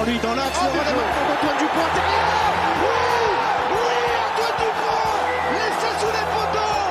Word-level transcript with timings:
encore 0.00 0.06
lui 0.06 0.18
dans 0.20 0.34
l'axe, 0.34 0.58
le 0.62 0.80
relèvement 0.80 1.02
d'Antoine 1.28 1.58
Dupont 1.58 1.84
intérieur 1.90 2.52
Oui. 2.82 3.00
Oui 3.72 3.98
Antoine 4.26 4.56
Dupont 4.60 5.08
Laissé 5.54 5.90
sous 6.00 6.12
les 6.16 6.26
poteaux. 6.34 6.84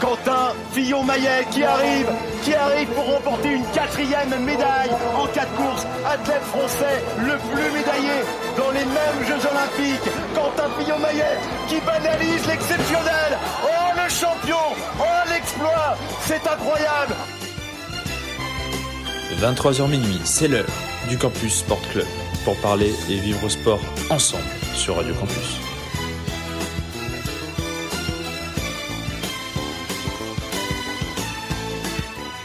Quentin 0.00 0.54
Fillon-Maillet 0.72 1.46
qui 1.50 1.64
arrive, 1.64 2.08
qui 2.42 2.54
arrive 2.54 2.88
pour 2.88 3.06
remporter 3.06 3.52
une 3.52 3.66
quatrième 3.66 4.44
médaille 4.44 4.90
en 5.16 5.26
quatre 5.26 5.52
courses. 5.54 5.86
Athlète 6.06 6.42
français 6.42 7.02
le 7.18 7.38
plus 7.54 7.70
médaillé 7.70 8.24
dans 8.56 8.70
les 8.70 8.84
mêmes 8.84 9.20
Jeux 9.26 9.48
Olympiques. 9.48 10.10
Quentin 10.34 10.70
Fillon-Maillet 10.78 11.38
qui 11.68 11.80
banalise 11.80 12.46
l'exceptionnel. 12.46 13.38
Oh 13.64 13.92
le 13.94 14.08
champion. 14.08 14.74
Oh 14.98 15.28
l'exploit. 15.28 15.96
C'est 16.22 16.46
incroyable. 16.46 17.14
23h 19.40 19.88
minuit, 19.88 20.20
c'est 20.24 20.48
l'heure 20.48 20.91
du 21.12 21.18
Campus 21.18 21.56
Sport 21.56 21.82
Club 21.90 22.06
pour 22.42 22.56
parler 22.62 22.90
et 23.10 23.16
vivre 23.18 23.44
au 23.44 23.48
sport 23.50 23.80
ensemble 24.08 24.46
sur 24.74 24.96
Radio 24.96 25.12
Campus. 25.12 25.60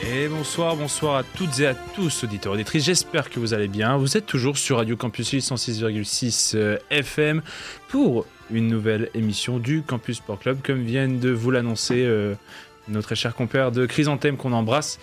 Et 0.05 0.27
bonsoir, 0.27 0.75
bonsoir 0.75 1.15
à 1.15 1.23
toutes 1.23 1.61
et 1.61 1.67
à 1.67 1.75
tous, 1.75 2.25
auditeurs 2.25 2.51
et 2.51 2.55
auditrices. 2.55 2.83
J'espère 2.83 3.29
que 3.29 3.39
vous 3.39 3.53
allez 3.53 3.69
bien. 3.69 3.95
Vous 3.95 4.17
êtes 4.17 4.25
toujours 4.25 4.57
sur 4.57 4.75
Radio 4.77 4.97
Campus 4.97 5.35
106,6 5.35 6.57
euh, 6.57 6.77
FM 6.89 7.43
pour 7.87 8.25
une 8.51 8.67
nouvelle 8.67 9.09
émission 9.13 9.59
du 9.59 9.81
Campus 9.81 10.17
Sport 10.17 10.39
Club, 10.39 10.57
comme 10.61 10.83
viennent 10.83 11.19
de 11.19 11.29
vous 11.29 11.51
l'annoncer 11.51 12.03
euh, 12.05 12.35
notre 12.89 13.15
cher 13.15 13.33
compère 13.33 13.71
de 13.71 13.85
Chrysanthème 13.85 14.35
qu'on 14.35 14.51
embrasse. 14.51 14.99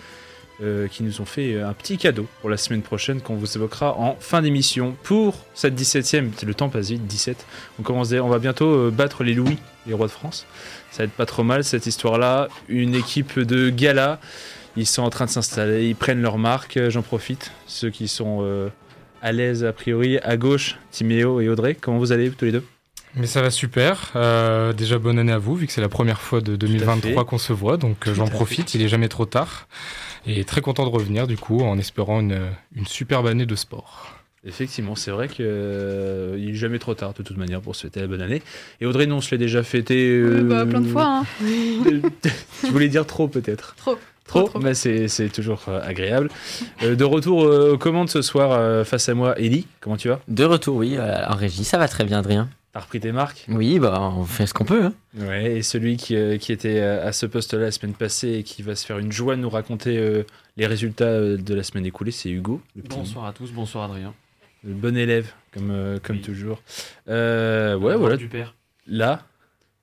Euh, 0.63 0.87
qui 0.87 1.03
nous 1.03 1.19
ont 1.19 1.25
fait 1.25 1.61
un 1.61 1.73
petit 1.73 1.97
cadeau 1.97 2.27
pour 2.39 2.49
la 2.49 2.55
semaine 2.55 2.81
prochaine 2.81 3.19
qu'on 3.19 3.35
vous 3.35 3.57
évoquera 3.57 3.97
en 3.99 4.15
fin 4.21 4.41
d'émission 4.41 4.95
pour 5.03 5.35
cette 5.53 5.77
17e. 5.77 6.29
Le 6.45 6.53
temps 6.53 6.69
passe 6.69 6.91
vite, 6.91 7.05
17. 7.05 7.45
On, 7.77 7.83
commence, 7.83 8.13
on 8.13 8.29
va 8.29 8.39
bientôt 8.39 8.73
euh, 8.73 8.89
battre 8.89 9.25
les 9.25 9.33
Louis, 9.33 9.57
les 9.85 9.93
rois 9.93 10.07
de 10.07 10.13
France. 10.13 10.45
Ça 10.91 10.99
va 10.99 11.07
être 11.07 11.11
pas 11.11 11.25
trop 11.25 11.43
mal 11.43 11.65
cette 11.65 11.87
histoire-là. 11.87 12.47
Une 12.69 12.95
équipe 12.95 13.37
de 13.37 13.69
gala. 13.69 14.21
Ils 14.77 14.85
sont 14.85 15.01
en 15.01 15.09
train 15.09 15.25
de 15.25 15.29
s'installer, 15.29 15.89
ils 15.89 15.95
prennent 15.95 16.21
leur 16.21 16.37
marque. 16.37 16.79
J'en 16.87 17.01
profite. 17.01 17.51
Ceux 17.67 17.89
qui 17.89 18.07
sont 18.07 18.39
euh, 18.43 18.69
à 19.21 19.33
l'aise 19.33 19.65
a 19.65 19.73
priori 19.73 20.19
à 20.19 20.37
gauche, 20.37 20.77
Timéo 20.91 21.41
et 21.41 21.49
Audrey. 21.49 21.75
Comment 21.75 21.97
vous 21.97 22.13
allez 22.13 22.29
tous 22.29 22.45
les 22.45 22.53
deux? 22.53 22.63
Mais 23.15 23.27
ça 23.27 23.41
va 23.41 23.49
super. 23.49 24.11
Euh, 24.15 24.73
déjà 24.73 24.99
bonne 24.99 25.19
année 25.19 25.31
à 25.31 25.37
vous, 25.37 25.55
vu 25.55 25.67
que 25.67 25.73
c'est 25.73 25.81
la 25.81 25.89
première 25.89 26.21
fois 26.21 26.41
de 26.41 26.55
2023 26.55 27.25
qu'on 27.25 27.37
se 27.37 27.53
voit, 27.53 27.77
donc 27.77 28.09
j'en 28.11 28.27
profite. 28.27 28.73
Il 28.73 28.81
est 28.81 28.89
jamais 28.89 29.07
trop 29.07 29.25
tard. 29.25 29.67
Et 30.27 30.43
très 30.43 30.61
content 30.61 30.85
de 30.85 30.89
revenir 30.89 31.27
du 31.27 31.37
coup 31.37 31.61
en 31.61 31.77
espérant 31.77 32.19
une, 32.19 32.39
une 32.75 32.87
superbe 32.87 33.27
année 33.27 33.45
de 33.45 33.55
sport. 33.55 34.15
Effectivement, 34.47 34.95
c'est 34.95 35.09
vrai 35.09 35.27
qu'il 35.27 35.45
euh, 35.47 36.37
n'est 36.37 36.53
jamais 36.53 36.77
trop 36.77 36.93
tard 36.93 37.13
de 37.13 37.23
toute 37.23 37.35
manière 37.35 37.61
pour 37.61 37.75
souhaiter 37.75 37.99
la 37.99 38.05
bonne 38.05 38.21
année. 38.21 38.43
Et 38.79 38.85
Audrey, 38.85 39.07
non, 39.07 39.17
on 39.17 39.21
se 39.21 39.31
l'est 39.31 39.39
déjà 39.39 39.63
fêté. 39.63 40.07
Euh, 40.07 40.43
bah, 40.43 40.67
plein 40.67 40.81
de 40.81 40.87
fois. 40.87 41.21
Hein. 41.21 41.25
tu 42.61 42.67
voulais 42.67 42.87
dire 42.87 43.07
trop 43.07 43.27
peut-être 43.27 43.75
Trop. 43.75 43.97
Trop, 44.27 44.43
trop. 44.43 44.59
Mais 44.59 44.73
c'est 44.75 45.29
toujours 45.29 45.65
euh, 45.67 45.81
agréable. 45.83 46.29
Euh, 46.83 46.95
de 46.95 47.03
retour 47.03 47.39
aux 47.39 47.77
commandes 47.77 48.09
ce 48.09 48.21
soir 48.21 48.85
face 48.85 49.09
à 49.09 49.15
moi, 49.15 49.37
Ellie, 49.39 49.67
comment 49.81 49.97
tu 49.97 50.09
vas? 50.09 50.19
De 50.27 50.43
retour, 50.43 50.77
oui, 50.77 50.97
en 50.99 51.35
régie, 51.35 51.63
ça 51.63 51.79
va 51.79 51.87
très 51.87 52.03
bien, 52.03 52.19
Adrien? 52.19 52.47
T'as 52.75 52.81
repris 52.81 52.99
tes 52.99 53.13
marques 53.13 53.45
Oui, 53.47 53.79
bah, 53.79 54.01
on 54.01 54.25
fait 54.25 54.45
ce 54.45 54.53
qu'on 54.53 54.65
peut. 54.65 54.83
Hein. 54.83 54.93
Ouais, 55.17 55.53
et 55.55 55.61
celui 55.61 55.95
qui, 55.95 56.13
euh, 56.17 56.37
qui 56.37 56.51
était 56.51 56.81
à 56.81 57.13
ce 57.13 57.25
poste-là 57.25 57.61
la 57.61 57.71
semaine 57.71 57.93
passée 57.93 58.33
et 58.33 58.43
qui 58.43 58.63
va 58.63 58.75
se 58.75 58.85
faire 58.85 58.99
une 58.99 59.13
joie 59.13 59.37
de 59.37 59.41
nous 59.41 59.49
raconter 59.49 59.97
euh, 59.97 60.23
les 60.57 60.67
résultats 60.67 61.05
euh, 61.05 61.37
de 61.37 61.55
la 61.55 61.63
semaine 61.63 61.85
écoulée, 61.85 62.11
c'est 62.11 62.29
Hugo. 62.29 62.61
Bonsoir 62.75 63.27
à 63.27 63.31
tous, 63.31 63.53
bonsoir 63.53 63.85
Adrien. 63.85 64.13
Le 64.65 64.73
bon 64.73 64.97
élève, 64.97 65.31
comme, 65.53 66.01
comme 66.03 66.19
toujours. 66.19 66.61
ouais, 67.07 67.75
voilà. 67.77 68.17
Du 68.17 68.27
père. 68.27 68.55
Là, 68.87 69.25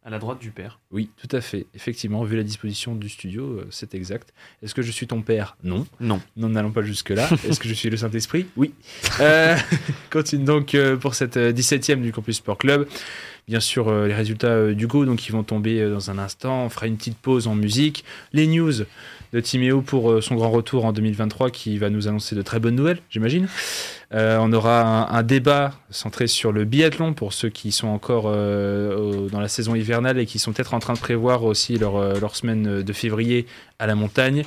à 0.05 0.11
la 0.11 0.19
droite 0.19 0.41
du 0.41 0.51
père. 0.51 0.81
Oui, 0.91 1.11
tout 1.17 1.35
à 1.35 1.41
fait. 1.41 1.67
Effectivement, 1.75 2.25
vu 2.25 2.37
la 2.37 2.43
disposition 2.43 2.97
du 2.97 3.09
studio, 3.09 3.45
euh, 3.45 3.67
c'est 3.71 3.95
exact. 3.95 4.35
Est-ce 4.63 4.75
que 4.75 4.83
je 4.83 4.91
suis 4.91 5.07
ton 5.07 5.23
père? 5.23 5.57
Non. 5.63 5.87
Non. 6.01 6.21
Nous 6.37 6.49
n'allons 6.49 6.73
pas 6.73 6.83
jusque-là. 6.83 7.29
Est-ce 7.49 7.61
que 7.61 7.69
je 7.69 7.75
suis 7.75 7.89
le 7.89 7.97
Saint-Esprit? 7.97 8.47
Oui. 8.57 8.75
Euh, 9.21 9.57
continue 10.11 10.45
donc 10.45 10.75
euh, 10.75 10.97
pour 10.97 11.15
cette 11.15 11.37
17e 11.37 12.01
du 12.01 12.12
Campus 12.12 12.39
Sport 12.39 12.59
Club. 12.59 12.89
Bien 13.47 13.61
sûr, 13.61 13.93
les 14.05 14.15
résultats 14.15 14.73
du 14.73 14.87
Go, 14.87 15.05
donc, 15.05 15.19
qui 15.19 15.33
vont 15.33 15.43
tomber 15.43 15.89
dans 15.89 16.11
un 16.12 16.19
instant. 16.19 16.65
On 16.65 16.69
fera 16.69 16.87
une 16.87 16.97
petite 16.97 17.19
pause 17.19 17.49
en 17.49 17.57
musique. 17.57 18.05
Les 18.33 18.47
news 18.47 18.73
de 19.33 19.41
Timéo 19.41 19.83
pour 19.83 20.23
son 20.23 20.37
grand 20.37 20.51
retour 20.51 20.85
en 20.85 20.93
2023 20.93 21.51
qui 21.51 21.77
va 21.77 21.91
nous 21.91 22.07
annoncer 22.07 22.37
de 22.37 22.43
très 22.43 22.61
bonnes 22.61 22.77
nouvelles, 22.77 23.01
j'imagine. 23.11 23.49
Euh, 24.15 24.37
on 24.41 24.53
aura 24.53 24.83
un, 24.83 25.19
un, 25.19 25.23
débat 25.23 25.73
centré 25.91 26.27
sur 26.27 26.53
le 26.53 26.67
biathlon 26.67 27.15
pour 27.15 27.33
ceux 27.33 27.49
qui 27.49 27.73
sont 27.73 27.89
encore 27.89 28.25
euh, 28.27 28.95
au, 28.95 29.28
dans 29.31 29.41
la 29.41 29.49
saison 29.49 29.75
hivernale 29.75 30.19
et 30.19 30.27
qui 30.27 30.39
sont 30.39 30.53
peut-être 30.53 30.75
en 30.75 30.81
train 30.81 30.93
de 30.93 30.99
prévoir 30.99 31.45
aussi 31.45 31.78
leur, 31.78 31.97
euh, 31.97 32.21
leur, 32.21 32.37
semaine 32.37 32.83
de 32.83 32.93
février 32.93 33.47
à 33.78 33.87
la 33.87 33.95
montagne. 33.95 34.45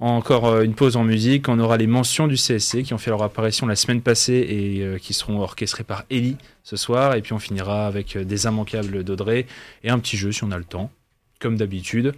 Encore 0.00 0.60
une 0.62 0.74
pause 0.74 0.96
en 0.96 1.04
musique. 1.04 1.48
On 1.48 1.58
aura 1.58 1.76
les 1.76 1.86
mentions 1.86 2.26
du 2.26 2.36
CSC 2.36 2.84
qui 2.84 2.94
ont 2.94 2.98
fait 2.98 3.10
leur 3.10 3.22
apparition 3.22 3.66
la 3.66 3.76
semaine 3.76 4.00
passée 4.00 4.34
et 4.34 4.98
qui 4.98 5.12
seront 5.12 5.40
orchestrées 5.40 5.84
par 5.84 6.04
Ellie 6.10 6.36
ce 6.64 6.76
soir. 6.76 7.14
Et 7.14 7.20
puis 7.20 7.32
on 7.32 7.38
finira 7.38 7.86
avec 7.86 8.16
des 8.16 8.46
immanquables 8.46 9.04
d'Audrey 9.04 9.46
et 9.84 9.90
un 9.90 9.98
petit 9.98 10.16
jeu 10.16 10.32
si 10.32 10.42
on 10.42 10.50
a 10.50 10.58
le 10.58 10.64
temps, 10.64 10.90
comme 11.38 11.56
d'habitude. 11.56 12.14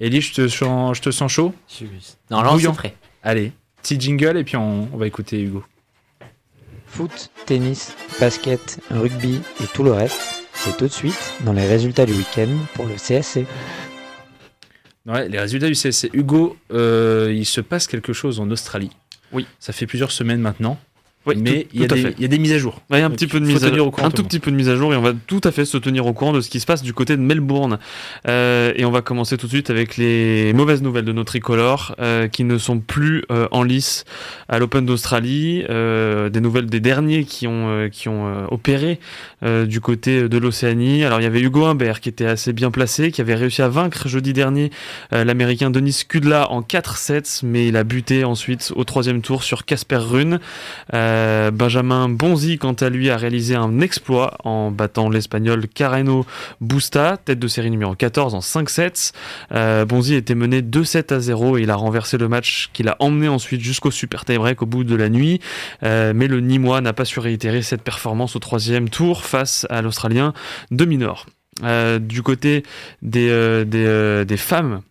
Ellie, 0.00 0.20
je 0.20 0.34
te, 0.34 0.48
sens, 0.48 0.96
je 0.96 1.02
te 1.02 1.10
sens 1.10 1.32
chaud? 1.32 1.54
Non, 2.30 2.42
là, 2.42 2.52
on. 2.52 2.74
Allez, 3.22 3.52
petit 3.82 3.98
jingle 3.98 4.36
et 4.36 4.44
puis 4.44 4.56
on, 4.56 4.88
on 4.92 4.96
va 4.96 5.06
écouter 5.06 5.40
Hugo. 5.40 5.64
Foot, 6.94 7.32
tennis, 7.44 7.92
basket, 8.20 8.78
rugby 8.88 9.40
et 9.60 9.66
tout 9.74 9.82
le 9.82 9.90
reste, 9.90 10.44
c'est 10.52 10.76
tout 10.76 10.86
de 10.86 10.92
suite 10.92 11.34
dans 11.44 11.52
les 11.52 11.66
résultats 11.66 12.06
du 12.06 12.12
week-end 12.12 12.46
pour 12.74 12.86
le 12.86 12.94
CSC. 12.94 13.46
Ouais, 15.04 15.28
les 15.28 15.40
résultats 15.40 15.66
du 15.66 15.72
CSC. 15.74 16.10
Hugo, 16.12 16.56
euh, 16.72 17.32
il 17.34 17.46
se 17.46 17.60
passe 17.60 17.88
quelque 17.88 18.12
chose 18.12 18.38
en 18.38 18.48
Australie. 18.48 18.92
Oui. 19.32 19.44
Ça 19.58 19.72
fait 19.72 19.86
plusieurs 19.86 20.12
semaines 20.12 20.40
maintenant. 20.40 20.78
Oui, 21.26 21.36
mais 21.38 21.66
il 21.72 21.80
y, 21.80 21.84
y, 21.84 22.24
a 22.24 22.28
des 22.28 22.38
mises 22.38 22.52
à 22.52 22.58
jour. 22.58 22.82
Ouais, 22.90 23.00
un 23.00 23.10
petit 23.10 23.26
peu 23.26 23.40
de 23.40 23.46
mise 23.46 23.64
à 23.64 23.74
jour, 23.74 23.94
un 24.02 24.10
tout 24.10 24.24
petit 24.24 24.40
peu 24.40 24.50
de 24.50 24.56
mise 24.56 24.68
à 24.68 24.76
jour 24.76 24.92
et 24.92 24.96
on 24.96 25.02
va 25.02 25.12
tout 25.26 25.40
à 25.44 25.52
fait 25.52 25.64
se 25.64 25.78
tenir 25.78 26.06
au 26.06 26.12
courant 26.12 26.32
de 26.32 26.40
ce 26.40 26.50
qui 26.50 26.60
se 26.60 26.66
passe 26.66 26.82
du 26.82 26.92
côté 26.92 27.16
de 27.16 27.22
Melbourne. 27.22 27.78
Euh, 28.28 28.72
et 28.76 28.84
on 28.84 28.90
va 28.90 29.00
commencer 29.00 29.36
tout 29.36 29.46
de 29.46 29.52
suite 29.52 29.70
avec 29.70 29.96
les 29.96 30.52
mauvaises 30.52 30.82
nouvelles 30.82 31.04
de 31.04 31.12
nos 31.12 31.24
tricolores 31.24 31.94
euh, 31.98 32.28
qui 32.28 32.44
ne 32.44 32.58
sont 32.58 32.78
plus 32.78 33.24
euh, 33.30 33.48
en 33.52 33.62
lice 33.62 34.04
à 34.48 34.58
l'Open 34.58 34.84
d'Australie. 34.84 35.64
Euh, 35.70 36.28
des 36.28 36.40
nouvelles 36.40 36.66
des 36.66 36.80
derniers 36.80 37.24
qui 37.24 37.46
ont 37.46 37.68
euh, 37.68 37.88
qui 37.88 38.08
ont 38.08 38.26
euh, 38.26 38.46
opéré 38.50 38.98
du 39.66 39.80
côté 39.80 40.26
de 40.26 40.38
l'Océanie. 40.38 41.04
Alors 41.04 41.20
il 41.20 41.24
y 41.24 41.26
avait 41.26 41.40
Hugo 41.40 41.66
Humbert 41.66 42.00
qui 42.00 42.08
était 42.08 42.24
assez 42.24 42.54
bien 42.54 42.70
placé, 42.70 43.10
qui 43.10 43.20
avait 43.20 43.34
réussi 43.34 43.60
à 43.60 43.68
vaincre 43.68 44.08
jeudi 44.08 44.32
dernier 44.32 44.70
l'Américain 45.12 45.68
Denis 45.68 46.04
Kudla 46.08 46.50
en 46.50 46.62
4 46.62 46.96
sets, 46.96 47.42
mais 47.42 47.68
il 47.68 47.76
a 47.76 47.84
buté 47.84 48.24
ensuite 48.24 48.72
au 48.74 48.84
troisième 48.84 49.20
tour 49.20 49.42
sur 49.42 49.66
Casper 49.66 49.96
Rune. 49.96 50.40
Euh, 50.94 51.13
Benjamin 51.52 52.08
Bonzi, 52.08 52.58
quant 52.58 52.72
à 52.72 52.88
lui, 52.88 53.10
a 53.10 53.16
réalisé 53.16 53.54
un 53.54 53.80
exploit 53.80 54.36
en 54.44 54.70
battant 54.70 55.08
l'Espagnol 55.08 55.66
Carreno 55.68 56.26
Busta, 56.60 57.16
tête 57.16 57.38
de 57.38 57.48
série 57.48 57.70
numéro 57.70 57.94
14 57.94 58.34
en 58.34 58.40
5 58.40 58.70
sets. 58.70 59.12
Euh, 59.52 59.84
Bonzi 59.84 60.14
était 60.14 60.34
mené 60.34 60.62
2-7 60.62 61.14
à 61.14 61.20
0 61.20 61.58
et 61.58 61.62
il 61.62 61.70
a 61.70 61.76
renversé 61.76 62.18
le 62.18 62.28
match 62.28 62.70
qu'il 62.72 62.88
a 62.88 62.96
emmené 62.98 63.28
ensuite 63.28 63.60
jusqu'au 63.60 63.90
super 63.90 64.24
tie-break 64.24 64.62
au 64.62 64.66
bout 64.66 64.84
de 64.84 64.94
la 64.94 65.08
nuit. 65.08 65.40
Euh, 65.82 66.12
mais 66.14 66.28
le 66.28 66.40
Nîmois 66.40 66.80
n'a 66.80 66.92
pas 66.92 67.04
su 67.04 67.20
réitérer 67.20 67.62
cette 67.62 67.82
performance 67.82 68.36
au 68.36 68.38
troisième 68.38 68.88
tour 68.88 69.24
face 69.24 69.66
à 69.70 69.82
l'Australien 69.82 70.32
de 70.70 70.84
Minor. 70.84 71.26
du 72.00 72.22
côté 72.22 72.62
des 73.02 74.36
femmes, 74.36 74.82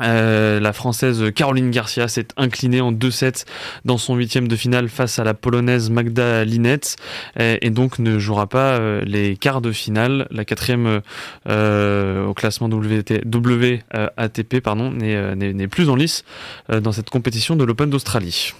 euh, 0.00 0.60
la 0.60 0.72
française 0.72 1.32
Caroline 1.34 1.70
Garcia 1.70 2.08
s'est 2.08 2.28
inclinée 2.36 2.80
en 2.80 2.92
2-7 2.92 3.44
dans 3.84 3.98
son 3.98 4.16
huitième 4.16 4.48
de 4.48 4.56
finale 4.56 4.88
face 4.88 5.18
à 5.18 5.24
la 5.24 5.34
polonaise 5.34 5.90
Magda 5.90 6.44
Linette 6.44 6.96
et, 7.38 7.58
et 7.66 7.70
donc 7.70 7.98
ne 7.98 8.18
jouera 8.18 8.46
pas 8.46 8.78
euh, 8.78 9.02
les 9.04 9.36
quarts 9.36 9.60
de 9.60 9.72
finale. 9.72 10.26
La 10.30 10.44
quatrième 10.44 11.00
euh, 11.48 12.24
au 12.26 12.34
classement 12.34 12.68
WT, 12.68 13.22
WATP 13.24 14.60
pardon 14.60 14.90
n'est 14.90 15.68
plus 15.68 15.88
en 15.88 15.96
lice 15.96 16.24
dans 16.68 16.92
cette 16.92 17.10
compétition 17.10 17.56
de 17.56 17.64
l'Open 17.64 17.90
d'Australie. 17.90 18.52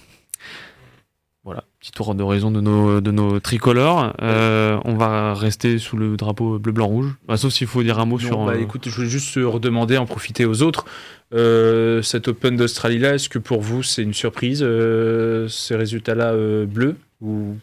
Petit 1.81 1.91
tour 1.93 2.13
d'horizon 2.13 2.51
de 2.51 2.61
nos, 2.61 3.01
de 3.01 3.09
nos 3.09 3.39
tricolores. 3.39 4.13
Euh, 4.21 4.79
on 4.85 4.93
va 4.93 5.33
rester 5.33 5.79
sous 5.79 5.97
le 5.97 6.15
drapeau 6.15 6.59
bleu-blanc-rouge. 6.59 7.15
Bah, 7.27 7.37
sauf 7.37 7.51
s'il 7.51 7.65
faut 7.65 7.81
dire 7.81 7.97
un 7.97 8.05
mot 8.05 8.19
non, 8.19 8.27
sur. 8.27 8.45
Bah, 8.45 8.55
écoute, 8.55 8.87
je 8.87 8.95
voulais 8.95 9.09
juste 9.09 9.33
redemander, 9.35 9.97
en 9.97 10.05
profiter 10.05 10.45
aux 10.45 10.61
autres. 10.61 10.85
Euh, 11.33 12.03
cet 12.03 12.27
Open 12.27 12.55
d'Australie-là, 12.55 13.15
est-ce 13.15 13.29
que 13.29 13.39
pour 13.39 13.61
vous 13.61 13.81
c'est 13.81 14.03
une 14.03 14.13
surprise, 14.13 14.61
euh, 14.61 15.47
ces 15.47 15.75
résultats-là 15.75 16.33
euh, 16.33 16.67
bleus? 16.67 16.97
Ou 17.19 17.57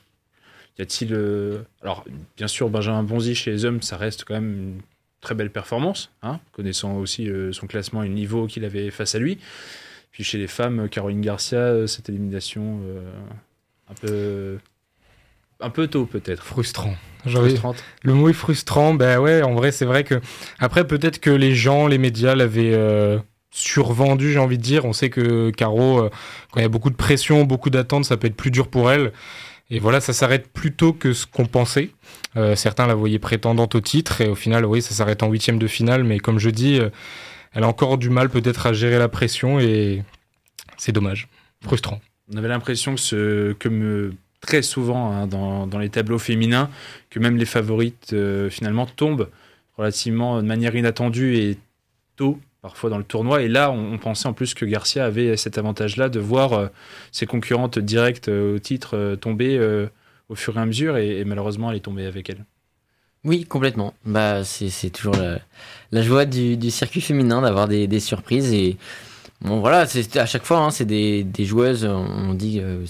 y 0.81 0.82
a-t-il. 0.82 1.14
Euh, 1.14 1.59
alors, 1.82 2.05
bien 2.37 2.49
sûr, 2.49 2.71
Benjamin 2.71 3.05
Bonzi 3.05 3.37
chez 3.37 3.53
les 3.53 3.64
hommes, 3.67 3.82
ça 3.82 3.97
reste 3.97 4.25
quand 4.25 4.35
même 4.35 4.53
une 4.53 4.81
très 5.21 5.37
belle 5.37 5.50
performance, 5.50 6.11
hein, 6.25 6.41
connaissant 6.50 6.97
aussi 6.97 7.31
son 7.53 7.69
classement 7.69 8.03
et 8.03 8.09
le 8.09 8.14
niveau 8.14 8.49
qu'il 8.49 8.64
avait 8.64 8.91
face 8.91 9.14
à 9.14 9.21
lui. 9.21 9.38
Puis 10.11 10.25
chez 10.25 10.38
les 10.38 10.49
femmes, 10.49 10.88
Caroline 10.88 11.21
Garcia, 11.21 11.87
cette 11.87 12.09
élimination 12.09 12.81
un 13.90 13.94
peu 13.94 14.58
un 15.61 15.70
peu 15.70 15.87
tôt 15.88 16.06
peut-être. 16.06 16.44
Frustrant. 16.44 16.94
Le 18.02 18.14
mot 18.14 18.29
est 18.29 18.32
frustrant. 18.35 18.94
Ben 18.94 19.19
ouais, 19.19 19.43
en 19.43 19.55
vrai, 19.55 19.73
c'est 19.73 19.85
vrai 19.85 20.05
que 20.05 20.20
après 20.58 20.87
peut-être 20.87 21.19
que 21.19 21.31
les 21.31 21.55
gens, 21.55 21.87
les 21.87 21.99
médias 21.99 22.35
l'avaient 22.35 22.75
euh, 22.75 23.19
survendu, 23.50 24.32
j'ai 24.32 24.38
envie 24.38 24.58
de 24.58 24.62
dire. 24.62 24.85
On 24.85 24.93
sait 24.93 25.11
que 25.11 25.50
Caro, 25.50 25.99
euh, 25.99 26.11
quand 26.52 26.61
il 26.61 26.62
y 26.62 26.67
a 26.67 26.70
beaucoup 26.70 26.90
de 26.90 26.96
pression, 26.96 27.44
beaucoup 27.44 27.70
d'attentes, 27.70 28.05
ça 28.05 28.17
peut 28.17 28.29
être 28.29 28.37
plus 28.37 28.50
dur 28.50 28.69
pour 28.69 28.90
elle. 28.90 29.12
Et 29.70 29.81
voilà, 29.81 30.00
ça 30.00 30.12
s'arrête 30.14 30.49
plus 30.50 30.73
tôt 30.73 30.94
que 30.94 31.12
ce 31.12 31.26
qu'on 31.26 31.44
pensait. 31.44 31.90
Euh, 32.37 32.56
certains 32.56 32.87
la 32.87 32.94
voyaient 32.94 33.19
prétendante 33.19 33.75
au 33.75 33.81
titre 33.81 34.23
et 34.23 34.29
au 34.29 34.35
final, 34.35 34.64
oui, 34.64 34.81
ça 34.81 34.94
s'arrête 34.94 35.23
en 35.23 35.29
huitième 35.29 35.58
de 35.58 35.67
finale. 35.67 36.05
Mais 36.05 36.19
comme 36.20 36.38
je 36.38 36.50
dis, 36.50 36.81
elle 37.52 37.64
a 37.64 37.69
encore 37.69 37.99
du 37.99 38.08
mal 38.08 38.31
peut-être 38.31 38.67
à 38.67 38.73
gérer 38.73 38.99
la 38.99 39.08
pression 39.08 39.61
et 39.61 40.02
c'est 40.79 40.93
dommage, 40.93 41.29
frustrant. 41.62 42.00
On 42.32 42.36
avait 42.36 42.48
l'impression 42.48 42.94
que 42.96 44.12
très 44.40 44.62
souvent 44.62 45.12
hein, 45.12 45.26
dans, 45.26 45.78
les 45.78 45.88
tableaux 45.88 46.19
féminins 46.19 46.70
que 47.10 47.19
même 47.19 47.36
les 47.36 47.44
favorites 47.44 48.12
euh, 48.12 48.50
finalement 48.50 48.86
tombent 48.86 49.28
relativement 49.76 50.42
de 50.42 50.46
manière 50.46 50.75
inattendue 50.76 51.36
et 51.36 51.58
tôt 52.16 52.38
parfois 52.62 52.90
dans 52.90 52.98
le 52.98 53.04
tournoi. 53.04 53.42
Et 53.42 53.48
là, 53.48 53.70
on, 53.70 53.98
pensait 53.98 54.26
en 54.26 54.32
plus 54.32 54.54
que 54.54 54.64
Garcia 54.64 55.04
avait 55.04 55.36
cet 55.36 55.58
avantage-là 55.58 56.08
de 56.08 56.19
voir 56.19 56.52
euh, 56.52 56.66
ses 57.12 57.26
concurrentes 57.26 57.78
directes 57.78 58.28
euh, 58.28 58.56
au 58.56 58.58
titre 58.58 59.16
tomber 59.20 59.58
au 60.28 60.34
fur 60.34 60.56
et 60.56 60.60
à 60.60 60.66
mesure. 60.66 60.96
Et, 60.96 61.25
malheureusement, 61.25 61.70
elle 61.70 61.76
est 61.76 61.80
tombée 61.80 62.06
avec 62.06 62.28
elle. 62.28 62.44
Oui, 63.25 63.44
complètement. 63.44 63.94
Bah, 64.04 64.44
c'est 64.44 64.90
toujours 64.90 65.16
la, 65.92 66.02
joie 66.02 66.25
du, 66.25 66.56
du, 66.56 66.70
circuit 66.70 67.00
féminin 67.00 67.40
d'avoir 67.42 67.69
des, 67.69 67.86
des, 67.86 68.00
surprises. 68.00 68.52
Et 68.52 68.76
Bon 69.40 69.61
voilà, 69.61 69.87
c'est 69.87 70.17
à 70.17 70.26
chaque 70.26 70.44
fois, 70.44 70.58
hein, 70.58 70.70
c'est 70.70 70.85
des, 70.85 71.23
des, 71.23 71.44
joueuses. 71.44 71.85
On 71.85 72.35
dit, 72.35 72.58
euh, 72.61 72.85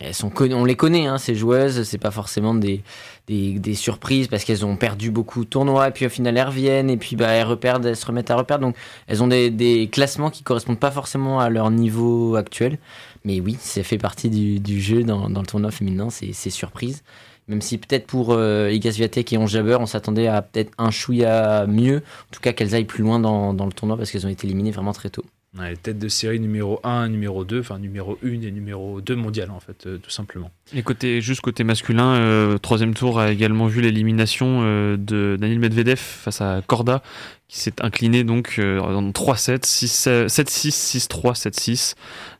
elles 0.00 0.14
sont 0.14 0.32
on 0.40 0.64
les 0.64 0.76
connaît, 0.76 1.06
hein, 1.06 1.18
ces 1.18 1.34
joueuses. 1.34 1.82
C'est 1.82 1.98
pas 1.98 2.10
forcément 2.10 2.54
des, 2.54 2.82
des, 3.26 3.58
des 3.58 3.74
surprises 3.74 4.28
parce 4.28 4.44
qu'elles 4.44 4.64
ont 4.64 4.76
perdu 4.76 5.10
beaucoup 5.10 5.44
de 5.44 5.48
tournois 5.50 5.88
et 5.88 5.90
puis 5.90 6.06
au 6.06 6.08
final 6.08 6.38
elles 6.38 6.46
reviennent 6.46 6.88
et 6.88 6.96
puis 6.96 7.16
bah 7.16 7.28
elles 7.28 7.46
reperdent, 7.46 7.84
elles 7.84 7.96
se 7.96 8.06
remettent 8.06 8.30
à 8.30 8.36
reperdre. 8.36 8.64
Donc 8.66 8.76
elles 9.08 9.22
ont 9.22 9.26
des, 9.28 9.50
des 9.50 9.88
classements 9.88 10.30
qui 10.30 10.42
correspondent 10.42 10.80
pas 10.80 10.90
forcément 10.90 11.38
à 11.40 11.50
leur 11.50 11.70
niveau 11.70 12.36
actuel. 12.36 12.78
Mais 13.24 13.40
oui, 13.40 13.58
ça 13.60 13.82
fait 13.82 13.98
partie 13.98 14.30
du, 14.30 14.60
du 14.60 14.80
jeu 14.80 15.04
dans, 15.04 15.28
dans, 15.28 15.40
le 15.40 15.46
tournoi 15.46 15.70
féminin, 15.70 16.08
c'est 16.10 16.32
surprise. 16.50 17.02
Même 17.48 17.60
si 17.60 17.76
peut-être 17.76 18.06
pour 18.06 18.32
euh, 18.32 18.70
Igas 18.72 18.92
Viatek 18.96 19.34
et 19.34 19.38
On 19.38 19.46
Jabber, 19.46 19.76
on 19.78 19.86
s'attendait 19.86 20.28
à 20.28 20.40
peut-être 20.40 20.72
un 20.78 20.90
chouïa 20.90 21.66
mieux. 21.66 21.98
En 21.98 22.30
tout 22.32 22.40
cas, 22.40 22.54
qu'elles 22.54 22.74
aillent 22.74 22.84
plus 22.86 23.02
loin 23.02 23.18
dans, 23.20 23.52
dans 23.52 23.66
le 23.66 23.72
tournoi 23.72 23.98
parce 23.98 24.10
qu'elles 24.10 24.26
ont 24.26 24.30
été 24.30 24.46
éliminées 24.46 24.70
vraiment 24.70 24.92
très 24.94 25.10
tôt. 25.10 25.24
Les 25.60 25.76
têtes 25.76 26.00
de 26.00 26.08
série 26.08 26.40
numéro 26.40 26.80
1, 26.82 27.08
numéro 27.08 27.44
2, 27.44 27.60
enfin 27.60 27.78
numéro 27.78 28.18
1 28.24 28.42
et 28.42 28.50
numéro 28.50 29.00
2 29.00 29.14
mondial 29.14 29.52
en 29.52 29.60
fait, 29.60 29.86
euh, 29.86 29.98
tout 29.98 30.10
simplement. 30.10 30.50
Et 30.74 30.82
côté, 30.82 31.20
juste 31.20 31.42
côté 31.42 31.62
masculin, 31.62 32.16
euh, 32.16 32.58
troisième 32.58 32.92
tour 32.92 33.20
a 33.20 33.30
également 33.30 33.68
vu 33.68 33.80
l'élimination 33.80 34.62
euh, 34.64 34.96
de 34.96 35.36
Daniel 35.38 35.60
Medvedev 35.60 35.98
face 35.98 36.40
à 36.40 36.60
Korda, 36.66 37.04
qui 37.46 37.60
s'est 37.60 37.80
incliné 37.82 38.24
donc 38.24 38.58
en 38.58 39.10
3-7, 39.10 39.64
7-6, 39.64 41.06
6-3, 41.08 41.36
7-6. 41.36 41.94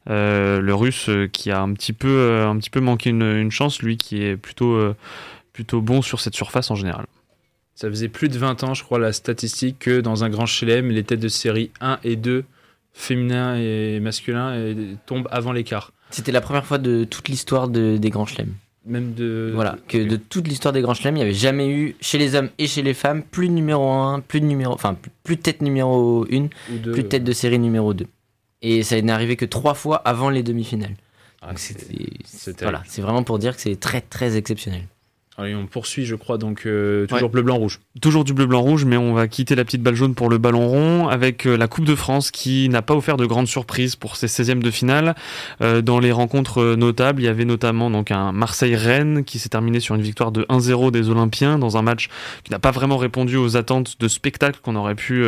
le 0.08 0.74
russe 0.74 1.08
qui 1.32 1.52
a 1.52 1.60
un 1.60 1.72
petit 1.72 1.92
peu, 1.92 2.42
un 2.44 2.56
petit 2.58 2.70
peu 2.70 2.80
manqué 2.80 3.10
une, 3.10 3.22
une 3.22 3.52
chance, 3.52 3.80
lui 3.80 3.96
qui 3.96 4.24
est 4.24 4.36
plutôt, 4.36 4.76
plutôt 5.52 5.80
bon 5.80 6.02
sur 6.02 6.20
cette 6.20 6.34
surface 6.34 6.72
en 6.72 6.74
général. 6.74 7.06
Ça 7.76 7.88
faisait 7.88 8.08
plus 8.08 8.28
de 8.28 8.38
20 8.38 8.64
ans, 8.64 8.74
je 8.74 8.82
crois, 8.82 8.98
la 8.98 9.12
statistique, 9.12 9.78
que 9.78 10.00
dans 10.00 10.24
un 10.24 10.30
grand 10.30 10.46
chelem, 10.46 10.90
les 10.90 11.04
têtes 11.04 11.20
de 11.20 11.28
série 11.28 11.70
1 11.80 12.00
et 12.02 12.16
2 12.16 12.44
féminin 12.94 13.56
et 13.56 14.00
masculin 14.00 14.54
et 14.54 14.96
tombe 15.04 15.28
avant 15.30 15.52
l'écart. 15.52 15.92
C'était 16.10 16.32
la 16.32 16.40
première 16.40 16.64
fois 16.64 16.78
de 16.78 17.04
toute 17.04 17.28
l'histoire 17.28 17.68
de, 17.68 17.98
des 17.98 18.08
grands 18.08 18.24
chelems. 18.24 18.54
Même 18.86 19.14
de. 19.14 19.50
Voilà, 19.54 19.76
que 19.88 19.98
de 19.98 20.16
toute 20.16 20.46
l'histoire 20.46 20.72
des 20.72 20.80
grands 20.80 20.94
chelems, 20.94 21.16
il 21.16 21.18
n'y 21.18 21.24
avait 21.24 21.34
jamais 21.34 21.68
eu, 21.68 21.96
chez 22.00 22.18
les 22.18 22.34
hommes 22.34 22.50
et 22.58 22.66
chez 22.66 22.82
les 22.82 22.94
femmes, 22.94 23.22
plus 23.22 23.48
de 23.48 23.52
numéro 23.52 23.90
1, 23.90 24.20
plus 24.20 24.40
de 24.40 24.46
numéro. 24.46 24.72
Enfin, 24.72 24.96
plus 25.24 25.36
de 25.36 25.42
tête 25.42 25.60
numéro 25.60 26.24
1, 26.30 26.48
plus 26.68 27.02
de 27.02 27.02
tête 27.02 27.24
de 27.24 27.32
série 27.32 27.58
numéro 27.58 27.94
2. 27.94 28.06
Et 28.62 28.82
ça 28.82 29.00
n'est 29.00 29.12
arrivé 29.12 29.36
que 29.36 29.44
trois 29.44 29.74
fois 29.74 29.96
avant 29.96 30.30
les 30.30 30.42
demi-finales. 30.42 30.94
Ah, 31.42 31.52
c'est 31.56 32.62
voilà, 32.62 32.82
vraiment 32.98 33.22
pour 33.22 33.38
dire 33.38 33.54
que 33.54 33.60
c'est 33.60 33.78
très 33.78 34.00
très 34.00 34.36
exceptionnel. 34.36 34.82
Allez, 35.36 35.56
on 35.56 35.66
poursuit, 35.66 36.04
je 36.04 36.14
crois, 36.14 36.38
donc 36.38 36.62
euh, 36.64 37.08
toujours 37.08 37.28
bleu, 37.28 37.42
blanc, 37.42 37.56
rouge. 37.56 37.80
Toujours 38.00 38.22
du 38.22 38.32
bleu, 38.32 38.46
blanc, 38.46 38.60
rouge, 38.60 38.84
mais 38.84 38.96
on 38.96 39.14
va 39.14 39.26
quitter 39.26 39.56
la 39.56 39.64
petite 39.64 39.82
balle 39.82 39.96
jaune 39.96 40.14
pour 40.14 40.30
le 40.30 40.38
ballon 40.38 40.68
rond 40.68 41.08
avec 41.08 41.46
euh, 41.46 41.56
la 41.56 41.66
Coupe 41.66 41.86
de 41.86 41.96
France 41.96 42.30
qui 42.30 42.68
n'a 42.68 42.82
pas 42.82 42.94
offert 42.94 43.16
de 43.16 43.26
grandes 43.26 43.48
surprises 43.48 43.96
pour 43.96 44.14
ses 44.14 44.28
16e 44.28 44.60
de 44.60 44.70
finale. 44.70 45.16
Euh, 45.60 45.82
dans 45.82 45.98
les 45.98 46.12
rencontres 46.12 46.76
notables, 46.76 47.20
il 47.20 47.24
y 47.24 47.28
avait 47.28 47.44
notamment 47.44 47.90
donc 47.90 48.12
un 48.12 48.30
Marseille-Rennes 48.30 49.24
qui 49.24 49.40
s'est 49.40 49.48
terminé 49.48 49.80
sur 49.80 49.96
une 49.96 50.02
victoire 50.02 50.30
de 50.30 50.44
1-0 50.44 50.92
des 50.92 51.10
Olympiens 51.10 51.58
dans 51.58 51.76
un 51.76 51.82
match 51.82 52.10
qui 52.44 52.52
n'a 52.52 52.60
pas 52.60 52.70
vraiment 52.70 52.96
répondu 52.96 53.36
aux 53.36 53.56
attentes 53.56 53.96
de 53.98 54.06
spectacle 54.06 54.60
qu'on 54.62 54.76
aurait 54.76 54.94
pu 54.94 55.24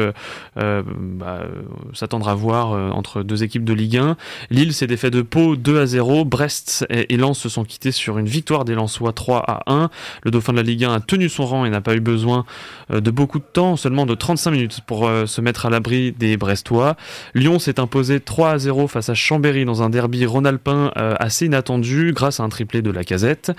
bah, 0.55 1.47
s'attendre 1.95 2.29
à 2.29 2.35
voir 2.35 2.95
entre 2.95 3.25
deux 3.25 3.43
équipes 3.43 3.65
de 3.65 3.73
Ligue 3.73 3.97
1. 3.97 4.17
Lille 4.51 4.73
s'est 4.73 4.87
défait 4.87 5.11
de 5.11 5.23
Pau 5.23 5.57
2-0. 5.57 6.25
Brest 6.25 6.87
et, 6.91 7.13
et 7.13 7.17
Lens 7.17 7.39
se 7.39 7.49
sont 7.49 7.65
quittés 7.65 7.91
sur 7.91 8.19
une 8.19 8.27
victoire 8.27 8.65
des 8.65 8.75
Lensois 8.75 9.11
3-1. 9.11 9.89
Le 10.25 10.31
dauphin 10.31 10.53
de 10.53 10.59
la 10.59 10.63
Ligue 10.63 10.85
1 10.85 10.93
a 10.93 11.01
tenu 11.01 11.29
son 11.29 11.47
rang 11.47 11.65
et 11.65 11.71
n'a 11.71 11.81
pas 11.81 11.95
eu 11.95 12.01
besoin 12.01 12.45
euh, 12.93 13.01
de 13.01 13.11
beaucoup 13.11 13.39
de 13.39 13.45
temps, 13.45 13.77
seulement 13.77 14.07
de 14.07 14.15
35 14.15 14.51
minutes 14.51 14.81
pour 14.87 15.07
euh, 15.07 15.27
se 15.27 15.41
mettre 15.41 15.67
à 15.67 15.71
l'abri 15.71 16.13
des 16.13 16.37
Brestois. 16.37 16.97
Lyon 17.35 17.59
s'est 17.59 17.81
imposé 17.81 18.21
3 18.21 18.51
à 18.51 18.59
0 18.59 18.89
face 18.89 19.09
à 19.09 19.15
Chambéry 19.15 19.65
dans 19.65 19.83
un 19.83 19.91
derby 19.91 20.27
rhône-alpin 20.27 20.93
euh, 20.97 21.15
assez 21.19 21.47
inattendu 21.47 22.13
grâce 22.15 22.41
à 22.41 22.43
un 22.43 22.49
triplé 22.49 22.83
de 22.83 22.91
la 22.91 23.05
casette. 23.05 23.53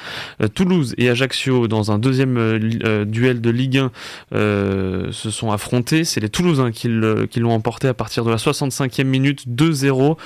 Toulouse 0.53 0.93
et 0.97 1.09
Ajaccio 1.09 1.67
dans 1.67 1.91
un 1.91 1.99
deuxième 1.99 2.59
duel 3.05 3.41
de 3.41 3.49
Ligue 3.49 3.77
1 3.77 5.11
se 5.11 5.29
sont 5.29 5.51
affrontés. 5.51 6.03
C'est 6.03 6.19
les 6.19 6.29
Toulousains 6.29 6.71
qui 6.71 6.87
l'ont 6.87 7.51
emporté 7.51 7.87
à 7.87 7.93
partir 7.93 8.23
de 8.23 8.29
la 8.29 8.37
65e 8.37 9.03
minute 9.03 9.47
2-0 9.47 10.17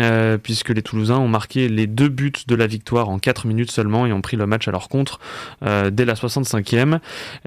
euh, 0.00 0.38
puisque 0.38 0.70
les 0.70 0.82
Toulousains 0.82 1.18
ont 1.18 1.28
marqué 1.28 1.68
les 1.68 1.86
deux 1.86 2.08
buts 2.08 2.32
de 2.46 2.54
la 2.54 2.66
victoire 2.66 3.08
en 3.08 3.18
4 3.18 3.46
minutes 3.46 3.70
seulement 3.70 4.06
et 4.06 4.12
ont 4.12 4.20
pris 4.20 4.36
le 4.36 4.46
match 4.46 4.66
à 4.68 4.70
leur 4.70 4.88
contre 4.88 5.20
euh, 5.64 5.90
dès 5.90 6.04
la 6.04 6.14
65e. 6.14 6.98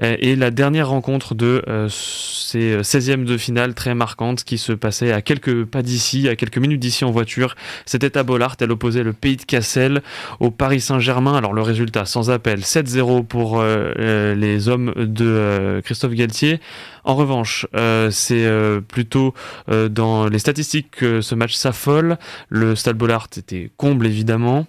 Euh, 0.02 0.16
et 0.18 0.36
la 0.36 0.50
dernière 0.50 0.88
rencontre 0.88 1.34
de 1.34 1.62
ces 1.90 2.78
16e 2.80 3.24
de 3.24 3.36
finale 3.36 3.74
très 3.74 3.94
marquante 3.94 4.44
qui 4.44 4.58
se 4.58 4.72
passait 4.72 5.12
à 5.12 5.22
quelques 5.22 5.64
pas 5.64 5.82
d'ici, 5.82 6.28
à 6.28 6.36
quelques 6.36 6.58
minutes 6.58 6.80
d'ici 6.80 7.04
en 7.04 7.10
voiture, 7.10 7.54
c'était 7.84 8.16
à 8.16 8.22
Bollard. 8.22 8.56
Elle 8.60 8.72
opposait 8.72 9.02
le 9.02 9.12
pays 9.12 9.36
de 9.36 9.42
Cassel 9.42 10.02
au 10.40 10.50
Paris 10.50 10.80
Saint-Germain. 10.80 11.36
Alors 11.36 11.52
le 11.52 11.62
résultat 11.62 12.04
sans 12.06 12.30
appel 12.30 12.60
7-0 12.60 13.24
pour 13.24 13.62
les 13.62 14.68
hommes 14.68 14.92
de 14.96 15.80
Christophe 15.84 16.14
Galtier. 16.14 16.60
En 17.08 17.14
revanche, 17.14 17.66
euh, 17.74 18.10
c'est 18.10 18.44
euh, 18.44 18.82
plutôt 18.82 19.32
euh, 19.70 19.88
dans 19.88 20.28
les 20.28 20.38
statistiques 20.38 20.90
que 20.90 21.22
ce 21.22 21.34
match 21.34 21.54
s'affole. 21.54 22.18
Le 22.50 22.76
Stade 22.76 22.98
Bollard 22.98 23.28
était 23.34 23.72
comble 23.78 24.06
évidemment. 24.06 24.66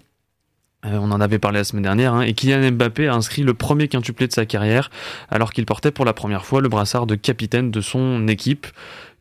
on 0.84 1.12
en 1.12 1.20
avait 1.20 1.38
parlé 1.38 1.58
la 1.58 1.66
semaine 1.66 1.84
dernière, 1.84 2.14
hein, 2.14 2.22
et 2.22 2.34
Kylian 2.34 2.72
Mbappé 2.72 3.10
a 3.10 3.14
inscrit 3.14 3.44
le 3.44 3.54
premier 3.54 3.90
quintuplé 3.90 4.26
de 4.26 4.32
sa 4.32 4.46
carrière, 4.46 4.90
alors 5.28 5.52
qu'il 5.52 5.66
portait 5.66 5.92
pour 5.92 6.06
la 6.06 6.14
première 6.14 6.46
fois 6.46 6.62
le 6.62 6.70
brassard 6.70 7.08
de 7.08 7.16
capitaine 7.16 7.72
de 7.72 7.82
son 7.82 8.26
équipe. 8.30 8.68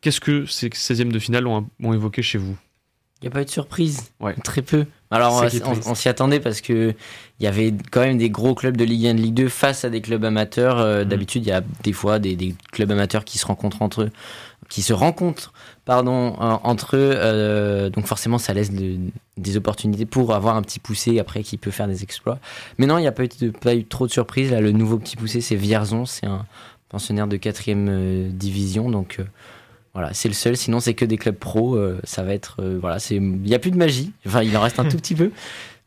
Qu'est-ce 0.00 0.20
que 0.20 0.46
ces 0.46 0.68
16e 0.68 1.10
de 1.10 1.18
finale 1.18 1.48
ont 1.48 1.92
évoqué 1.92 2.22
chez 2.22 2.38
vous? 2.38 2.56
Il 3.20 3.24
n'y 3.24 3.28
a 3.28 3.32
pas 3.32 3.42
eu 3.42 3.46
de 3.46 3.50
surprise. 3.50 4.12
Très 4.44 4.62
peu. 4.62 4.86
Alors, 5.10 5.42
on, 5.86 5.94
s'y 5.94 6.08
attendait 6.08 6.40
parce 6.40 6.60
que 6.60 6.94
il 7.40 7.44
y 7.44 7.46
avait 7.46 7.72
quand 7.90 8.00
même 8.00 8.18
des 8.18 8.28
gros 8.28 8.54
clubs 8.54 8.76
de 8.76 8.84
Ligue 8.84 9.06
1 9.06 9.14
de 9.14 9.20
Ligue 9.20 9.34
2 9.34 9.48
face 9.48 9.84
à 9.84 9.90
des 9.90 10.02
clubs 10.02 10.22
amateurs. 10.24 10.78
Euh, 10.78 11.04
mm. 11.04 11.08
D'habitude, 11.08 11.46
il 11.46 11.48
y 11.48 11.52
a 11.52 11.62
des 11.82 11.92
fois 11.92 12.18
des, 12.18 12.54
clubs 12.72 12.90
amateurs 12.90 13.24
qui 13.24 13.38
se 13.38 13.46
rencontrent 13.46 13.80
entre 13.80 14.02
eux, 14.02 14.10
qui 14.68 14.82
se 14.82 14.92
rencontrent, 14.92 15.54
pardon, 15.86 16.34
entre 16.38 16.96
eux. 16.96 17.12
Euh, 17.14 17.88
donc, 17.88 18.06
forcément, 18.06 18.36
ça 18.36 18.52
laisse 18.52 18.70
des 18.70 19.56
opportunités 19.56 20.04
pour 20.04 20.34
avoir 20.34 20.56
un 20.56 20.62
petit 20.62 20.78
poussé 20.78 21.18
après 21.18 21.42
qui 21.42 21.56
peut 21.56 21.70
faire 21.70 21.88
des 21.88 22.02
exploits. 22.02 22.38
Mais 22.76 22.86
non, 22.86 22.98
il 22.98 23.02
n'y 23.02 23.08
a 23.08 23.12
pas 23.12 23.24
eu, 23.24 23.52
pas 23.52 23.74
eu 23.74 23.84
trop 23.84 24.06
de 24.06 24.12
surprises. 24.12 24.50
Là, 24.50 24.60
le 24.60 24.72
nouveau 24.72 24.98
petit 24.98 25.16
poussé, 25.16 25.40
c'est 25.40 25.56
Vierzon. 25.56 26.04
C'est 26.04 26.26
un 26.26 26.44
pensionnaire 26.90 27.28
de 27.28 27.38
4 27.38 27.64
euh, 27.68 28.28
division. 28.30 28.90
Donc, 28.90 29.20
voilà, 29.98 30.14
c'est 30.14 30.28
le 30.28 30.34
seul. 30.34 30.56
Sinon, 30.56 30.78
c'est 30.78 30.94
que 30.94 31.04
des 31.04 31.16
clubs 31.16 31.34
pro. 31.34 31.74
Euh, 31.74 31.98
ça 32.04 32.22
va 32.22 32.32
être 32.32 32.58
euh, 32.60 32.78
voilà, 32.80 33.00
c'est 33.00 33.16
il 33.16 33.48
y 33.48 33.54
a 33.54 33.58
plus 33.58 33.72
de 33.72 33.76
magie. 33.76 34.12
Enfin, 34.28 34.44
il 34.44 34.56
en 34.56 34.60
reste 34.60 34.78
un 34.78 34.84
tout 34.84 34.96
petit 34.96 35.16
peu, 35.16 35.32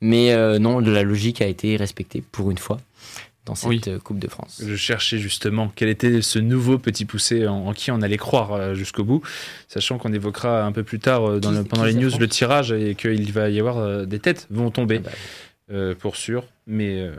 mais 0.01 0.33
euh, 0.33 0.59
non, 0.59 0.81
de 0.81 0.91
la 0.91 1.03
logique 1.03 1.41
a 1.41 1.47
été 1.47 1.77
respectée 1.77 2.21
pour 2.33 2.51
une 2.51 2.57
fois 2.57 2.77
dans 3.45 3.55
cette 3.55 3.99
Coupe 3.99 4.19
de 4.19 4.27
France. 4.27 4.61
Je 4.67 4.75
cherchais 4.75 5.17
justement 5.17 5.71
quel 5.73 5.87
était 5.87 6.21
ce 6.21 6.39
nouveau 6.39 6.77
petit 6.77 7.05
poussé 7.05 7.47
en, 7.47 7.71
qui 7.71 7.89
on 7.89 8.01
allait 8.01 8.17
croire 8.17 8.75
jusqu'au 8.75 9.05
bout, 9.05 9.21
sachant 9.69 9.97
qu'on 9.97 10.11
évoquera 10.11 10.65
un 10.65 10.73
peu 10.73 10.83
plus 10.83 10.99
tard 10.99 11.39
dans 11.39 11.63
pendant 11.63 11.85
les 11.85 11.93
news 11.93 12.11
le 12.19 12.27
tirage 12.27 12.73
et 12.73 12.95
qu'il 12.95 13.31
va 13.31 13.49
y 13.49 13.61
avoir 13.61 14.05
des 14.05 14.19
têtes 14.19 14.45
vont 14.51 14.71
tomber 14.71 15.01
ah 15.05 15.09
bah 15.71 15.95
pour 15.99 16.17
sûr. 16.17 16.43
Mais 16.67 17.09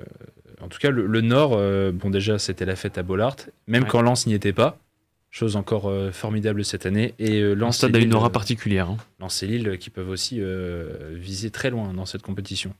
en 0.60 0.68
tout 0.68 0.78
cas, 0.78 0.90
le, 0.90 1.20
Nord, 1.22 1.58
bon 1.94 2.10
déjà 2.10 2.38
c'était 2.38 2.66
la 2.66 2.76
fête 2.76 2.98
à 2.98 3.02
Bollard, 3.02 3.36
même 3.66 3.86
quand 3.86 4.02
Lens 4.02 4.26
n'y 4.26 4.34
était 4.34 4.52
pas 4.52 4.78
chose 5.32 5.56
encore 5.56 5.92
formidable 6.12 6.64
cette 6.64 6.86
année. 6.86 7.14
Et 7.18 7.40
Lens 7.54 7.78
stade 7.78 7.96
a 7.96 7.98
une 7.98 8.14
aura 8.14 8.30
particulière. 8.30 8.90
Hein. 8.90 8.98
Lens 9.18 9.42
et 9.42 9.48
Lille 9.48 9.78
qui 9.78 9.90
peuvent 9.90 10.10
aussi 10.10 10.40
viser 11.14 11.50
très 11.50 11.70
loin 11.70 11.92
dans 11.92 12.06
cette 12.06 12.22
compétition. 12.22 12.72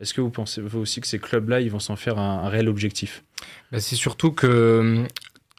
Est-ce 0.00 0.14
que 0.14 0.20
vous 0.20 0.30
pensez 0.30 0.62
aussi 0.62 1.00
que 1.00 1.08
ces 1.08 1.18
clubs-là, 1.18 1.60
ils 1.60 1.72
vont 1.72 1.80
s'en 1.80 1.96
faire 1.96 2.18
un, 2.18 2.48
réel 2.48 2.68
objectif? 2.68 3.24
Bah, 3.72 3.80
C'est 3.80 3.96
surtout 3.96 4.30
que 4.30 5.04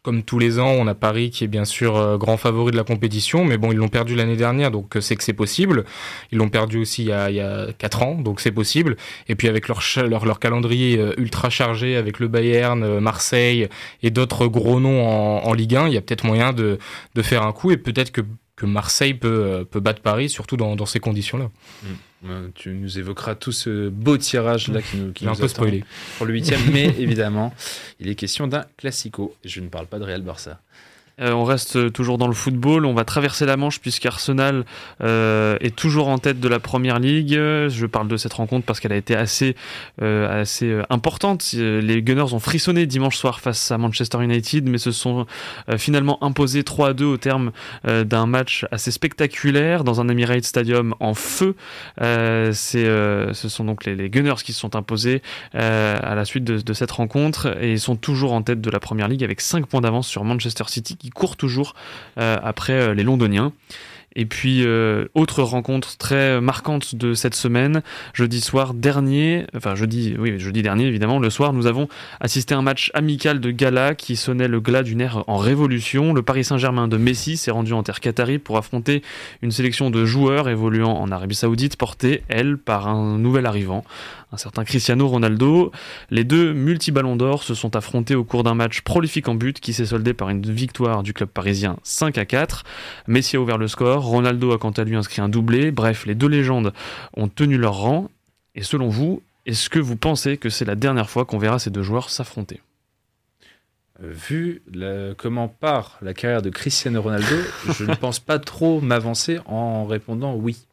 comme 0.03 0.23
tous 0.23 0.39
les 0.39 0.59
ans, 0.59 0.71
on 0.71 0.87
a 0.87 0.95
Paris 0.95 1.29
qui 1.29 1.43
est 1.43 1.47
bien 1.47 1.65
sûr 1.65 1.97
euh, 1.97 2.17
grand 2.17 2.37
favori 2.37 2.71
de 2.71 2.77
la 2.77 2.83
compétition, 2.83 3.43
mais 3.43 3.57
bon, 3.57 3.71
ils 3.71 3.77
l'ont 3.77 3.89
perdu 3.89 4.15
l'année 4.15 4.37
dernière, 4.37 4.71
donc 4.71 4.95
euh, 4.95 5.01
c'est 5.01 5.15
que 5.15 5.23
c'est 5.23 5.33
possible. 5.33 5.83
Ils 6.31 6.37
l'ont 6.37 6.49
perdu 6.49 6.79
aussi 6.79 7.03
il 7.03 7.09
y, 7.09 7.11
a, 7.11 7.29
il 7.29 7.35
y 7.35 7.41
a 7.41 7.67
4 7.77 8.03
ans, 8.03 8.15
donc 8.15 8.39
c'est 8.39 8.51
possible. 8.51 8.95
Et 9.27 9.35
puis 9.35 9.47
avec 9.47 9.67
leur, 9.67 9.81
leur, 10.07 10.25
leur, 10.25 10.39
calendrier 10.39 10.97
euh, 10.97 11.13
ultra 11.17 11.49
chargé, 11.49 11.95
avec 11.95 12.19
le 12.19 12.27
Bayern, 12.27 12.99
Marseille 12.99 13.67
et 14.01 14.09
d'autres 14.09 14.47
gros 14.47 14.79
noms 14.79 15.05
en, 15.05 15.45
en, 15.45 15.53
Ligue 15.53 15.75
1, 15.75 15.87
il 15.87 15.93
y 15.93 15.97
a 15.97 16.01
peut-être 16.01 16.25
moyen 16.25 16.53
de, 16.53 16.79
de 17.15 17.21
faire 17.21 17.43
un 17.43 17.51
coup, 17.51 17.71
et 17.71 17.77
peut-être 17.77 18.11
que, 18.11 18.21
que 18.59 18.65
Marseille 18.65 19.13
peut, 19.13 19.65
peut 19.71 19.79
battre 19.79 20.01
Paris, 20.01 20.29
surtout 20.29 20.57
dans, 20.57 20.75
dans 20.75 20.85
ces 20.85 20.99
conditions-là. 20.99 21.49
Mmh. 21.83 22.27
Tu 22.53 22.71
nous 22.71 22.99
évoqueras 22.99 23.35
tout 23.35 23.53
ce 23.53 23.87
beau 23.87 24.17
tirage 24.17 24.67
là 24.67 24.81
qui 24.81 24.97
nous, 24.97 25.13
qui 25.13 25.25
un 25.25 25.33
peu 25.33 25.47
spoilé 25.47 25.85
pour 26.17 26.25
le 26.25 26.33
huitième, 26.33 26.59
mais 26.73 26.83
évidemment, 26.99 27.53
il 28.01 28.09
est 28.09 28.15
question 28.15 28.47
d'un 28.47 28.65
classico. 28.75 29.33
Je 29.45 29.61
ne 29.61 29.69
parle 29.69 29.87
pas 29.87 29.97
de 29.97 30.03
Real 30.03 30.21
Barça. 30.21 30.59
Euh, 31.21 31.31
on 31.31 31.43
reste 31.43 31.91
toujours 31.91 32.17
dans 32.17 32.27
le 32.27 32.33
football. 32.33 32.85
On 32.85 32.93
va 32.93 33.03
traverser 33.03 33.45
la 33.45 33.57
Manche 33.57 33.79
puisqu'Arsenal 33.79 34.65
euh, 35.01 35.57
est 35.61 35.75
toujours 35.75 36.07
en 36.07 36.17
tête 36.17 36.39
de 36.39 36.47
la 36.47 36.59
Première 36.59 36.99
Ligue. 36.99 37.33
Je 37.33 37.85
parle 37.85 38.07
de 38.07 38.17
cette 38.17 38.33
rencontre 38.33 38.65
parce 38.65 38.79
qu'elle 38.79 38.93
a 38.93 38.97
été 38.97 39.15
assez, 39.15 39.55
euh, 40.01 40.43
euh, 40.61 40.83
importante. 40.89 41.53
Les 41.53 42.01
Gunners 42.01 42.33
ont 42.33 42.39
frissonné 42.39 42.85
dimanche 42.85 43.17
soir 43.17 43.39
face 43.39 43.71
à 43.71 43.77
Manchester 43.77 44.23
United, 44.23 44.67
mais 44.67 44.77
se 44.77 44.91
sont 44.91 45.25
finalement 45.77 46.23
imposés 46.23 46.63
3 46.63 46.89
à 46.89 46.93
2 46.93 47.05
au 47.05 47.17
terme 47.17 47.51
d'un 47.83 48.25
match 48.25 48.65
assez 48.71 48.91
spectaculaire 48.91 49.83
dans 49.83 50.01
un 50.01 50.07
Emirates 50.07 50.43
Stadium 50.43 50.95
en 50.99 51.13
feu. 51.13 51.55
Ce 51.99 53.33
sont 53.33 53.63
donc 53.63 53.85
les, 53.85 54.09
Gunners 54.09 54.41
qui 54.43 54.53
se 54.53 54.59
sont 54.59 54.75
imposés 54.75 55.21
à 55.53 56.15
la 56.15 56.25
suite 56.25 56.43
de, 56.43 56.73
cette 56.73 56.91
rencontre 56.91 57.57
et 57.61 57.73
ils 57.73 57.79
sont 57.79 57.95
toujours 57.95 58.33
en 58.33 58.41
tête 58.41 58.61
de 58.61 58.69
la 58.69 58.79
Première 58.79 59.07
Ligue 59.07 59.23
avec 59.23 59.41
5 59.41 59.65
points 59.65 59.81
d'avance 59.81 60.07
sur 60.07 60.23
Manchester 60.23 60.65
City 60.67 60.95
court 61.09 61.37
toujours 61.37 61.73
euh, 62.17 62.37
après 62.41 62.73
euh, 62.73 62.93
les 62.93 63.03
Londoniens. 63.03 63.53
Et 64.15 64.25
puis, 64.25 64.63
euh, 64.65 65.05
autre 65.13 65.43
rencontre 65.43 65.97
très 65.97 66.41
marquante 66.41 66.95
de 66.95 67.13
cette 67.13 67.35
semaine, 67.35 67.83
jeudi 68.13 68.41
soir 68.41 68.73
dernier, 68.73 69.45
enfin 69.55 69.75
jeudi, 69.75 70.15
oui, 70.17 70.39
jeudi 70.39 70.63
dernier 70.63 70.85
évidemment, 70.85 71.19
le 71.19 71.29
soir, 71.29 71.53
nous 71.53 71.67
avons 71.67 71.87
assisté 72.19 72.55
à 72.55 72.57
un 72.57 72.63
match 72.63 72.89
amical 72.95 73.39
de 73.39 73.51
gala 73.51 73.93
qui 73.93 74.15
sonnait 74.15 74.47
le 74.47 74.59
glas 74.59 74.81
d'une 74.81 74.99
ère 74.99 75.23
en 75.27 75.37
révolution. 75.37 76.11
Le 76.13 76.23
Paris 76.23 76.43
Saint-Germain 76.43 76.87
de 76.87 76.97
Messi 76.97 77.37
s'est 77.37 77.51
rendu 77.51 77.73
en 77.73 77.83
terre 77.83 77.99
qatari 77.99 78.39
pour 78.39 78.57
affronter 78.57 79.03
une 79.43 79.51
sélection 79.51 79.91
de 79.91 80.03
joueurs 80.05 80.49
évoluant 80.49 80.93
en 80.93 81.11
Arabie 81.11 81.35
Saoudite, 81.35 81.77
portée, 81.77 82.23
elle, 82.29 82.57
par 82.57 82.87
un 82.87 83.19
nouvel 83.19 83.45
arrivant, 83.45 83.83
un 84.31 84.37
certain 84.37 84.63
Cristiano 84.63 85.07
Ronaldo. 85.07 85.71
Les 86.09 86.23
deux 86.23 86.53
multi-ballons 86.53 87.15
d'or 87.15 87.43
se 87.43 87.53
sont 87.53 87.75
affrontés 87.75 88.15
au 88.15 88.23
cours 88.23 88.43
d'un 88.43 88.53
match 88.53 88.81
prolifique 88.81 89.27
en 89.27 89.35
but 89.35 89.59
qui 89.59 89.73
s'est 89.73 89.87
soldé 89.87 90.13
par 90.13 90.29
une 90.29 90.41
victoire 90.41 91.03
du 91.03 91.13
club 91.13 91.29
parisien 91.29 91.77
5 91.83 92.17
à 92.17 92.25
4. 92.25 92.63
Messi 93.07 93.37
a 93.37 93.41
ouvert 93.41 93.57
le 93.57 93.67
score, 93.67 94.03
Ronaldo 94.03 94.51
a 94.51 94.57
quant 94.57 94.71
à 94.71 94.83
lui 94.83 94.95
inscrit 94.95 95.21
un 95.21 95.29
doublé. 95.29 95.71
Bref, 95.71 96.05
les 96.05 96.15
deux 96.15 96.27
légendes 96.27 96.73
ont 97.15 97.27
tenu 97.27 97.57
leur 97.57 97.75
rang. 97.75 98.09
Et 98.55 98.63
selon 98.63 98.89
vous, 98.89 99.21
est-ce 99.45 99.69
que 99.69 99.79
vous 99.79 99.95
pensez 99.95 100.37
que 100.37 100.49
c'est 100.49 100.65
la 100.65 100.75
dernière 100.75 101.09
fois 101.09 101.25
qu'on 101.25 101.37
verra 101.37 101.59
ces 101.59 101.69
deux 101.69 101.83
joueurs 101.83 102.09
s'affronter? 102.09 102.61
Vu 104.01 104.61
comment 105.17 105.49
part 105.49 105.97
la 106.01 106.13
carrière 106.13 106.41
de 106.41 106.49
Cristiano 106.49 107.01
Ronaldo, 107.01 107.35
je 107.77 107.83
ne 107.83 107.95
pense 107.95 108.19
pas 108.19 108.39
trop 108.39 108.79
m'avancer 108.79 109.39
en 109.45 109.85
répondant 109.85 110.35
oui. 110.35 110.65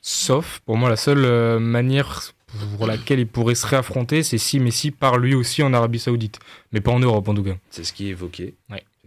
Sauf, 0.00 0.60
pour 0.64 0.76
moi, 0.76 0.88
la 0.88 0.96
seule 0.96 1.24
euh, 1.24 1.58
manière 1.58 2.32
pour 2.76 2.86
laquelle 2.86 3.20
il 3.20 3.26
pourrait 3.26 3.54
se 3.54 3.66
réaffronter, 3.66 4.22
c'est 4.22 4.38
si 4.38 4.60
Messi 4.60 4.90
part 4.90 5.18
lui 5.18 5.34
aussi 5.34 5.62
en 5.62 5.72
Arabie 5.74 5.98
Saoudite, 5.98 6.38
mais 6.72 6.80
pas 6.80 6.92
en 6.92 6.98
Europe 6.98 7.28
en 7.28 7.34
tout 7.34 7.44
cas. 7.44 7.56
C'est 7.70 7.84
ce 7.84 7.92
qui 7.92 8.06
est 8.06 8.10
évoqué. 8.10 8.54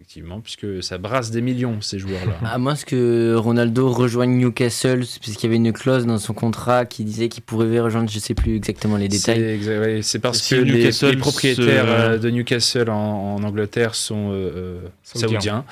Effectivement, 0.01 0.41
puisque 0.41 0.81
ça 0.81 0.97
brasse 0.97 1.29
des 1.29 1.41
millions, 1.41 1.79
ces 1.79 1.99
joueurs-là. 1.99 2.35
À 2.43 2.57
moins 2.57 2.73
que 2.73 3.35
Ronaldo 3.35 3.91
rejoigne 3.91 4.35
Newcastle, 4.35 5.03
puisqu'il 5.21 5.43
y 5.43 5.45
avait 5.45 5.57
une 5.57 5.71
clause 5.71 6.07
dans 6.07 6.17
son 6.17 6.33
contrat 6.33 6.87
qui 6.87 7.03
disait 7.03 7.29
qu'il 7.29 7.43
pourrait 7.43 7.79
rejoindre, 7.79 8.09
je 8.09 8.15
ne 8.15 8.19
sais 8.19 8.33
plus 8.33 8.55
exactement 8.55 8.97
les 8.97 9.07
détails. 9.07 9.59
C'est 10.01 10.17
parce 10.17 10.49
que 10.49 10.55
les, 10.55 11.17
propriétaires 11.17 11.85
euh, 11.87 12.17
de 12.17 12.31
Newcastle 12.31 12.89
en, 12.89 13.43
Angleterre 13.43 13.93
sont 13.93 14.31
euh, 14.31 14.51
euh, 14.55 14.87
saoudiens. 15.03 15.65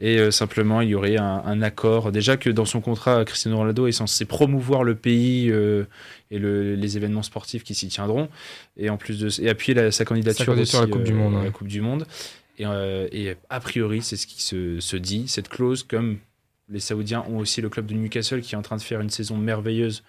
Et 0.00 0.30
simplement, 0.30 0.80
il 0.80 0.88
y 0.88 0.94
aurait 0.94 1.18
un, 1.18 1.60
accord. 1.60 2.10
Déjà 2.10 2.38
que 2.38 2.48
dans 2.48 2.64
son 2.64 2.80
contrat, 2.80 3.22
Cristiano 3.26 3.58
Ronaldo 3.58 3.86
est 3.86 3.92
censé 3.92 4.24
promouvoir 4.24 4.82
le 4.82 4.94
pays 4.94 5.52
et 6.30 6.38
les 6.38 6.96
événements 6.96 7.22
sportifs 7.22 7.64
qui 7.64 7.74
s'y 7.74 7.88
tiendront. 7.88 8.30
Et 8.78 8.88
en 8.88 8.96
plus 8.96 9.18
de 9.18 9.28
et 9.42 9.50
appuyer 9.50 9.90
sa 9.90 10.06
candidature, 10.06 10.54
à 10.54 10.56
la 10.56 10.86
Coupe 10.86 11.04
du 11.04 11.12
Monde. 11.12 11.44
La 11.44 11.50
Coupe 11.50 11.68
du 11.68 11.82
Monde. 11.82 12.06
Euh, 12.60 13.08
et, 13.12 13.34
a 13.50 13.60
priori, 13.60 14.02
c'est 14.02 14.16
ce 14.16 14.26
qui 14.26 14.42
se, 14.42 14.96
dit. 14.96 15.28
Cette 15.28 15.48
clause, 15.48 15.82
comme 15.82 16.18
les 16.68 16.80
Saoudiens 16.80 17.24
ont 17.28 17.38
aussi 17.38 17.60
le 17.60 17.68
club 17.68 17.86
de 17.86 17.94
Newcastle 17.94 18.40
qui 18.40 18.54
est 18.54 18.58
en 18.58 18.62
train 18.62 18.76
de 18.76 18.82
faire 18.82 19.00
une 19.00 19.10
saison 19.10 19.36
merveilleuse 19.36 20.02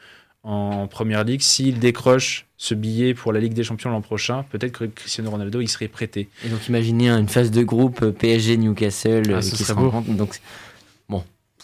en 0.44 0.88
première 0.88 1.24
ligue, 1.24 1.42
s'il 1.42 1.80
décroche 1.80 2.46
ce 2.56 2.75
billet 2.75 3.16
pour 3.16 3.34
la 3.34 3.40
Ligue 3.40 3.54
des 3.54 3.64
Champions 3.64 3.90
l'an 3.90 4.02
prochain, 4.02 4.46
peut-être 4.52 4.74
que 4.74 4.86
Cristiano 4.86 5.32
Ronaldo 5.32 5.60
il 5.60 5.68
serait 5.68 5.88
prêté. 5.88 6.30
Et 6.46 6.50
donc 6.50 6.68
imaginez 6.68 7.10
une 7.10 7.28
phase 7.28 7.50
de 7.50 7.64
groupe 7.64 8.04
euh, 8.04 8.12
PSG 8.12 8.58
Newcastle 8.58 9.24
ah, 9.30 9.38
euh, 9.38 9.42
qui 9.42 9.64
se 9.64 9.74
rencontre. 9.74 10.08
Donc 10.12 10.40
bon, 11.10 11.24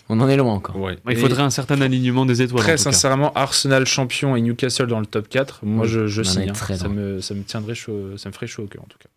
on 0.09 0.19
en 0.19 0.27
est 0.27 0.35
loin 0.35 0.55
encore. 0.55 0.75
Il 1.07 1.15
faudrait 1.15 1.43
un 1.43 1.51
certain 1.51 1.79
alignement 1.79 2.25
des 2.25 2.41
étoiles. 2.41 2.63
Très 2.63 2.77
sincèrement, 2.77 3.31
Arsenal 3.33 3.85
champion 3.85 4.35
et 4.35 4.41
Newcastle 4.41 4.87
dans 4.87 4.99
le 4.99 5.05
top 5.05 5.29
4, 5.29 5.63
moi 5.63 5.85
je, 5.85 6.07
je 6.07 6.23
signe. 6.23 6.49
Hein. 6.49 6.75
Ça, 6.75 6.87
me, 6.87 7.21
ça 7.21 7.35
me 7.35 7.43
tiendrait 7.43 7.75
chaud, 7.75 8.17
ça 8.17 8.29
me 8.29 8.33
ferait 8.33 8.47
chaud 8.47 8.63
au 8.63 8.67
cœur 8.67 8.81
en 8.81 8.87
tout 8.87 8.97
cas. 8.97 9.09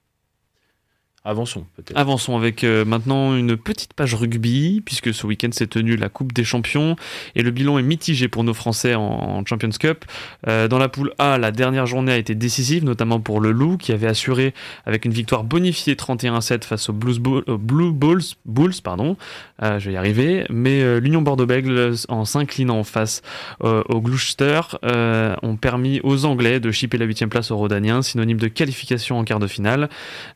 Avançons. 1.26 1.64
Avançons 1.95 2.37
avec 2.37 2.64
euh, 2.64 2.85
maintenant 2.85 3.35
une 3.35 3.57
petite 3.57 3.95
page 3.95 4.14
rugby, 4.14 4.83
puisque 4.85 5.14
ce 5.14 5.26
week-end 5.26 5.49
s'est 5.52 5.66
tenue 5.66 5.97
la 5.97 6.11
Coupe 6.11 6.35
des 6.35 6.45
Champions 6.45 6.97
et 7.35 7.43
le 7.43 7.50
bilan 7.50 7.78
est 7.78 7.83
mitigé 7.83 8.28
pour 8.28 8.45
nos 8.45 8.52
Français 8.52 8.95
en, 8.95 9.43
Champions 9.47 9.71
Cup. 9.71 10.04
Euh, 10.49 10.69
dans 10.69 10.76
la 10.76 10.90
poule 10.90 11.14
A, 11.19 11.38
la 11.38 11.50
dernière 11.50 11.87
journée 11.87 12.12
a 12.12 12.19
été 12.19 12.35
décisive, 12.35 12.85
notamment 12.85 13.21
pour 13.21 13.40
le 13.40 13.52
Loup, 13.52 13.78
qui 13.78 13.93
avait 13.93 14.07
assuré 14.07 14.52
avec 14.85 15.07
une 15.07 15.12
victoire 15.12 15.45
bonifiée 15.45 15.95
31-7 15.95 16.62
face 16.64 16.90
aux 16.90 16.93
Blues 16.93 17.19
euh, 17.26 17.57
Blue 17.57 17.93
Bulls, 17.93 18.21
Bulls. 18.45 18.75
Pardon, 18.83 19.16
je 19.62 19.78
vais 19.78 19.95
y 19.95 19.97
arriver. 19.97 20.45
Mais 20.50 21.00
l'Union 21.00 21.23
Bordeaux-Bègles, 21.23 21.95
en 22.09 22.26
s'inclinant 22.26 22.85
face 22.85 23.23
au 23.61 24.00
Gloucester, 24.02 24.61
ont 24.83 25.57
permis 25.57 26.00
aux 26.02 26.26
Anglais 26.26 26.61
de 26.61 26.71
chipper 26.71 26.99
la 26.99 27.07
8 27.07 27.26
place 27.28 27.50
aux 27.50 27.57
Rodaniens, 27.57 28.02
synonyme 28.02 28.37
de 28.37 28.49
qualification 28.49 29.19
en 29.19 29.25
quart 29.25 29.38
de 29.38 29.47
finale. 29.47 29.88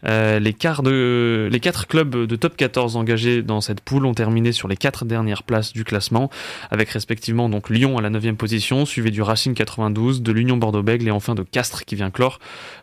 les 0.05 0.55
quarts 0.55 0.78
les 0.87 1.61
quatre 1.61 1.87
clubs 1.87 2.27
de 2.27 2.37
top 2.37 2.57
14 2.57 2.97
engagés 2.97 3.43
dans 3.43 3.61
cette 3.61 3.81
poule 3.81 4.07
ont 4.07 4.15
terminé 4.15 4.53
sur 4.53 4.69
les 4.69 4.77
quatre 4.77 5.05
dernières 5.05 5.43
places 5.43 5.73
du 5.73 5.85
classement, 5.85 6.31
avec 6.71 6.91
respectivement 6.91 7.49
donc 7.49 7.71
Lyon 7.71 7.99
à 7.99 8.03
la 8.03 8.11
9 8.11 8.35
position, 8.35 8.85
suivi 8.85 9.11
du 9.11 9.23
Racing 9.23 9.55
92, 9.55 10.23
de 10.23 10.33
l'Union 10.33 10.57
Bordeaux-Bègles 10.57 11.09
et 11.09 11.11
enfin 11.11 11.35
de 11.35 11.43
Castres 11.43 11.85
qui 11.85 11.95
vient 11.95 12.11
clore 12.11 12.39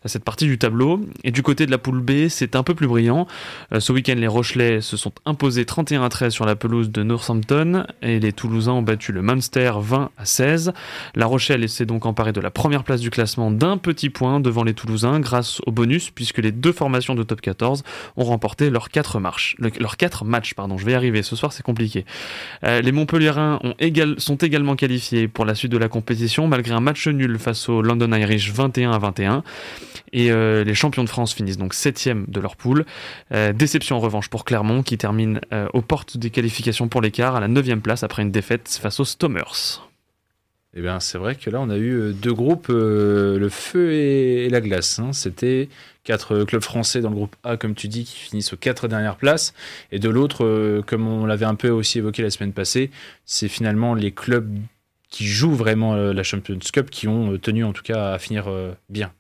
cette 0.06 0.24
partie 0.24 0.46
du 0.46 0.58
tableau. 0.58 1.02
Et 1.24 1.32
du 1.32 1.44
côté 1.44 1.66
de 1.66 1.72
la 1.72 1.78
poule 1.78 2.02
B, 2.02 2.28
c'est 2.30 2.56
un 2.56 2.64
peu 2.64 2.76
plus 2.76 2.88
brillant. 2.88 3.28
Euh, 3.74 3.80
ce 3.80 3.92
week-end, 3.92 4.16
les 4.18 4.28
Rochelais 4.28 4.82
se 4.82 4.98
sont 4.98 5.12
imposés 5.26 5.66
31 5.66 6.04
à 6.04 6.10
13 6.10 6.34
sur 6.34 6.46
la 6.46 6.56
pelouse 6.56 6.92
de 6.92 7.04
Northampton 7.04 7.86
et 8.02 8.20
les 8.20 8.34
Toulousains 8.34 8.74
ont 8.74 8.82
battu 8.82 9.12
le 9.12 9.22
Munster 9.22 9.72
20 9.78 10.12
à 10.18 10.26
16. 10.26 10.74
La 11.16 11.26
Rochelle 11.26 11.68
s'est 11.70 11.86
donc 11.86 12.06
emparée 12.06 12.34
de 12.34 12.42
la 12.42 12.52
première 12.52 12.84
place 12.84 13.02
du 13.02 13.10
classement 13.10 13.52
d'un 13.52 13.78
petit 13.78 14.10
point 14.10 14.40
devant 14.40 14.64
les 14.64 14.74
Toulousains 14.74 15.20
grâce 15.20 15.62
au 15.66 15.72
bonus 15.72 16.10
puisque 16.10 16.40
les 16.40 16.52
deux 16.52 16.74
formations 16.74 17.16
de 17.16 17.24
top 17.24 17.42
14 17.42 17.84
ont 18.18 18.24
remporté 18.24 18.70
leurs 18.70 18.90
quatre, 18.90 19.20
marches, 19.20 19.56
matchs. 20.24 20.54
Pardon, 20.54 20.78
je 20.78 20.86
vais 20.86 20.94
y 20.94 20.96
arriver, 20.96 21.24
ce 21.24 21.36
soir 21.36 21.54
c'est 21.54 21.64
compliqué. 21.64 22.06
Euh, 22.64 22.82
les 22.82 22.92
Montpelliérains 22.92 23.60
ont 23.64 23.74
égal, 23.80 24.16
sont 24.18 24.36
également 24.36 24.76
qualifiés 24.76 25.28
pour 25.28 25.46
la 25.46 25.56
suite 25.56 25.72
de 25.72 25.78
la 25.78 25.90
compétition 25.90 26.48
malgré 26.48 26.74
un 26.74 26.80
match 26.80 27.08
nul 27.08 27.38
face 27.40 27.70
au 27.70 27.82
London 27.82 28.12
Irish 28.14 28.52
21 28.52 28.92
à 28.92 29.00
21. 29.00 29.44
Et 30.14 30.32
euh, 30.32 30.64
les 30.64 30.76
champions 30.76 31.04
de 31.04 31.10
France 31.10 31.34
finissent 31.34 31.58
donc 31.58 31.74
septième 31.74 32.26
de 32.28 32.40
leur 32.40 32.56
poule. 32.56 32.86
Euh, 33.34 33.54
déception 33.54 33.98
en 33.98 34.00
revanche 34.00 34.30
pour 34.30 34.46
Clermont 34.46 34.84
qui 34.84 34.98
termine 34.98 35.42
aux 35.74 35.82
portes 35.82 36.18
des 36.18 36.30
qualifications 36.30 36.88
pour 36.88 37.02
l'écart 37.02 37.36
à 37.36 37.40
la 37.40 37.48
neuvième 37.48 37.82
place 37.82 38.04
après 38.04 38.22
une 38.22 38.32
défaite 38.32 38.80
face 38.82 39.00
aux 39.00 39.06
Stormers. 39.06 39.85
Eh 40.76 40.82
bien, 40.82 41.00
c'est 41.00 41.18
vrai 41.18 41.36
que 41.36 41.50
là, 41.50 41.62
on 41.62 41.70
a 41.70 41.78
eu 41.78 42.14
deux 42.14 42.34
groupes, 42.34 42.68
le 42.68 43.48
feu 43.50 43.94
et, 43.94 44.50
la 44.50 44.60
glace. 44.60 45.00
Hein. 45.00 45.14
C'était 45.14 45.70
quatre 46.06 46.44
clubs 46.46 46.62
français 46.62 47.02
dans 47.02 47.10
le 47.10 47.16
groupe 47.16 47.36
A, 47.44 47.58
comme 47.58 47.76
tu 47.76 47.90
dis, 47.90 48.06
qui 48.06 48.16
finissent 48.16 48.54
aux 48.54 48.58
quatre 48.58 48.88
dernières 48.88 49.18
places. 49.18 49.54
Et 49.92 50.00
de 50.00 50.08
l'autre, 50.08 50.46
euh, 50.46 50.82
comme 50.86 51.08
on 51.08 51.26
l'avait 51.26 51.46
un 51.46 51.56
peu 51.56 51.70
aussi 51.70 51.98
évoqué 51.98 52.22
la 52.22 52.30
semaine 52.30 52.54
passée, 52.54 52.92
c'est 53.26 53.50
finalement 53.50 53.94
les 53.94 54.12
clubs 54.12 54.50
qui 55.10 55.26
jouent 55.26 55.56
vraiment 55.56 55.96
euh, 55.96 56.14
la 56.14 56.24
Champions 56.24 56.60
Cup 56.72 56.90
qui 56.90 57.08
ont 57.08 57.34
euh, 57.34 57.40
tenu 57.40 57.64
en 57.64 57.74
tout 57.74 57.84
cas 57.84 58.14
à 58.14 58.20
finir 58.20 58.48
bien. 58.90 59.12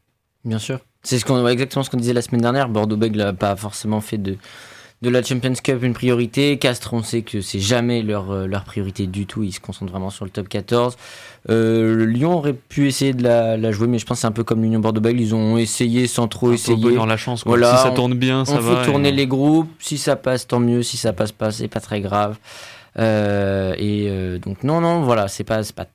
Bien 0.46 0.60
sûr. 0.60 0.80
C'est 1.04 1.16
exactement 1.16 1.84
ce 1.84 1.90
qu'on 1.90 1.98
disait 1.98 2.14
la 2.14 2.22
semaine 2.22 2.42
dernière. 2.42 2.70
Bordeaux-Bègles 2.70 3.18
n'a 3.18 3.34
pas 3.34 3.56
forcément 3.56 4.02
fait 4.02 4.18
de, 4.18 4.38
de 5.06 5.10
la 5.12 5.24
Champions 5.24 5.54
Cup 5.54 5.84
une 5.84 5.94
priorité. 5.94 6.58
Castres, 6.58 6.94
on 6.94 7.04
sait 7.04 7.22
que 7.22 7.40
c'est 7.42 7.60
jamais 7.60 8.02
leur, 8.02 8.32
euh, 8.32 8.48
leur 8.48 8.64
priorité 8.64 9.06
du 9.08 9.26
tout. 9.26 9.44
Ils 9.44 9.54
se 9.54 9.60
concentrent 9.60 9.92
vraiment 9.92 10.10
sur 10.10 10.26
le 10.26 10.32
top 10.32 10.50
14. 10.50 10.98
Euh, 11.50 12.06
Lyon 12.06 12.34
aurait 12.34 12.54
pu 12.54 12.88
essayer 12.88 13.14
de 13.14 13.24
la, 13.24 13.72
jouer, 13.72 13.88
mais 13.88 14.00
je 14.00 14.06
pense 14.06 14.18
que 14.18 14.22
c'est 14.22 14.28
un 14.28 14.32
peu 14.32 14.44
comme 14.44 14.62
l'Union 14.64 14.80
Bordeaux-Bègles. 14.80 15.22
Ils 15.22 15.36
ont 15.36 15.58
essayé 15.58 16.08
sans 16.08 16.28
trop 16.28 16.52
essayer. 16.52 16.96
dans 16.96 17.06
la 17.06 17.18
chance. 17.18 17.44
Voilà, 17.46 17.78
si 17.78 17.84
ça 17.84 17.92
tourne 17.92 18.16
bien, 18.16 18.46
ça 18.46 18.60
va. 18.60 18.72
On 18.72 18.78
fait 18.78 18.86
tourner 18.86 19.12
les 19.12 19.28
groupes. 19.28 19.70
Si 19.80 19.98
ça 19.98 20.16
passe, 20.16 20.48
tant 20.48 20.60
mieux. 20.60 20.82
Si 20.82 20.98
ça 20.98 21.14
passe 21.14 21.32
pas, 21.32 21.52
c'est 21.52 21.68
pas 21.68 21.80
très 21.80 22.02
grave. 22.02 22.38
Euh, 22.98 23.76
et 23.78 24.40
donc 24.40 24.64
non, 24.64 24.82
non, 24.82 25.02
voilà, 25.02 25.28
c'est 25.28 25.44
pas, 25.44 25.62
pas 25.76 25.86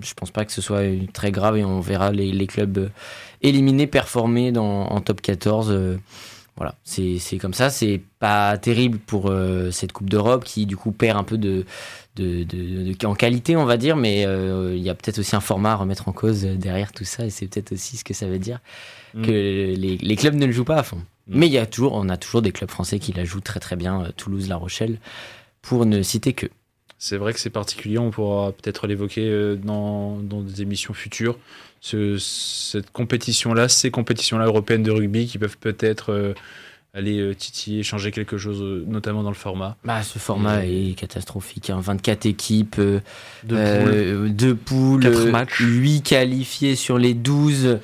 je 0.00 0.14
pense 0.14 0.30
pas 0.30 0.44
que 0.44 0.52
ce 0.52 0.60
soit 0.60 0.82
très 1.12 1.32
grave 1.32 1.56
et 1.56 1.64
on 1.64 1.80
verra 1.80 2.12
les, 2.12 2.30
les 2.30 2.46
clubs 2.46 2.90
éliminés 3.42 3.86
performer 3.86 4.52
dans, 4.52 4.86
en 4.86 5.00
top 5.00 5.20
14. 5.20 5.98
Voilà, 6.58 6.74
c'est 6.82 7.38
comme 7.38 7.54
ça. 7.54 7.70
C'est 7.70 8.00
pas 8.18 8.58
terrible 8.58 8.98
pour 8.98 9.30
euh, 9.30 9.70
cette 9.70 9.92
Coupe 9.92 10.10
d'Europe 10.10 10.42
qui, 10.42 10.66
du 10.66 10.76
coup, 10.76 10.90
perd 10.90 11.16
un 11.16 11.22
peu 11.22 11.38
de, 11.38 11.64
de, 12.16 12.42
de, 12.42 13.06
en 13.06 13.14
qualité, 13.14 13.56
on 13.56 13.64
va 13.64 13.76
dire, 13.76 13.96
mais 13.96 14.26
euh, 14.26 14.74
il 14.76 14.82
y 14.82 14.90
a 14.90 14.94
peut-être 14.96 15.20
aussi 15.20 15.36
un 15.36 15.40
format 15.40 15.72
à 15.72 15.76
remettre 15.76 16.08
en 16.08 16.12
cause 16.12 16.42
derrière 16.42 16.90
tout 16.90 17.04
ça, 17.04 17.24
et 17.24 17.30
c'est 17.30 17.46
peut-être 17.46 17.72
aussi 17.72 17.96
ce 17.96 18.02
que 18.02 18.12
ça 18.12 18.26
veut 18.26 18.40
dire 18.40 18.58
mm. 19.14 19.22
que 19.22 19.30
les, 19.30 19.98
les, 19.98 20.16
clubs 20.16 20.34
ne 20.34 20.46
le 20.46 20.52
jouent 20.52 20.64
pas 20.64 20.78
à 20.78 20.82
fond. 20.82 20.96
Mm. 20.96 21.38
Mais 21.38 21.46
il 21.46 21.52
y 21.52 21.58
a 21.58 21.66
toujours, 21.66 21.94
on 21.94 22.08
a 22.08 22.16
toujours 22.16 22.42
des 22.42 22.50
clubs 22.50 22.70
français 22.70 22.98
qui 22.98 23.12
la 23.12 23.24
jouent 23.24 23.40
très 23.40 23.60
très 23.60 23.76
bien, 23.76 24.02
euh, 24.02 24.08
Toulouse, 24.16 24.48
La 24.48 24.56
Rochelle, 24.56 24.98
pour 25.62 25.86
ne 25.86 26.02
citer 26.02 26.32
que. 26.32 26.46
C'est 26.98 27.16
vrai 27.16 27.32
que 27.32 27.38
c'est 27.38 27.50
particulier, 27.50 27.98
on 27.98 28.10
pourra 28.10 28.52
peut-être 28.52 28.86
l'évoquer 28.86 29.56
dans, 29.62 30.16
dans 30.16 30.40
des 30.40 30.62
émissions 30.62 30.94
futures 30.94 31.38
ce, 31.80 32.18
cette 32.18 32.90
compétition-là, 32.90 33.68
ces 33.68 33.90
compétitions-là 33.90 34.46
européennes 34.46 34.82
de 34.82 34.90
rugby 34.90 35.26
qui 35.26 35.38
peuvent 35.38 35.58
peut-être 35.58 36.12
euh, 36.12 36.34
aller 36.94 37.18
euh, 37.18 37.34
titiller, 37.34 37.82
changer 37.82 38.10
quelque 38.10 38.38
chose, 38.38 38.60
euh, 38.60 38.84
notamment 38.86 39.22
dans 39.22 39.30
le 39.30 39.36
format. 39.36 39.76
Bah, 39.84 40.02
ce 40.02 40.18
format 40.18 40.64
est 40.64 40.96
catastrophique. 40.96 41.70
24 41.70 42.26
hein. 42.26 42.28
équipes, 42.28 42.80
deux 43.44 44.54
poules, 44.54 45.00
deux 45.00 45.30
matchs. 45.30 45.60
8 45.60 46.02
qualifiés 46.02 46.74
sur 46.74 46.98
les 46.98 47.14
12. 47.14 47.78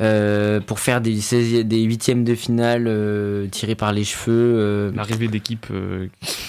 Euh, 0.00 0.58
pour 0.58 0.80
faire 0.80 1.00
des, 1.00 1.20
des 1.62 1.82
huitièmes 1.82 2.24
de 2.24 2.34
finale 2.34 2.86
euh, 2.88 3.46
tirés 3.46 3.76
par 3.76 3.92
les 3.92 4.02
cheveux. 4.02 4.54
Euh, 4.58 4.90
L'arrivée 4.92 5.28
d'équipes 5.28 5.68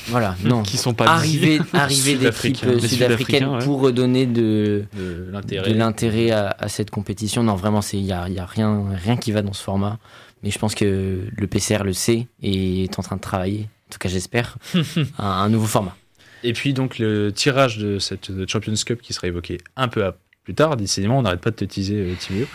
voilà, 0.08 0.36
non. 0.44 0.64
qui 0.64 0.78
sont 0.78 0.96
pas 0.96 1.06
arrivée, 1.06 1.60
arrivée 1.74 2.16
d'équipes 2.16 2.80
sud-africaines 2.80 3.60
pour 3.64 3.82
redonner 3.82 4.25
de, 4.25 4.86
de 4.98 5.32
l'intérêt 5.72 6.32
à, 6.32 6.56
à, 6.58 6.70
cette 6.70 6.90
compétition. 6.90 7.44
Non, 7.44 7.54
vraiment, 7.54 7.82
il 7.94 8.02
n'y 8.04 8.12
a, 8.12 8.28
y 8.30 8.40
a 8.40 8.46
rien, 8.48 8.86
rien 8.96 9.16
qui 9.16 9.32
va 9.32 9.44
dans 9.44 9.54
ce 9.54 9.62
format. 9.62 10.00
Mais 10.42 10.50
je 10.50 10.58
pense 10.58 10.74
que 10.74 11.22
le 11.32 11.48
PCR 11.48 11.84
le 11.84 11.94
sait 11.94 12.28
et 12.42 12.86
est 12.86 12.98
en 13.00 13.04
train 13.04 13.16
de 13.16 13.22
travailler, 13.22 13.70
en 13.90 13.94
tout 13.94 14.00
cas 14.00 14.10
j'espère, 14.10 14.58
un, 14.75 14.84
un 15.20 15.50
nouveau 15.50 15.68
format. 15.68 15.96
Et 16.44 16.54
puis 16.54 16.74
donc 16.74 16.98
le 16.98 17.32
tirage 17.32 17.78
de 17.78 18.00
cette 18.00 18.32
Champions 18.50 18.74
Cup 18.86 19.02
qui 19.04 19.14
sera 19.14 19.28
évoqué 19.28 19.60
un 19.75 19.88
peu 19.88 20.04
plus 20.44 20.56
tard, 20.56 20.78
décidément 20.78 21.20
on 21.20 21.22
n'arrête 21.24 21.42
pas 21.42 21.52
de 21.52 21.56
te 21.56 21.66
teaser 21.66 22.16
Timo. 22.20 22.46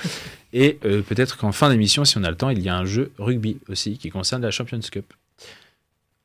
Et 0.53 0.79
euh, 0.85 1.03
peut-être 1.03 1.37
qu'en 1.37 1.53
fin 1.53 1.71
d'émission, 1.71 2.05
si 2.05 2.19
on 2.19 2.25
a 2.25 2.31
le 2.31 2.37
temps, 2.37 2.51
il 2.51 2.61
y 2.61 2.69
a 2.69 2.77
un 2.77 2.85
jeu 2.85 3.13
rugby 3.19 3.59
aussi 3.69 3.99
qui 3.99 4.11
concerne 4.11 4.43
la 4.43 4.51
Champions 4.51 4.81
Cup 4.91 5.13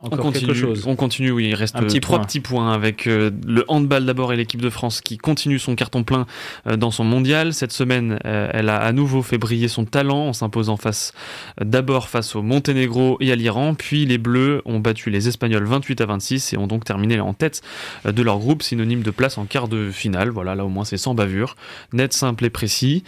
on 0.01 0.17
continue, 0.17 0.65
On 0.85 0.95
continue, 0.95 1.31
oui. 1.31 1.47
Il 1.49 1.55
reste 1.55 1.77
un 1.77 1.87
trois 1.87 2.21
petits 2.21 2.41
points 2.41 2.73
avec 2.73 3.07
euh, 3.07 3.31
le 3.47 3.63
handball 3.69 4.05
d'abord 4.05 4.33
et 4.33 4.35
l'équipe 4.35 4.61
de 4.61 4.69
France 4.69 4.99
qui 4.99 5.17
continue 5.17 5.57
son 5.57 5.75
carton 5.75 6.03
plein 6.03 6.25
euh, 6.67 6.75
dans 6.75 6.91
son 6.91 7.05
mondial. 7.05 7.53
Cette 7.53 7.71
semaine, 7.71 8.19
euh, 8.25 8.49
elle 8.51 8.69
a 8.69 8.77
à 8.77 8.91
nouveau 8.91 9.21
fait 9.21 9.37
briller 9.37 9.69
son 9.69 9.85
talent 9.85 10.27
en 10.27 10.33
s'imposant 10.33 10.75
face 10.75 11.13
d'abord 11.61 12.09
face 12.09 12.35
au 12.35 12.41
Monténégro 12.41 13.17
et 13.21 13.31
à 13.31 13.35
l'Iran. 13.35 13.73
Puis 13.73 14.05
les 14.05 14.17
Bleus 14.17 14.61
ont 14.65 14.79
battu 14.79 15.09
les 15.09 15.29
Espagnols 15.29 15.63
28 15.63 16.01
à 16.01 16.05
26 16.05 16.53
et 16.53 16.57
ont 16.57 16.67
donc 16.67 16.83
terminé 16.83 17.19
en 17.21 17.33
tête 17.33 17.61
de 18.03 18.21
leur 18.21 18.39
groupe, 18.39 18.63
synonyme 18.63 19.01
de 19.01 19.11
place 19.11 19.37
en 19.37 19.45
quart 19.45 19.69
de 19.69 19.91
finale. 19.91 20.29
Voilà, 20.29 20.55
là 20.55 20.65
au 20.65 20.69
moins 20.69 20.83
c'est 20.83 20.97
sans 20.97 21.15
bavure, 21.15 21.55
net, 21.93 22.11
simple 22.11 22.43
et 22.45 22.49
précis. 22.49 23.03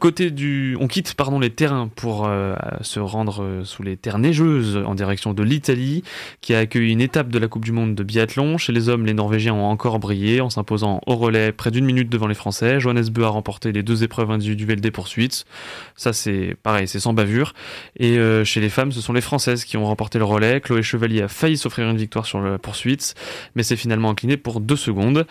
côté 0.00 0.30
du, 0.30 0.76
on 0.80 0.88
quitte 0.88 1.14
pardon 1.14 1.38
les 1.38 1.50
terrains 1.50 1.90
pour 1.94 2.28
se 2.80 3.00
rendre 3.00 3.60
sous 3.64 3.82
les 3.82 3.96
terres 3.96 4.18
neigeuses 4.18 4.82
en 4.84 4.94
direction 4.94 5.34
de 5.34 5.42
l'Italie 5.42 6.02
qui 6.40 6.54
a 6.54 6.58
accueilli 6.58 6.92
une 6.92 7.00
étape 7.00 7.28
de 7.28 7.38
la 7.38 7.48
Coupe 7.48 7.64
du 7.64 7.72
Monde 7.72 7.94
de 7.94 8.02
biathlon. 8.02 8.58
Chez 8.58 8.72
les 8.72 8.88
hommes, 8.88 9.06
les 9.06 9.14
Norvégiens 9.14 9.54
ont 9.54 9.66
encore 9.66 9.98
brillé 9.98 10.40
en 10.40 10.50
s'imposant 10.50 11.00
au 11.06 11.16
relais 11.16 11.52
près 11.52 11.70
d'une 11.70 11.84
minute 11.84 12.08
devant 12.08 12.26
les 12.26 12.34
Français. 12.34 12.80
Johannes 12.80 13.08
Beu 13.10 13.24
a 13.24 13.28
remporté 13.28 13.72
les 13.72 13.82
deux 13.82 14.02
épreuves 14.04 14.30
individuelles 14.30 14.80
des 14.80 14.90
poursuites. 14.90 15.44
Ça, 15.96 16.12
c'est 16.12 16.56
pareil, 16.62 16.88
c'est 16.88 17.00
sans 17.00 17.12
bavure. 17.12 17.54
Et 17.96 18.18
euh, 18.18 18.44
chez 18.44 18.60
les 18.60 18.68
femmes, 18.68 18.92
ce 18.92 19.00
sont 19.00 19.12
les 19.12 19.20
Françaises 19.20 19.64
qui 19.64 19.76
ont 19.76 19.84
remporté 19.84 20.18
le 20.18 20.24
relais. 20.24 20.60
Chloé 20.60 20.82
Chevalier 20.82 21.22
a 21.22 21.28
failli 21.28 21.56
s'offrir 21.56 21.88
une 21.88 21.96
victoire 21.96 22.26
sur 22.26 22.40
la 22.40 22.58
poursuite, 22.58 23.14
mais 23.54 23.62
s'est 23.62 23.76
finalement 23.76 24.10
incliné 24.10 24.36
pour 24.36 24.60
deux 24.60 24.76
secondes. 24.76 25.26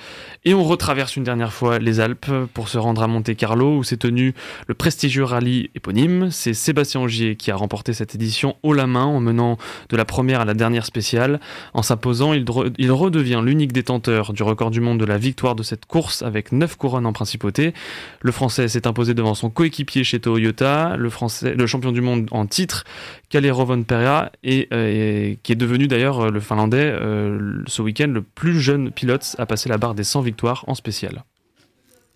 Et 0.46 0.54
on 0.54 0.63
retraverse 0.63 1.16
une 1.16 1.24
dernière 1.24 1.54
fois 1.54 1.80
les 1.80 2.00
Alpes 2.00 2.32
pour 2.54 2.70
se 2.70 2.78
rendre 2.78 3.02
à 3.04 3.08
Monte 3.08 3.36
Carlo 3.36 3.78
où 3.78 3.84
s'est 3.84 3.98
tenu 3.98 4.34
le 4.68 4.74
prestigieux 4.74 5.24
rallye 5.24 5.70
éponyme. 5.76 6.30
C'est 6.32 6.54
Sébastien 6.54 7.02
Ogier 7.02 7.36
qui 7.36 7.52
a 7.52 7.56
remporté 7.56 7.94
cette 7.94 8.16
édition 8.16 8.56
haut 8.63 8.74
la 8.74 8.88
main 8.88 9.06
en 9.06 9.20
menant 9.20 9.58
de 9.90 9.98
la 9.98 10.06
première 10.06 10.42
à 10.42 10.46
la 10.46 10.54
dernière 10.58 10.86
spéciale. 10.86 11.39
En 11.74 11.82
s'imposant, 11.82 12.34
il, 12.34 12.91
redevient 12.91 13.41
l'unique 13.43 13.72
détenteur 13.72 14.34
du 14.34 14.43
record 14.43 14.72
du 14.72 14.82
monde 14.82 15.00
de 15.00 15.06
la 15.06 15.17
victoire 15.17 15.56
de 15.56 15.63
cette 15.63 15.86
course 15.86 16.22
avec 16.22 16.52
9 16.52 16.76
couronnes 16.76 17.06
en 17.06 17.13
principauté. 17.13 17.74
Le 18.22 18.32
Français 18.32 18.67
s'est 18.67 18.88
imposé 18.88 19.13
devant 19.13 19.36
son 19.36 19.50
coéquipier 19.50 20.04
chez 20.04 20.20
Toyota, 20.20 20.98
le 20.98 21.67
champion 21.67 21.91
du 21.91 22.02
monde 22.02 22.28
en 22.32 22.46
titre, 22.46 22.84
Kalle 23.30 23.50
Rovon 23.52 23.84
Perea, 23.84 24.32
euh, 24.46 25.32
et, 25.32 25.39
qui 25.43 25.52
est 25.52 25.56
devenu 25.56 25.88
d'ailleurs 25.88 26.22
euh, 26.22 26.32
le 26.32 26.39
Finlandais 26.39 26.91
euh, 26.91 27.62
ce 27.67 27.82
week-end 27.82 28.08
le 28.08 28.22
plus 28.22 28.60
jeune 28.60 28.91
pilote 28.91 29.36
à 29.38 29.46
passer 29.46 29.70
la 29.70 29.78
barre 29.78 29.96
des 29.96 30.04
100 30.04 30.22
victoires 30.22 30.63
en 30.67 30.76
spécial. 30.76 31.24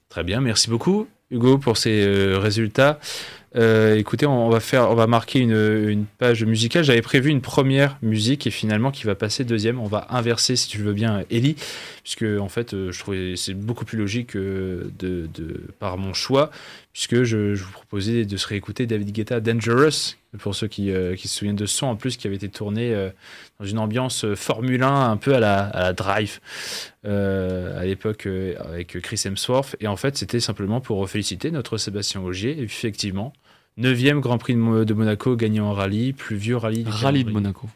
Très 0.10 0.23
bien, 0.23 0.41
merci 0.41 0.69
beaucoup 0.69 1.08
Hugo 1.30 1.58
pour 1.58 1.77
ces 1.77 2.06
résultats. 2.36 2.99
Euh, 3.56 3.96
écoutez, 3.98 4.26
on 4.26 4.50
va 4.50 4.60
faire, 4.62 4.90
on 4.90 4.96
va 4.96 5.08
marquer 5.08 5.40
une, 5.40 6.06
page 6.18 6.44
musicale. 6.44 6.84
J'avais 6.84 7.02
prévu 7.02 7.30
une 7.30 7.42
première 7.42 7.98
musique 8.02 8.48
et 8.48 8.52
finalement 8.52 8.92
qui 8.92 9.06
va 9.06 9.16
passer 9.16 9.44
deuxième. 9.44 9.80
On 9.80 9.88
va 9.88 10.08
inverser, 10.10 10.56
si 10.56 10.70
tu 10.70 10.78
veux 10.78 10.94
bien, 10.94 11.24
Ellie, 11.30 11.56
puisque 12.04 12.24
en 12.24 12.50
fait, 12.50 12.74
euh, 12.74 12.92
je 12.92 13.00
trouvais 13.00 13.36
c'est 13.36 13.54
beaucoup 13.54 13.86
plus 13.86 13.98
logique 13.98 14.38
de, 14.38 14.92
de, 15.00 15.62
par 15.80 15.98
mon 15.98 16.14
choix, 16.14 16.50
puisque 16.94 17.24
je, 17.24 17.56
vous 17.56 17.72
proposais 17.72 18.26
de 18.26 18.38
se 18.38 18.48
réécouter 18.48 18.86
David 18.86 19.12
Guetta 19.12 19.40
Dangerous, 19.40 20.16
pour 20.39 20.56
ceux 20.56 20.67
qui, 20.67 20.91
euh, 20.91 21.15
qui, 21.15 21.28
se 21.28 21.38
souviennent 21.38 21.56
de 21.56 21.65
ce 21.65 21.78
son 21.78 21.88
en 21.88 21.96
plus 21.96 22.17
qui 22.17 22.28
avait 22.28 22.38
été 22.38 22.50
tourné 22.50 22.94
dans 23.60 23.65
une 23.65 23.80
ambiance 23.80 24.26
Formule 24.36 24.84
1 24.84 25.12
un 25.12 25.17
peu 25.17 25.36
à 25.36 25.39
la, 25.39 25.65
à 25.65 25.82
la 25.82 25.94
Drive 25.94 26.39
à 27.04 27.84
l'époque 27.84 28.28
avec 28.28 29.00
Chris 29.02 29.22
Hemsworth. 29.26 29.76
Et 29.80 29.88
en 29.88 29.98
fait, 29.98 30.17
c'était 30.17 30.39
simplement 30.39 30.82
pour 30.82 31.10
féliciter 31.10 31.52
notre 31.52 31.78
Sébastien 31.78 32.22
Augier. 32.22 32.62
Effectivement, 32.62 33.34
Neuvième 33.78 34.20
Grand 34.20 34.38
Prix 34.38 34.54
de, 34.54 34.94
Monaco 34.94 35.36
gagné 35.36 35.60
en 35.60 35.74
rallye, 35.74 36.13
plus 36.13 36.36
vieux 36.36 36.58
rallye. 36.58 36.86
Rallye 36.88 37.24
de 37.24 37.32
Monaco. 37.32 37.67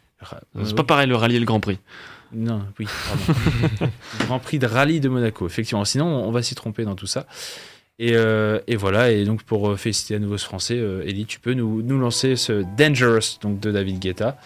c'est 0.64 0.76
pas 0.76 0.84
pareil 0.84 1.08
le 1.08 1.16
rallye 1.16 1.36
et 1.36 1.40
le 1.40 1.46
Grand 1.46 1.60
Prix. 1.60 1.78
Non, 2.32 2.62
oui, 2.78 2.86
pardon. 2.86 3.92
Grand 4.20 4.38
Prix 4.38 4.58
de 4.58 4.66
rallye 4.66 5.00
de 5.00 5.08
Monaco, 5.08 5.46
effectivement. 5.46 5.84
Sinon, 5.84 6.06
on 6.06 6.30
va 6.30 6.42
s'y 6.42 6.54
tromper 6.54 6.84
dans 6.84 6.96
tout 6.96 7.06
ça. 7.06 7.26
Et, 7.98 8.12
euh, 8.14 8.60
voilà, 8.76 9.10
et 9.10 9.24
donc 9.24 9.42
pour 9.44 9.70
euh, 9.70 9.76
féliciter 9.76 10.16
à 10.16 10.18
nouveau 10.18 10.36
ce 10.36 10.44
français, 10.44 10.76
euh, 10.76 11.06
Ellie, 11.06 11.24
tu 11.24 11.40
peux 11.40 11.54
nous, 11.54 11.82
nous, 11.82 11.98
lancer 11.98 12.36
ce 12.36 12.62
Dangerous 12.76 13.38
donc 13.40 13.58
de 13.58 13.72
David 13.72 13.98
Guetta. 13.98 14.36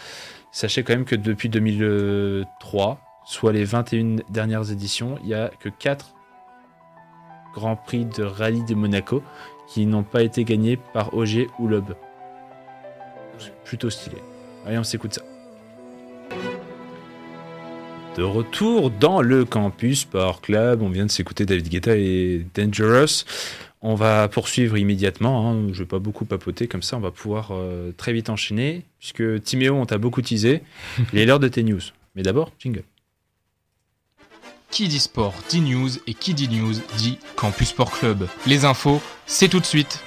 Sachez 0.53 0.85
quand 0.85 0.93
même 0.93 1.05
que 1.05 1.17
depuis 1.17 1.49
2003, 1.49 3.01
soit 3.27 3.53
les 3.53 3.65
21 3.65 4.17
dernières 4.31 4.71
éditions, 4.71 5.19
il 5.23 5.29
n'y 5.29 5.35
a 5.35 5.51
que 5.61 5.69
4 5.69 6.15
Grands 7.55 7.77
Prix 7.77 8.05
de 8.05 8.23
rallye 8.23 8.65
de 8.65 8.75
Monaco 8.75 9.23
qui 9.69 9.87
n'ont 9.87 10.05
pas 10.05 10.23
été 10.23 10.45
gagnés 10.45 10.77
par 10.77 11.15
OG 11.15 11.49
ou 11.59 11.67
Lob. 11.67 11.97
Plutôt 13.65 13.91
stylé. 13.91 14.17
Allez, 14.67 14.79
on 14.79 14.85
s'écoute 14.85 15.15
ça. 15.15 15.23
De 18.17 18.25
retour 18.25 18.91
dans 18.91 19.23
le 19.23 19.45
campus 19.45 20.01
Sport 20.01 20.41
Club, 20.41 20.83
on 20.83 20.91
vient 20.91 21.07
de 21.07 21.11
s'écouter 21.11 21.47
David 21.47 21.69
Guetta 21.69 21.97
et 21.97 22.45
Dangerous. 22.55 23.25
On 23.83 23.95
va 23.95 24.27
poursuivre 24.29 24.77
immédiatement. 24.77 25.49
Hein. 25.49 25.69
Je 25.69 25.75
ne 25.75 25.79
vais 25.79 25.85
pas 25.85 26.01
beaucoup 26.01 26.25
papoter 26.25 26.67
comme 26.67 26.83
ça. 26.83 26.97
On 26.97 27.01
va 27.01 27.13
pouvoir 27.13 27.51
euh, 27.53 27.93
très 27.97 28.13
vite 28.13 28.29
enchaîner 28.29 28.85
puisque 28.99 29.43
Timéo, 29.43 29.77
on 29.77 29.87
t'a 29.87 29.99
beaucoup 29.99 30.23
teasé. 30.23 30.63
Il 31.13 31.21
est 31.21 31.25
l'heure 31.25 31.39
de 31.39 31.49
tes 31.49 31.63
news. 31.63 31.81
Mais 32.17 32.23
d'abord, 32.23 32.53
jingle. 32.59 32.83
Qui 34.71 34.89
dit 34.89 35.01
sport 35.01 35.35
dit 35.49 35.61
news 35.61 35.91
et 36.07 36.15
qui 36.15 36.35
dit 36.35 36.49
news 36.49 36.75
dit 36.99 37.19
Campus 37.37 37.69
Sport 37.69 37.93
Club. 37.93 38.27
Les 38.47 38.65
infos, 38.65 39.01
c'est 39.27 39.49
tout 39.49 39.61
de 39.61 39.67
suite. 39.67 40.03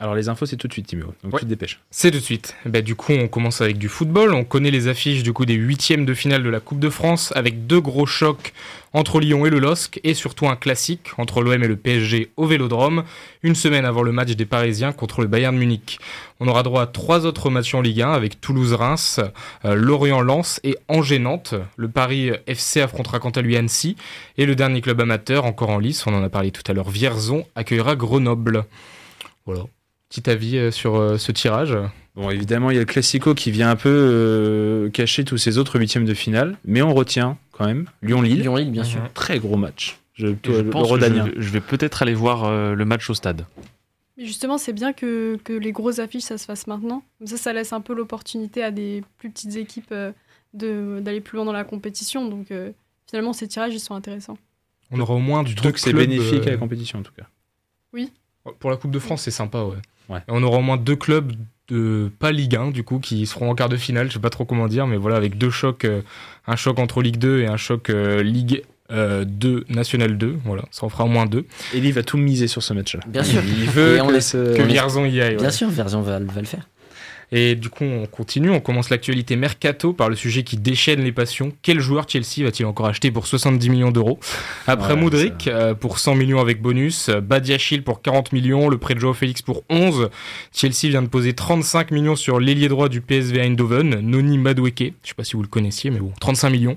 Alors 0.00 0.16
les 0.16 0.28
infos 0.28 0.44
c'est 0.44 0.56
tout 0.56 0.66
de 0.66 0.72
suite 0.72 0.88
Timo, 0.88 1.14
donc 1.22 1.38
tu 1.38 1.44
te 1.44 1.48
dépêches. 1.48 1.78
C'est 1.90 2.10
tout 2.10 2.18
de 2.18 2.22
suite. 2.22 2.56
Bah, 2.66 2.80
du 2.80 2.96
coup 2.96 3.12
on 3.12 3.28
commence 3.28 3.60
avec 3.60 3.78
du 3.78 3.88
football, 3.88 4.34
on 4.34 4.42
connaît 4.42 4.72
les 4.72 4.88
affiches 4.88 5.22
du 5.22 5.32
coup 5.32 5.46
des 5.46 5.54
huitièmes 5.54 6.04
de 6.04 6.14
finale 6.14 6.42
de 6.42 6.48
la 6.48 6.58
Coupe 6.58 6.80
de 6.80 6.90
France 6.90 7.32
avec 7.36 7.68
deux 7.68 7.80
gros 7.80 8.04
chocs 8.04 8.52
entre 8.92 9.20
Lyon 9.20 9.46
et 9.46 9.50
le 9.50 9.60
LOSC 9.60 10.00
et 10.02 10.14
surtout 10.14 10.48
un 10.48 10.56
classique 10.56 11.12
entre 11.16 11.42
l'OM 11.42 11.62
et 11.62 11.68
le 11.68 11.76
PSG 11.76 12.30
au 12.36 12.46
Vélodrome, 12.46 13.04
une 13.44 13.54
semaine 13.54 13.84
avant 13.84 14.02
le 14.02 14.10
match 14.10 14.32
des 14.32 14.46
Parisiens 14.46 14.92
contre 14.92 15.20
le 15.20 15.28
Bayern 15.28 15.56
Munich. 15.56 16.00
On 16.40 16.48
aura 16.48 16.64
droit 16.64 16.82
à 16.82 16.86
trois 16.88 17.24
autres 17.24 17.48
matchs 17.48 17.74
en 17.74 17.80
Ligue 17.80 18.02
1 18.02 18.12
avec 18.12 18.40
Toulouse-Reims, 18.40 19.20
euh, 19.64 19.76
Lorient-Lens 19.76 20.58
et 20.64 20.76
Angers-Nantes. 20.88 21.54
Le 21.76 21.88
Paris 21.88 22.32
FC 22.48 22.80
affrontera 22.80 23.20
quant 23.20 23.30
à 23.30 23.42
lui 23.42 23.56
Annecy 23.56 23.94
et 24.38 24.46
le 24.46 24.56
dernier 24.56 24.80
club 24.80 25.00
amateur 25.00 25.44
encore 25.44 25.70
en 25.70 25.78
lice, 25.78 26.04
on 26.08 26.14
en 26.14 26.22
a 26.24 26.28
parlé 26.28 26.50
tout 26.50 26.62
à 26.66 26.72
l'heure, 26.72 26.90
Vierzon 26.90 27.46
accueillera 27.54 27.94
Grenoble. 27.94 28.64
Voilà. 29.46 29.64
Petit 30.14 30.30
avis 30.30 30.58
euh, 30.58 30.70
sur 30.70 30.94
euh, 30.94 31.18
ce 31.18 31.32
tirage 31.32 31.76
Bon, 32.14 32.30
évidemment, 32.30 32.70
il 32.70 32.74
y 32.74 32.76
a 32.76 32.80
le 32.80 32.86
Classico 32.86 33.34
qui 33.34 33.50
vient 33.50 33.68
un 33.68 33.74
peu 33.74 33.90
euh, 33.90 34.88
cacher 34.90 35.24
tous 35.24 35.38
ces 35.38 35.58
autres 35.58 35.76
huitièmes 35.80 36.04
de 36.04 36.14
finale, 36.14 36.56
mais 36.64 36.82
on 36.82 36.94
retient 36.94 37.36
quand 37.50 37.66
même 37.66 37.86
Lyon-Lille. 38.02 38.42
Lyon-Lille, 38.42 38.70
bien 38.70 38.84
sûr. 38.84 39.00
Très 39.14 39.40
gros 39.40 39.56
match. 39.56 39.98
Je, 40.12 40.28
pense 40.70 40.88
que 40.88 41.40
je, 41.40 41.50
vais 41.50 41.60
peut-être 41.60 42.02
aller 42.02 42.14
voir 42.14 42.48
le 42.48 42.84
match 42.84 43.10
au 43.10 43.14
stade. 43.14 43.44
Mais 44.16 44.26
justement, 44.26 44.58
c'est 44.58 44.72
bien 44.72 44.92
que, 44.92 45.36
que, 45.42 45.52
les 45.52 45.72
grosses 45.72 45.98
affiches, 45.98 46.22
ça 46.22 46.38
se 46.38 46.44
fasse 46.44 46.68
maintenant. 46.68 47.02
Comme 47.18 47.26
ça, 47.26 47.36
ça 47.36 47.52
laisse 47.52 47.72
un 47.72 47.80
peu 47.80 47.92
l'opportunité 47.92 48.62
à 48.62 48.70
des 48.70 49.02
plus 49.18 49.30
petites 49.30 49.56
équipes 49.56 49.92
d'aller 50.52 51.20
plus 51.20 51.34
loin 51.34 51.44
dans 51.44 51.52
la 51.52 51.64
compétition. 51.64 52.28
Donc, 52.28 52.52
finalement, 53.10 53.32
ces 53.32 53.48
tirages, 53.48 53.74
ils 53.74 53.80
sont 53.80 53.96
intéressants. 53.96 54.38
On 54.92 55.00
aura 55.00 55.14
au 55.14 55.18
moins 55.18 55.42
du 55.42 55.56
truc, 55.56 55.78
c'est 55.78 55.92
bénéfique 55.92 56.46
à 56.46 56.50
la 56.50 56.56
compétition, 56.58 57.00
en 57.00 57.02
tout 57.02 57.14
cas. 57.18 57.26
Oui. 57.92 58.12
Pour 58.60 58.70
la 58.70 58.76
Coupe 58.76 58.92
de 58.92 59.00
France, 59.00 59.22
c'est 59.22 59.32
sympa, 59.32 59.64
ouais. 59.64 59.78
On 60.28 60.42
aura 60.42 60.58
au 60.58 60.62
moins 60.62 60.76
deux 60.76 60.96
clubs 60.96 61.32
de 61.68 62.10
pas 62.18 62.32
Ligue 62.32 62.56
1 62.56 62.70
du 62.70 62.82
coup 62.82 62.98
qui 62.98 63.26
seront 63.26 63.50
en 63.50 63.54
quart 63.54 63.68
de 63.68 63.76
finale, 63.76 64.08
je 64.08 64.14
sais 64.14 64.18
pas 64.18 64.30
trop 64.30 64.44
comment 64.44 64.68
dire, 64.68 64.86
mais 64.86 64.96
voilà 64.96 65.16
avec 65.16 65.38
deux 65.38 65.50
chocs, 65.50 65.84
euh, 65.84 66.02
un 66.46 66.56
choc 66.56 66.78
entre 66.78 67.02
Ligue 67.02 67.16
2 67.16 67.40
et 67.40 67.46
un 67.46 67.56
choc 67.56 67.88
euh, 67.88 68.22
Ligue 68.22 68.62
2 68.90 68.94
euh, 68.96 69.64
National 69.70 70.18
2, 70.18 70.36
voilà, 70.44 70.64
ça 70.70 70.84
en 70.84 70.90
fera 70.90 71.04
au 71.04 71.08
moins 71.08 71.24
deux. 71.24 71.46
Et 71.72 71.78
il 71.78 71.92
va 71.92 72.02
tout 72.02 72.18
miser 72.18 72.48
sur 72.48 72.62
ce 72.62 72.74
match-là. 72.74 73.00
Bien 73.06 73.24
sûr. 73.24 73.40
Il 73.42 73.70
veut 73.70 73.96
que, 73.96 74.62
Vierzon 74.62 75.06
y 75.06 75.22
aille. 75.22 75.36
Bien 75.36 75.50
sûr, 75.50 75.70
Vierzon 75.70 76.02
va, 76.02 76.18
va 76.18 76.40
le 76.40 76.46
faire. 76.46 76.68
Et 77.36 77.56
du 77.56 77.68
coup, 77.68 77.82
on 77.82 78.06
continue, 78.06 78.50
on 78.50 78.60
commence 78.60 78.90
l'actualité 78.90 79.34
mercato 79.34 79.92
par 79.92 80.08
le 80.08 80.14
sujet 80.14 80.44
qui 80.44 80.56
déchaîne 80.56 81.02
les 81.02 81.10
passions. 81.10 81.52
Quel 81.62 81.80
joueur 81.80 82.08
Chelsea 82.08 82.44
va-t-il 82.44 82.64
encore 82.64 82.86
acheter 82.86 83.10
pour 83.10 83.26
70 83.26 83.70
millions 83.70 83.90
d'euros? 83.90 84.20
Après 84.68 84.94
Moudric 84.94 85.48
euh, 85.48 85.74
pour 85.74 85.98
100 85.98 86.14
millions 86.14 86.40
avec 86.40 86.62
bonus, 86.62 87.10
Badiachil 87.10 87.82
pour 87.82 88.02
40 88.02 88.30
millions, 88.32 88.68
le 88.68 88.78
prêt 88.78 88.94
de 88.94 89.00
Joao 89.00 89.14
Félix 89.14 89.42
pour 89.42 89.64
11. 89.68 90.10
Chelsea 90.52 90.90
vient 90.90 91.02
de 91.02 91.08
poser 91.08 91.32
35 91.32 91.90
millions 91.90 92.14
sur 92.14 92.38
l'ailier 92.38 92.68
droit 92.68 92.88
du 92.88 93.00
PSV 93.00 93.40
Eindhoven, 93.40 93.98
Noni 93.98 94.38
Madueke. 94.38 94.94
Je 95.02 95.08
sais 95.08 95.14
pas 95.16 95.24
si 95.24 95.32
vous 95.32 95.42
le 95.42 95.48
connaissiez, 95.48 95.90
mais 95.90 95.98
bon, 95.98 96.12
35 96.20 96.50
millions. 96.50 96.76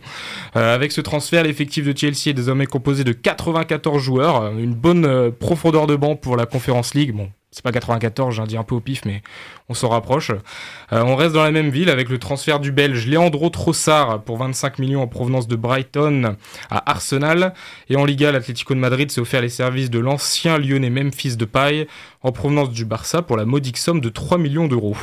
Euh, 0.56 0.74
avec 0.74 0.92
ce 0.92 1.02
transfert, 1.02 1.44
l'effectif 1.44 1.86
de 1.86 1.96
Chelsea 1.96 2.30
est 2.30 2.34
désormais 2.34 2.66
composé 2.66 3.04
de 3.04 3.12
94 3.12 4.02
joueurs, 4.02 4.58
une 4.58 4.74
bonne 4.74 5.06
euh, 5.06 5.30
profondeur 5.30 5.86
de 5.86 5.96
banc 5.96 6.16
pour 6.16 6.36
la 6.36 6.48
Conference 6.48 6.96
League. 6.96 7.14
Bon, 7.14 7.30
c'est 7.52 7.64
pas 7.64 7.72
94, 7.72 8.36
j'ai 8.36 8.44
dit 8.44 8.58
un 8.58 8.64
peu 8.64 8.76
au 8.76 8.82
pif, 8.82 9.06
mais 9.06 9.22
on 9.70 9.74
s'en 9.74 9.88
rapproche. 9.88 10.32
Euh, 10.32 11.02
on 11.04 11.16
reste 11.16 11.34
dans 11.34 11.44
la 11.44 11.52
même 11.52 11.70
ville 11.70 11.90
avec 11.90 12.10
le 12.10 12.20
transfert 12.20 12.60
du 12.60 12.74
Belge 12.74 13.08
Leandro 13.08 13.50
Trossard 13.50 14.22
pour 14.24 14.38
25 14.38 14.80
millions 14.80 15.02
en 15.02 15.08
provenance 15.08 15.48
de 15.48 15.56
Brighton 15.56 16.36
à 16.70 16.92
Arsenal. 16.92 17.54
Et 17.90 17.96
en 17.96 18.04
Liga, 18.04 18.34
l'Atlético 18.34 18.74
de 18.74 18.80
Madrid 18.80 19.10
s'est 19.10 19.22
offert 19.22 19.42
les 19.42 19.50
services 19.50 19.90
de 19.90 20.00
l'ancien 20.00 20.58
lyonnais 20.58 20.90
Memphis 20.90 21.38
de 21.38 21.46
Paille 21.46 21.88
en 22.22 22.34
provenance 22.34 22.72
du 22.72 22.84
Barça 22.84 23.22
pour 23.22 23.38
la 23.38 23.46
modique 23.46 23.78
somme 23.78 24.02
de 24.02 24.10
3 24.10 24.38
millions 24.38 24.68
d'euros. 24.68 24.98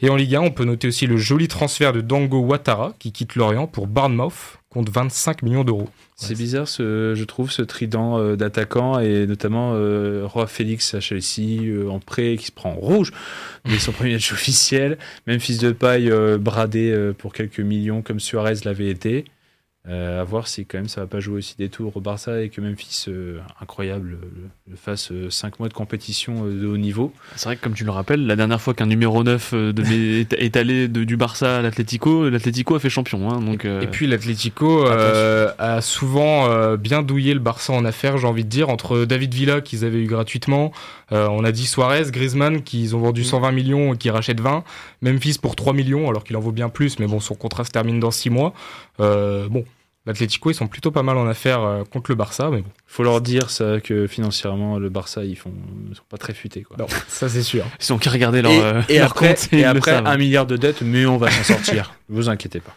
Et 0.00 0.10
en 0.10 0.16
Liga, 0.16 0.40
on 0.40 0.52
peut 0.52 0.64
noter 0.64 0.88
aussi 0.88 1.08
le 1.08 1.16
joli 1.16 1.48
transfert 1.48 1.92
de 1.92 2.00
Dango 2.00 2.38
Ouattara 2.38 2.92
qui 3.00 3.10
quitte 3.10 3.34
Lorient 3.34 3.66
pour 3.66 3.88
Bournemouth 3.88 4.59
compte 4.70 4.88
25 4.88 5.42
millions 5.42 5.64
d'euros. 5.64 5.88
C'est 6.14 6.36
bizarre, 6.36 6.68
ce, 6.68 7.14
je 7.16 7.24
trouve, 7.24 7.50
ce 7.50 7.62
trident 7.62 8.18
euh, 8.18 8.36
d'attaquants 8.36 9.00
et 9.00 9.26
notamment 9.26 9.72
euh, 9.74 10.22
Roi 10.24 10.46
Félix 10.46 10.94
à 10.94 11.00
Chelsea 11.00 11.64
euh, 11.64 11.88
en 11.88 11.98
prêt 11.98 12.36
qui 12.38 12.46
se 12.46 12.52
prend 12.52 12.70
en 12.70 12.76
rouge, 12.76 13.12
mais 13.64 13.78
son 13.78 13.90
premier 13.90 14.12
match 14.12 14.32
officiel. 14.32 14.96
Même 15.26 15.40
fils 15.40 15.58
de 15.58 15.72
paille 15.72 16.12
bradé 16.38 17.12
pour 17.18 17.32
quelques 17.32 17.60
millions 17.60 18.00
comme 18.02 18.20
Suarez 18.20 18.58
l'avait 18.64 18.90
été. 18.90 19.24
Euh, 19.88 20.20
à 20.20 20.24
voir 20.24 20.46
si 20.46 20.66
quand 20.66 20.76
même 20.76 20.88
ça 20.88 21.00
va 21.00 21.06
pas 21.06 21.20
jouer 21.20 21.38
aussi 21.38 21.56
des 21.56 21.70
tours 21.70 21.96
au 21.96 22.00
Barça 22.02 22.42
et 22.42 22.50
que 22.50 22.60
Memphis, 22.60 23.06
euh, 23.08 23.38
incroyable, 23.62 24.18
le, 24.68 24.76
fasse 24.76 25.10
5 25.30 25.58
mois 25.58 25.70
de 25.70 25.72
compétition 25.72 26.44
de 26.44 26.66
haut 26.66 26.76
niveau. 26.76 27.14
C'est 27.34 27.46
vrai 27.46 27.56
que 27.56 27.62
comme 27.62 27.72
tu 27.72 27.84
le 27.84 27.90
rappelles, 27.90 28.26
la 28.26 28.36
dernière 28.36 28.60
fois 28.60 28.74
qu'un 28.74 28.84
numéro 28.84 29.24
9 29.24 29.54
de 29.54 29.82
est, 30.36 30.56
allé 30.58 30.86
du 30.86 31.16
Barça 31.16 31.58
à 31.58 31.62
l'Atlético, 31.62 32.28
l'Atlético 32.28 32.74
a 32.74 32.78
fait 32.78 32.90
champion. 32.90 33.30
Hein, 33.30 33.40
donc, 33.40 33.64
et, 33.64 33.86
puis 33.86 34.06
l'Atlético 34.06 34.84
a 34.86 35.80
souvent 35.80 36.76
bien 36.76 37.02
douillé 37.02 37.32
le 37.32 37.40
Barça 37.40 37.72
en 37.72 37.86
affaires, 37.86 38.18
j'ai 38.18 38.26
envie 38.26 38.44
de 38.44 38.50
dire, 38.50 38.68
entre 38.68 39.06
David 39.06 39.32
Villa 39.32 39.60
qu'ils 39.62 39.86
avaient 39.86 40.02
eu 40.02 40.06
gratuitement, 40.06 40.72
on 41.10 41.42
a 41.42 41.52
dit 41.52 41.66
Suarez, 41.66 42.10
Griezmann 42.10 42.62
qu'ils 42.62 42.94
ont 42.94 43.00
vendu 43.00 43.24
120 43.24 43.50
mm. 43.50 43.54
millions 43.54 43.94
et 43.94 43.96
qui 43.96 44.10
rachètent 44.10 44.40
20, 44.40 44.62
Memphis 45.00 45.38
pour 45.40 45.56
3 45.56 45.72
millions 45.72 46.08
alors 46.08 46.22
qu'il 46.22 46.36
en 46.36 46.40
vaut 46.40 46.52
bien 46.52 46.68
plus, 46.68 46.98
mais 46.98 47.06
bon 47.06 47.18
son 47.18 47.34
contrat 47.34 47.64
se 47.64 47.70
termine 47.70 47.98
dans 47.98 48.10
6 48.10 48.30
mois. 48.30 48.52
bon, 48.98 49.64
L'Atlético, 50.06 50.50
ils 50.50 50.54
sont 50.54 50.66
plutôt 50.66 50.90
pas 50.90 51.02
mal 51.02 51.18
en 51.18 51.26
affaires 51.26 51.60
euh, 51.60 51.84
contre 51.84 52.10
le 52.10 52.14
Barça, 52.14 52.48
mais 52.50 52.62
bon. 52.62 52.70
Faut 52.86 53.02
leur 53.02 53.20
dire 53.20 53.50
ça 53.50 53.80
que 53.80 54.06
financièrement, 54.06 54.78
le 54.78 54.88
Barça, 54.88 55.24
ils 55.24 55.36
font, 55.36 55.52
sont 55.92 56.02
pas 56.08 56.16
très 56.16 56.32
futés, 56.32 56.62
quoi. 56.62 56.78
Non, 56.78 56.86
ça 57.08 57.28
c'est 57.28 57.42
sûr. 57.42 57.66
Ils 57.80 57.92
ont 57.92 57.98
qu'à 57.98 58.10
regarder 58.10 58.40
leur, 58.40 58.50
et, 58.50 58.60
euh, 58.60 58.82
et 58.88 58.98
après, 58.98 59.36
et 59.52 59.64
après 59.64 59.92
un 59.92 60.16
milliard 60.16 60.46
de 60.46 60.56
dettes, 60.56 60.80
mais 60.80 61.04
on 61.04 61.18
va 61.18 61.30
s'en 61.30 61.42
sortir. 61.42 61.92
vous 62.08 62.30
inquiétez 62.30 62.60
pas. 62.60 62.74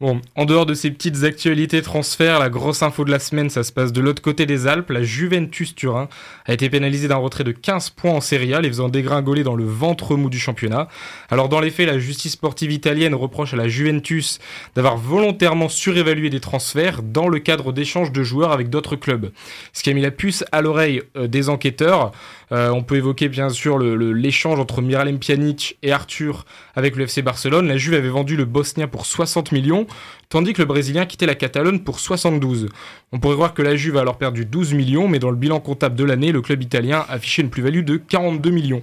Bon, 0.00 0.20
en 0.34 0.44
dehors 0.44 0.66
de 0.66 0.74
ces 0.74 0.90
petites 0.90 1.22
actualités 1.22 1.80
transferts, 1.80 2.40
la 2.40 2.50
grosse 2.50 2.82
info 2.82 3.04
de 3.04 3.12
la 3.12 3.20
semaine, 3.20 3.48
ça 3.48 3.62
se 3.62 3.70
passe 3.70 3.92
de 3.92 4.00
l'autre 4.00 4.20
côté 4.20 4.44
des 4.44 4.66
Alpes. 4.66 4.90
La 4.90 5.04
Juventus 5.04 5.72
Turin 5.72 6.08
a 6.46 6.52
été 6.52 6.68
pénalisée 6.68 7.06
d'un 7.06 7.14
retrait 7.14 7.44
de 7.44 7.52
15 7.52 7.90
points 7.90 8.10
en 8.10 8.20
Serie 8.20 8.54
A, 8.54 8.60
les 8.60 8.66
faisant 8.66 8.88
dégringoler 8.88 9.44
dans 9.44 9.54
le 9.54 9.62
ventre 9.64 10.16
mou 10.16 10.30
du 10.30 10.38
championnat. 10.40 10.88
Alors 11.30 11.48
dans 11.48 11.60
les 11.60 11.70
faits, 11.70 11.86
la 11.86 12.00
justice 12.00 12.32
sportive 12.32 12.72
italienne 12.72 13.14
reproche 13.14 13.54
à 13.54 13.56
la 13.56 13.68
Juventus 13.68 14.40
d'avoir 14.74 14.96
volontairement 14.96 15.68
surévalué 15.68 16.28
des 16.28 16.40
transferts 16.40 17.04
dans 17.04 17.28
le 17.28 17.38
cadre 17.38 17.72
d'échanges 17.72 18.10
de 18.10 18.24
joueurs 18.24 18.50
avec 18.50 18.70
d'autres 18.70 18.96
clubs. 18.96 19.30
Ce 19.72 19.84
qui 19.84 19.90
a 19.90 19.94
mis 19.94 20.02
la 20.02 20.10
puce 20.10 20.44
à 20.50 20.60
l'oreille 20.60 21.02
euh, 21.16 21.28
des 21.28 21.48
enquêteurs. 21.48 22.10
Euh, 22.52 22.70
on 22.70 22.82
peut 22.82 22.96
évoquer 22.96 23.28
bien 23.28 23.48
sûr 23.48 23.78
l'échange 23.78 24.58
entre 24.58 24.82
Miralem 24.82 25.18
Pjanic 25.18 25.78
et 25.82 25.92
Arthur 25.92 26.44
avec 26.74 26.96
le 26.96 27.04
FC 27.04 27.22
Barcelone. 27.22 27.68
La 27.68 27.76
Juve 27.76 27.94
avait 27.94 28.08
vendu 28.08 28.36
le 28.36 28.44
Bosnien 28.44 28.88
pour 28.88 29.06
60 29.06 29.52
millions, 29.52 29.86
tandis 30.28 30.52
que 30.52 30.62
le 30.62 30.66
Brésilien 30.66 31.06
quittait 31.06 31.26
la 31.26 31.34
Catalogne 31.34 31.80
pour 31.80 32.00
72. 32.00 32.68
On 33.12 33.18
pourrait 33.18 33.34
croire 33.36 33.54
que 33.54 33.62
la 33.62 33.76
Juve 33.76 33.96
a 33.96 34.00
alors 34.00 34.18
perdu 34.18 34.44
12 34.44 34.74
millions, 34.74 35.08
mais 35.08 35.18
dans 35.18 35.30
le 35.30 35.36
bilan 35.36 35.60
comptable 35.60 35.96
de 35.96 36.04
l'année, 36.04 36.32
le 36.32 36.42
club 36.42 36.62
italien 36.62 37.04
affichait 37.08 37.42
une 37.42 37.50
plus-value 37.50 37.84
de 37.84 37.96
42 37.96 38.50
millions. 38.50 38.82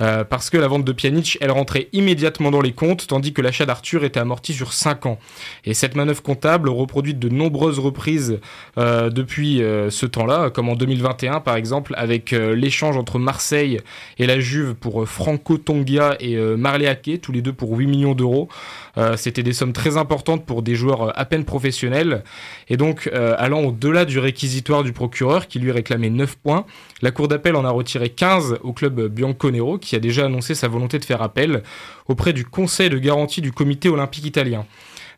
Euh, 0.00 0.24
parce 0.24 0.50
que 0.50 0.56
la 0.56 0.66
vente 0.66 0.84
de 0.84 0.92
Pjanic, 0.92 1.38
elle 1.40 1.52
rentrait 1.52 1.88
immédiatement 1.92 2.50
dans 2.50 2.60
les 2.60 2.72
comptes, 2.72 3.06
tandis 3.06 3.32
que 3.32 3.42
l'achat 3.42 3.64
d'Arthur 3.64 4.04
était 4.04 4.18
amorti 4.18 4.52
sur 4.52 4.72
5 4.72 5.06
ans. 5.06 5.18
Et 5.64 5.74
cette 5.74 5.94
manœuvre 5.94 6.22
comptable, 6.22 6.68
reproduite 6.68 7.18
de 7.18 7.28
nombreuses 7.28 7.78
reprises 7.78 8.40
euh, 8.76 9.10
depuis 9.10 9.62
euh, 9.62 9.90
ce 9.90 10.06
temps-là, 10.06 10.50
comme 10.50 10.68
en 10.68 10.74
2021 10.74 11.40
par 11.40 11.56
exemple, 11.56 11.94
avec 11.96 12.32
l'échange 12.32 12.96
entre 12.96 13.18
Marseille 13.18 13.80
et 14.18 14.26
la 14.26 14.40
Juve 14.40 14.74
pour 14.74 15.06
Franco 15.08 15.58
Tongia 15.58 16.16
et 16.20 16.36
Marleake, 16.36 17.20
tous 17.20 17.32
les 17.32 17.42
deux 17.42 17.52
pour 17.52 17.76
8 17.76 17.86
millions 17.86 18.14
d'euros. 18.14 18.48
C'était 19.16 19.42
des 19.42 19.52
sommes 19.52 19.72
très 19.72 19.96
importantes 19.96 20.46
pour 20.46 20.62
des 20.62 20.74
joueurs 20.74 21.18
à 21.18 21.24
peine 21.24 21.44
professionnels. 21.44 22.24
Et 22.68 22.76
donc, 22.76 23.10
allant 23.12 23.62
au-delà 23.62 24.04
du 24.04 24.18
réquisitoire 24.18 24.84
du 24.84 24.92
procureur, 24.92 25.48
qui 25.48 25.58
lui 25.58 25.72
réclamait 25.72 26.10
9 26.10 26.36
points, 26.36 26.64
la 27.02 27.10
Cour 27.10 27.28
d'appel 27.28 27.56
en 27.56 27.64
a 27.64 27.70
retiré 27.70 28.08
15 28.08 28.58
au 28.62 28.72
club 28.72 29.08
Bianconero, 29.08 29.78
qui 29.84 29.96
a 29.96 30.00
déjà 30.00 30.26
annoncé 30.26 30.54
sa 30.54 30.68
volonté 30.68 30.98
de 30.98 31.04
faire 31.04 31.22
appel 31.22 31.62
auprès 32.08 32.32
du 32.32 32.44
Conseil 32.44 32.90
de 32.90 32.98
garantie 32.98 33.40
du 33.40 33.52
Comité 33.52 33.88
olympique 33.88 34.24
italien. 34.24 34.66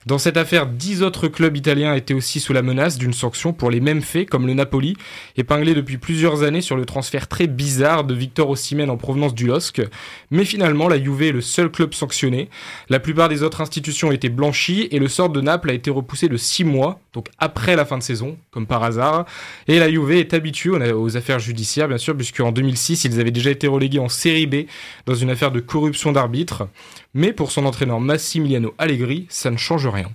Dans 0.06 0.18
cette 0.18 0.36
affaire, 0.36 0.68
dix 0.68 1.02
autres 1.02 1.26
clubs 1.26 1.56
italiens 1.56 1.92
étaient 1.92 2.14
aussi 2.14 2.38
sous 2.38 2.52
la 2.52 2.62
menace 2.62 2.96
d'une 2.96 3.12
sanction 3.12 3.52
pour 3.52 3.72
les 3.72 3.80
mêmes 3.80 4.02
faits, 4.02 4.30
comme 4.30 4.46
le 4.46 4.54
Napoli, 4.54 4.96
épinglé 5.36 5.74
depuis 5.74 5.98
plusieurs 5.98 6.44
années 6.44 6.60
sur 6.60 6.76
le 6.76 6.84
transfert 6.84 7.26
très 7.26 7.48
bizarre 7.48 8.04
de 8.04 8.14
Victor 8.14 8.48
Osimhen 8.48 8.88
en 8.88 8.98
provenance 8.98 9.34
du 9.34 9.48
LOSC. 9.48 9.82
Mais 10.30 10.44
finalement, 10.44 10.86
la 10.86 11.02
Juve 11.02 11.22
est 11.22 11.32
le 11.32 11.40
seul 11.40 11.72
club 11.72 11.92
sanctionné. 11.92 12.48
La 12.88 13.00
plupart 13.00 13.28
des 13.28 13.42
autres 13.42 13.60
institutions 13.60 14.12
été 14.12 14.28
blanchies 14.28 14.86
et 14.92 15.00
le 15.00 15.08
sort 15.08 15.28
de 15.28 15.40
Naples 15.40 15.70
a 15.70 15.74
été 15.74 15.90
repoussé 15.90 16.28
de 16.28 16.36
six 16.36 16.62
mois, 16.62 17.00
donc 17.12 17.26
après 17.38 17.74
la 17.74 17.84
fin 17.84 17.98
de 17.98 18.04
saison, 18.04 18.36
comme 18.52 18.68
par 18.68 18.84
hasard. 18.84 19.24
Et 19.66 19.80
la 19.80 19.90
Juve 19.90 20.12
est 20.12 20.34
habituée 20.34 20.70
aux 20.70 21.16
affaires 21.16 21.40
judiciaires, 21.40 21.88
bien 21.88 21.98
sûr, 21.98 22.16
puisqu'en 22.16 22.52
2006, 22.52 23.02
ils 23.06 23.18
avaient 23.18 23.32
déjà 23.32 23.50
été 23.50 23.66
relégués 23.66 23.98
en 23.98 24.08
série 24.08 24.46
B 24.46 24.66
dans 25.04 25.16
une 25.16 25.30
affaire 25.30 25.50
de 25.50 25.58
corruption 25.58 26.12
d'arbitre. 26.12 26.68
Mais 27.16 27.32
pour 27.32 27.50
son 27.50 27.64
entraîneur 27.64 27.98
Massimiliano 27.98 28.74
Allegri, 28.76 29.26
ça 29.30 29.50
ne 29.50 29.56
change 29.56 29.86
rien. 29.86 30.10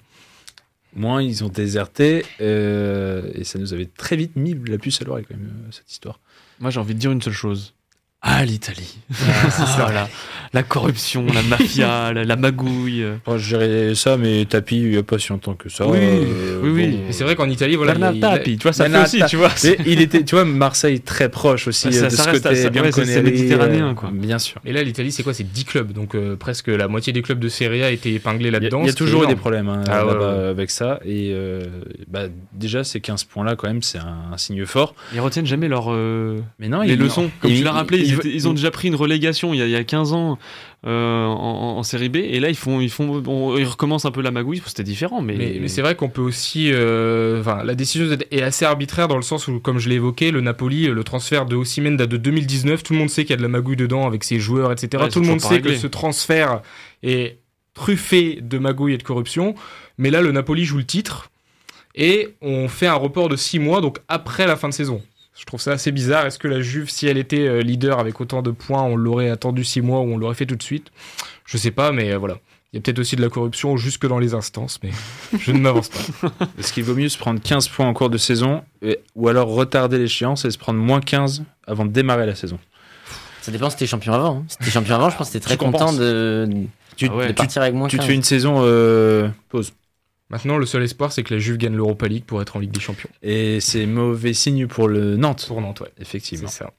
Moins 0.93 1.23
ils 1.23 1.43
ont 1.43 1.49
déserté 1.49 2.23
euh, 2.41 3.31
et 3.33 3.43
ça 3.43 3.57
nous 3.57 3.73
avait 3.73 3.87
très 3.87 4.15
vite 4.15 4.35
mis 4.35 4.53
la 4.67 4.77
puce 4.77 5.01
à 5.01 5.05
l'oreille 5.05 5.25
quand 5.27 5.35
même 5.35 5.63
euh, 5.65 5.71
cette 5.71 5.91
histoire. 5.91 6.19
Moi 6.59 6.69
j'ai 6.69 6.79
envie 6.79 6.93
de 6.93 6.99
dire 6.99 7.11
une 7.11 7.21
seule 7.23 7.33
chose. 7.33 7.73
Ah, 8.23 8.45
l'Italie. 8.45 8.99
Ah, 9.19 10.07
la 10.53 10.63
corruption, 10.63 11.25
la 11.33 11.41
mafia, 11.43 12.11
la, 12.25 12.35
magouille. 12.35 13.05
Moi, 13.25 13.37
je 13.37 13.55
dirais 13.55 13.95
ça, 13.95 14.17
mais 14.17 14.45
Tapi, 14.45 14.77
il 14.77 14.89
n'y 14.89 14.97
a 14.97 15.03
pas 15.03 15.17
si 15.17 15.29
longtemps 15.29 15.53
que 15.53 15.69
ça. 15.69 15.87
Oui, 15.87 15.97
euh, 16.01 16.59
oui, 16.61 16.69
oui. 16.69 16.99
C'est 17.11 17.23
vrai 17.23 17.35
qu'en 17.35 17.49
Italie, 17.49 17.75
voilà. 17.77 18.11
il, 18.13 18.19
Tapi, 18.19 18.57
tu 18.57 18.63
vois, 18.63 18.73
ça 18.73 18.89
fait 18.89 19.01
aussi, 19.01 19.21
tu 19.29 19.37
vois. 19.37 19.49
il 19.85 20.01
était, 20.01 20.23
tu 20.23 20.35
vois, 20.35 20.43
Marseille 20.43 20.99
très 20.99 21.29
proche 21.29 21.67
aussi 21.67 21.87
de 21.87 21.93
ce 21.93 22.31
côté 22.31 22.69
bien 22.69 22.91
C'est 22.91 23.23
méditerranéen, 23.23 23.93
quoi. 23.93 24.09
Bien 24.11 24.39
sûr. 24.39 24.59
Et 24.65 24.73
là, 24.73 24.83
l'Italie, 24.83 25.11
c'est 25.11 25.23
quoi? 25.23 25.33
C'est 25.33 25.49
10 25.49 25.65
clubs, 25.65 25.91
donc 25.93 26.15
euh, 26.15 26.35
presque 26.35 26.67
la 26.67 26.87
moitié 26.87 27.13
des 27.13 27.21
clubs 27.21 27.39
de 27.39 27.49
Serie 27.49 27.83
A 27.83 27.91
étaient 27.91 28.13
épinglés 28.13 28.51
là-dedans. 28.51 28.81
Il 28.81 28.87
y, 28.87 28.89
a 28.89 28.93
toujours 28.93 29.23
eu 29.23 29.27
des 29.27 29.35
problèmes 29.35 29.69
hein, 29.69 29.83
ah, 29.87 30.49
avec 30.49 30.69
ça, 30.69 30.99
et 31.05 31.31
euh, 31.33 31.61
bah, 32.07 32.23
déjà, 32.53 32.83
ces 32.83 32.99
15 32.99 33.23
points-là, 33.23 33.55
quand 33.55 33.67
même, 33.67 33.81
c'est 33.81 33.99
un, 33.99 34.37
signe 34.37 34.65
fort. 34.65 34.95
Ils 35.13 35.21
retiennent 35.21 35.45
jamais 35.45 35.67
leurs 35.67 35.91
mais 36.59 36.67
non, 36.67 36.81
les 36.81 36.95
leçons. 36.95 37.31
Comme 37.39 37.51
tu 37.51 37.63
l'as 37.63 37.71
rappelé, 37.71 38.10
ils 38.25 38.47
ont 38.47 38.53
déjà 38.53 38.71
pris 38.71 38.87
une 38.87 38.95
relégation 38.95 39.53
il 39.53 39.67
y 39.67 39.75
a 39.75 39.83
15 39.83 40.13
ans. 40.13 40.37
Euh, 40.87 41.25
en, 41.27 41.83
série 41.83 42.09
B 42.09 42.15
et 42.15 42.39
là 42.39 42.49
ils 42.49 42.55
font 42.55 42.81
ils 42.81 42.89
font 42.89 43.55
ils 43.55 43.65
recommencent 43.65 44.05
un 44.05 44.11
peu 44.11 44.23
la 44.23 44.31
magouille 44.31 44.63
c'était 44.65 44.81
différent 44.81 45.21
mais, 45.21 45.59
mais, 45.61 45.67
c'est 45.67 45.83
vrai 45.83 45.93
qu'on 45.93 46.09
peut 46.09 46.23
aussi 46.23 46.71
euh, 46.73 47.43
la 47.63 47.75
décision 47.75 48.07
est 48.31 48.41
assez 48.41 48.65
arbitraire 48.65 49.07
dans 49.07 49.15
le 49.15 49.21
sens 49.21 49.47
où 49.47 49.59
comme 49.59 49.77
je 49.77 49.89
l'ai 49.89 49.95
évoqué 49.95 50.31
le 50.31 50.41
Napoli 50.41 50.87
le 50.87 51.03
transfert 51.03 51.45
de 51.45 51.55
Osimhen 51.55 51.97
date 51.97 52.09
de 52.09 52.17
2019 52.17 52.81
tout 52.81 52.93
le 52.93 52.99
monde 52.99 53.11
sait 53.11 53.25
qu'il 53.25 53.29
y 53.29 53.33
a 53.33 53.37
de 53.37 53.43
la 53.43 53.47
magouille 53.47 53.75
dedans 53.75 54.07
avec 54.07 54.23
ses 54.23 54.39
joueurs 54.39 54.71
etc 54.71 55.03
tout 55.11 55.19
le 55.19 55.27
monde 55.27 55.39
sait 55.39 55.61
que 55.61 55.75
ce 55.75 55.85
transfert 55.85 56.63
est 57.03 57.37
truffé 57.73 58.39
de 58.41 58.57
magouille 58.57 58.93
et 58.93 58.97
de 58.97 59.03
corruption. 59.03 59.55
Mais 59.97 60.09
là 60.09 60.21
le 60.21 60.31
Napoli 60.31 60.65
joue 60.65 60.77
le 60.77 60.85
titre 60.85 61.31
et 61.95 62.35
on 62.41 62.67
fait 62.67 62.87
un 62.87 62.95
report 62.95 63.27
de 63.27 63.35
6 63.35 63.59
mois 63.59 63.81
donc 63.81 63.99
après 64.07 64.47
la 64.47 64.55
fin 64.55 64.69
de 64.69 64.73
saison 64.73 65.01
je 65.37 65.45
trouve 65.45 65.61
ça 65.61 65.71
assez 65.71 65.91
bizarre. 65.91 66.25
Est-ce 66.25 66.39
que 66.39 66.47
la 66.47 66.61
Juve, 66.61 66.89
si 66.89 67.07
elle 67.07 67.17
était 67.17 67.47
euh, 67.47 67.61
leader 67.61 67.99
avec 67.99 68.19
autant 68.21 68.41
de 68.41 68.51
points, 68.51 68.83
on 68.83 68.95
l'aurait 68.95 69.29
attendu 69.29 69.63
six 69.63 69.81
mois 69.81 70.01
ou 70.01 70.13
on 70.13 70.17
l'aurait 70.17 70.35
fait 70.35 70.45
tout 70.45 70.55
de 70.55 70.63
suite? 70.63 70.91
Je 71.45 71.57
sais 71.57 71.71
pas, 71.71 71.91
mais 71.91 72.11
euh, 72.11 72.17
voilà. 72.17 72.37
Il 72.73 72.77
y 72.77 72.79
a 72.79 72.81
peut-être 72.81 72.99
aussi 72.99 73.17
de 73.17 73.21
la 73.21 73.29
corruption 73.29 73.75
jusque 73.75 74.07
dans 74.07 74.19
les 74.19 74.33
instances, 74.33 74.79
mais 74.81 74.91
je 75.39 75.51
ne 75.51 75.59
m'avance 75.59 75.89
pas. 75.89 76.31
Est-ce 76.59 76.71
qu'il 76.71 76.83
vaut 76.83 76.95
mieux 76.95 77.09
se 77.09 77.17
prendre 77.17 77.41
15 77.41 77.67
points 77.67 77.87
en 77.87 77.93
cours 77.93 78.09
de 78.09 78.17
saison 78.17 78.63
ou 79.15 79.27
alors 79.27 79.49
retarder 79.49 79.97
l'échéance 79.97 80.45
et 80.45 80.51
se 80.51 80.57
prendre 80.57 80.79
moins 80.79 81.01
15 81.01 81.43
avant 81.67 81.85
de 81.85 81.91
démarrer 81.91 82.25
la 82.25 82.35
saison? 82.35 82.59
Ça 83.41 83.51
dépend 83.51 83.69
si 83.69 83.77
t'es 83.77 83.87
champion 83.87 84.13
avant. 84.13 84.37
Hein. 84.37 84.45
Si 84.47 84.57
t'es 84.59 84.69
champion 84.69 84.95
avant, 84.95 85.09
je 85.09 85.17
pense 85.17 85.29
que 85.29 85.33
t'es 85.33 85.39
très 85.39 85.57
content 85.57 85.91
de, 85.91 86.47
tu, 86.95 87.09
partir 87.35 87.61
avec 87.61 87.73
moins 87.73 87.87
15. 87.87 87.91
Tu 87.91 87.97
te 87.97 88.03
fais 88.03 88.13
une 88.13 88.23
saison 88.23 88.57
euh, 88.59 89.29
pause. 89.49 89.73
Maintenant, 90.31 90.57
le 90.57 90.65
seul 90.65 90.81
espoir, 90.83 91.11
c'est 91.11 91.23
que 91.23 91.33
la 91.33 91.39
Juve 91.39 91.57
gagne 91.57 91.75
l'Europa 91.75 92.07
League 92.07 92.23
pour 92.25 92.41
être 92.41 92.55
en 92.55 92.59
Ligue 92.59 92.71
des 92.71 92.79
Champions. 92.79 93.09
Et 93.21 93.59
c'est 93.59 93.85
mauvais 93.85 94.33
signe 94.33 94.65
pour 94.65 94.87
le 94.87 95.17
Nantes. 95.17 95.45
Pour 95.45 95.59
Nantes, 95.59 95.81
ouais. 95.81 95.91
Effectivement. 95.99 96.47
C'est 96.47 96.59
ça. 96.59 96.71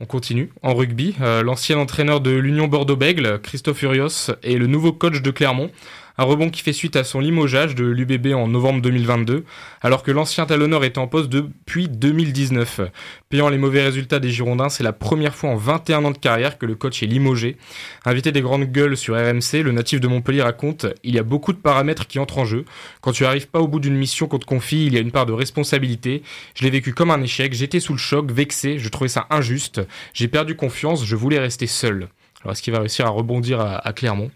On 0.00 0.06
continue. 0.06 0.50
En 0.62 0.74
rugby, 0.74 1.16
euh, 1.20 1.42
l'ancien 1.42 1.76
entraîneur 1.76 2.20
de 2.20 2.30
l'Union 2.30 2.68
Bordeaux-Bègle, 2.68 3.40
Christophe 3.42 3.82
Urios, 3.82 4.30
est 4.44 4.56
le 4.56 4.68
nouveau 4.68 4.92
coach 4.92 5.22
de 5.22 5.30
Clermont. 5.32 5.72
Un 6.20 6.24
rebond 6.24 6.50
qui 6.50 6.62
fait 6.62 6.72
suite 6.72 6.96
à 6.96 7.04
son 7.04 7.20
limogeage 7.20 7.76
de 7.76 7.84
l'UBB 7.84 8.34
en 8.34 8.48
novembre 8.48 8.82
2022, 8.82 9.44
alors 9.82 10.02
que 10.02 10.10
l'ancien 10.10 10.46
talonneur 10.46 10.82
est 10.82 10.98
en 10.98 11.06
poste 11.06 11.28
depuis 11.28 11.88
2019. 11.88 12.80
Payant 13.28 13.48
les 13.48 13.56
mauvais 13.56 13.84
résultats 13.84 14.18
des 14.18 14.30
Girondins, 14.30 14.68
c'est 14.68 14.82
la 14.82 14.92
première 14.92 15.36
fois 15.36 15.50
en 15.50 15.54
21 15.54 16.04
ans 16.04 16.10
de 16.10 16.18
carrière 16.18 16.58
que 16.58 16.66
le 16.66 16.74
coach 16.74 17.04
est 17.04 17.06
limogé. 17.06 17.56
Invité 18.04 18.32
des 18.32 18.40
grandes 18.40 18.64
gueules 18.64 18.96
sur 18.96 19.14
RMC, 19.14 19.62
le 19.62 19.70
natif 19.70 20.00
de 20.00 20.08
Montpellier 20.08 20.42
raconte 20.42 20.86
Il 21.04 21.14
y 21.14 21.20
a 21.20 21.22
beaucoup 21.22 21.52
de 21.52 21.58
paramètres 21.58 22.08
qui 22.08 22.18
entrent 22.18 22.38
en 22.38 22.44
jeu. 22.44 22.64
Quand 23.00 23.12
tu 23.12 23.24
arrives 23.24 23.46
pas 23.46 23.60
au 23.60 23.68
bout 23.68 23.78
d'une 23.78 23.94
mission 23.94 24.26
qu'on 24.26 24.40
te 24.40 24.44
confie, 24.44 24.86
il 24.86 24.94
y 24.94 24.96
a 24.96 25.00
une 25.00 25.12
part 25.12 25.26
de 25.26 25.32
responsabilité. 25.32 26.24
Je 26.56 26.64
l'ai 26.64 26.70
vécu 26.70 26.94
comme 26.94 27.12
un 27.12 27.22
échec, 27.22 27.54
j'étais 27.54 27.78
sous 27.78 27.92
le 27.92 27.98
choc, 27.98 28.32
vexé, 28.32 28.80
je 28.80 28.88
trouvais 28.88 29.06
ça 29.06 29.28
injuste. 29.30 29.82
J'ai 30.14 30.26
perdu 30.26 30.56
confiance, 30.56 31.06
je 31.06 31.14
voulais 31.14 31.38
rester 31.38 31.68
seul. 31.68 32.08
Alors 32.42 32.54
est-ce 32.54 32.62
qu'il 32.62 32.72
va 32.72 32.80
réussir 32.80 33.06
à 33.06 33.10
rebondir 33.10 33.60
à 33.60 33.92
Clermont? 33.92 34.32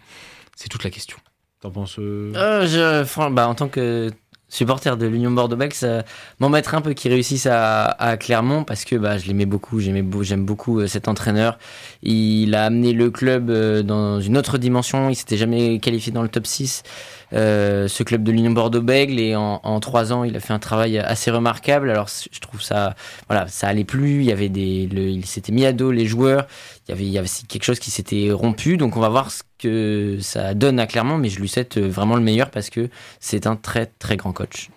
C'est 0.55 0.69
toute 0.69 0.85
la 0.85 0.89
question. 0.89 1.17
T'en 1.63 1.71
penses 1.71 1.95
euh... 1.97 2.33
euh 2.35 3.05
bah, 3.29 3.47
En 3.47 3.55
tant 3.55 3.69
que 3.69 4.11
supporter 4.49 4.97
de 4.97 5.07
l'Union 5.07 5.31
Bordeaux-Bègles, 5.31 5.73
ça 5.73 6.03
m'embêterait 6.39 6.75
un 6.75 6.81
peu 6.81 6.91
qu'il 6.91 7.11
réussisse 7.13 7.47
à, 7.49 8.17
Clermont 8.19 8.65
parce 8.65 8.83
que 8.83 8.97
bah, 8.97 9.17
je 9.17 9.27
l'aimais 9.27 9.45
beaucoup, 9.45 9.79
j'aime 9.79 10.45
beaucoup 10.45 10.81
euh, 10.81 10.87
cet 10.87 11.07
entraîneur. 11.07 11.57
Il 12.03 12.53
a 12.53 12.65
amené 12.65 12.91
le 12.91 13.09
club 13.09 13.49
euh, 13.49 13.81
dans 13.81 14.19
une 14.19 14.37
autre 14.37 14.57
dimension, 14.57 15.09
il 15.09 15.15
s'était 15.15 15.37
jamais 15.37 15.79
qualifié 15.79 16.11
dans 16.11 16.21
le 16.21 16.27
top 16.27 16.45
6. 16.45 16.83
Euh, 17.31 17.87
ce 17.87 18.03
club 18.03 18.23
de 18.23 18.31
l'Union 18.33 18.51
Bordeaux-Bègles 18.51 19.19
et 19.19 19.35
en, 19.35 19.79
trois 19.79 20.13
ans 20.13 20.23
il 20.23 20.35
a 20.35 20.39
fait 20.41 20.53
un 20.53 20.59
travail 20.59 20.99
assez 20.99 21.31
remarquable. 21.31 21.89
Alors 21.89 22.07
je 22.09 22.39
trouve 22.41 22.61
ça 22.61 22.93
voilà 23.29 23.47
ça 23.47 23.69
allait 23.69 23.85
plus. 23.85 24.19
Il 24.19 24.25
y 24.25 24.33
avait 24.33 24.49
des 24.49 24.89
il 24.91 25.25
s'était 25.25 25.53
mis 25.53 25.65
à 25.65 25.71
dos 25.71 25.91
les 25.91 26.05
joueurs. 26.05 26.45
Il 26.87 26.91
y 26.91 26.93
avait 26.93 27.05
il 27.05 27.11
y 27.11 27.17
avait 27.17 27.29
quelque 27.47 27.63
chose 27.63 27.79
qui 27.79 27.89
s'était 27.89 28.31
rompu. 28.31 28.75
Donc 28.75 28.97
on 28.97 28.99
va 28.99 29.09
voir 29.09 29.31
ce 29.31 29.41
que 29.63 30.17
ça 30.21 30.53
donne 30.53 30.79
à 30.79 30.87
Clermont 30.87 31.17
mais 31.17 31.29
je 31.29 31.39
lui 31.39 31.47
souhaite 31.47 31.77
vraiment 31.77 32.15
le 32.15 32.21
meilleur 32.21 32.51
parce 32.51 32.69
que 32.69 32.89
c'est 33.19 33.47
un 33.47 33.55
très 33.55 33.85
très 33.85 34.17
grand 34.17 34.33
coach 34.33 34.69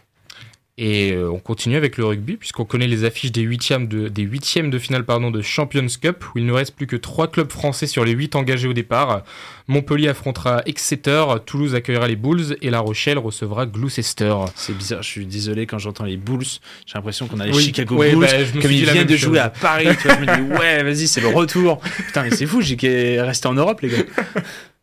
et 0.79 1.13
euh, 1.13 1.31
on 1.31 1.39
continue 1.39 1.77
avec 1.77 1.97
le 1.97 2.05
rugby, 2.05 2.37
puisqu'on 2.37 2.67
connaît 2.67 2.87
les 2.87 3.05
affiches 3.05 3.33
des 3.33 3.41
huitièmes 3.41 3.89
de, 3.89 4.09
des 4.09 4.25
huitièmes 4.25 4.69
de 4.69 4.79
finale 4.79 5.07
pardon, 5.07 5.31
de 5.31 5.41
Champions 5.41 5.87
Cup, 6.01 6.23
où 6.35 6.39
il 6.39 6.45
ne 6.45 6.53
reste 6.53 6.75
plus 6.75 6.87
que 6.87 6.97
trois 6.97 7.29
clubs 7.29 7.51
français 7.51 7.87
sur 7.87 8.05
les 8.05 8.13
huit 8.13 8.37
engagés 8.37 8.69
au 8.69 8.75
départ. 8.75 9.23
Montpellier 9.69 10.09
affrontera 10.09 10.61
Exeter, 10.67 11.25
Toulouse 11.47 11.75
accueillera 11.75 12.07
les 12.09 12.17
Bulls, 12.17 12.59
et 12.61 12.69
La 12.69 12.81
Rochelle 12.81 13.17
recevra 13.17 13.65
Gloucester. 13.65 14.35
C'est 14.55 14.77
bizarre, 14.77 15.03
je 15.03 15.09
suis 15.09 15.25
désolé 15.25 15.67
quand 15.67 15.79
j'entends 15.79 16.05
les 16.05 16.19
Bulls, 16.19 16.45
j'ai 16.45 16.95
l'impression 16.95 17.27
qu'on 17.27 17.41
a 17.41 17.47
les 17.47 17.55
Chicago 17.55 17.97
Bulls, 17.97 18.19
bah, 18.19 18.61
comme 18.61 18.71
ils 18.71 18.85
viennent 18.85 19.07
de 19.07 19.17
jouer 19.17 19.39
à 19.39 19.49
Paris, 19.49 19.89
tu 19.99 20.09
vois, 20.09 20.17
je 20.17 20.21
me 20.21 20.37
dis 20.37 20.59
ouais, 20.59 20.83
vas-y, 20.83 21.09
c'est 21.09 21.23
le 21.23 21.29
retour. 21.29 21.81
Putain, 21.81 22.25
mais 22.25 22.33
c'est 22.33 22.47
fou, 22.47 22.61
j'ai 22.61 23.19
resté 23.23 23.49
en 23.49 23.55
Europe, 23.55 23.81
les 23.81 23.89
gars. 23.89 24.05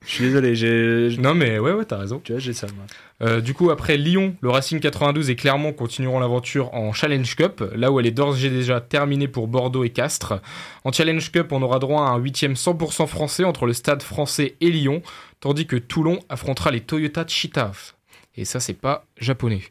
Je 0.06 0.12
suis 0.12 0.24
désolé, 0.26 0.56
j'ai. 0.56 1.16
Non, 1.18 1.34
mais 1.34 1.60
ouais, 1.60 1.72
ouais, 1.72 1.86
t'as 1.86 1.98
raison. 1.98 2.22
Tu 2.24 2.34
vois, 2.34 2.40
j'ai 2.40 2.54
ça, 2.54 2.68
moi. 2.76 2.86
Euh, 3.22 3.42
du 3.42 3.54
coup, 3.54 3.70
après 3.70 3.96
Lyon, 3.96 4.36
le 4.42 4.50
Racing 4.50 4.80
92 4.80 5.30
et 5.30 5.36
Clermont 5.36 5.72
continueront 5.72 6.20
l'aventure 6.20 6.74
en 6.74 6.92
Challenge 6.92 7.36
Cup, 7.36 7.64
là 7.76 7.92
où 7.92 8.00
elle 8.00 8.06
est 8.06 8.12
d'ores 8.12 8.44
et 8.44 8.50
déjà 8.50 8.82
terminée 8.82 9.28
pour 9.28 9.48
Bordeaux 9.48 9.84
et 9.84 9.90
Castres. 9.90 10.42
En 10.84 10.92
Challenge 10.92 11.32
Cup, 11.32 11.52
on 11.52 11.62
aura 11.62 11.80
droit 11.80 12.06
à 12.06 12.10
un 12.10 12.18
huitième 12.18 12.54
100% 12.54 13.08
français 13.08 13.46
entre 13.46 13.66
le 13.66 13.74
Stade 13.74 14.04
français 14.04 14.56
et 14.60 14.70
Lyon, 14.72 15.02
tandis 15.40 15.68
que 15.68 15.78
Toulon 15.78 16.20
affrontera 16.28 16.72
les 16.72 16.82
Toyota 16.82 17.26
Cheetahs. 17.26 17.94
Et 18.36 18.46
ça, 18.46 18.60
c'est 18.60 18.74
pas 18.74 19.06
japonais. 19.20 19.62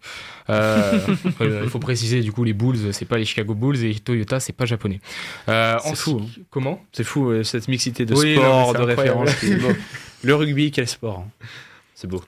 Euh, 0.49 1.01
il 1.40 1.68
faut 1.68 1.81
préciser, 1.81 2.21
du 2.21 2.31
coup, 2.31 2.45
les 2.45 2.53
Bulls, 2.53 2.95
c'est 2.95 3.07
pas 3.07 3.18
les 3.18 3.25
Chicago 3.25 3.55
Bulls 3.55 3.85
et 3.85 3.95
Toyota, 3.97 4.38
c'est 4.38 4.53
pas 4.53 4.66
japonais. 4.66 5.01
Euh, 5.49 5.77
c'est 5.85 5.97
fou. 5.97 6.21
Hein. 6.23 6.42
Comment? 6.49 6.83
C'est 6.92 7.03
fou, 7.03 7.42
cette 7.42 7.66
mixité 7.66 8.07
de 8.07 8.14
sport, 8.14 8.73
de 8.73 8.83
références. 8.83 9.35
le 10.23 10.35
rugby, 10.35 10.71
quel 10.71 10.89
sport 10.89 11.21
hein. 11.21 11.47
C'est 11.95 12.09
beau. 12.09 12.23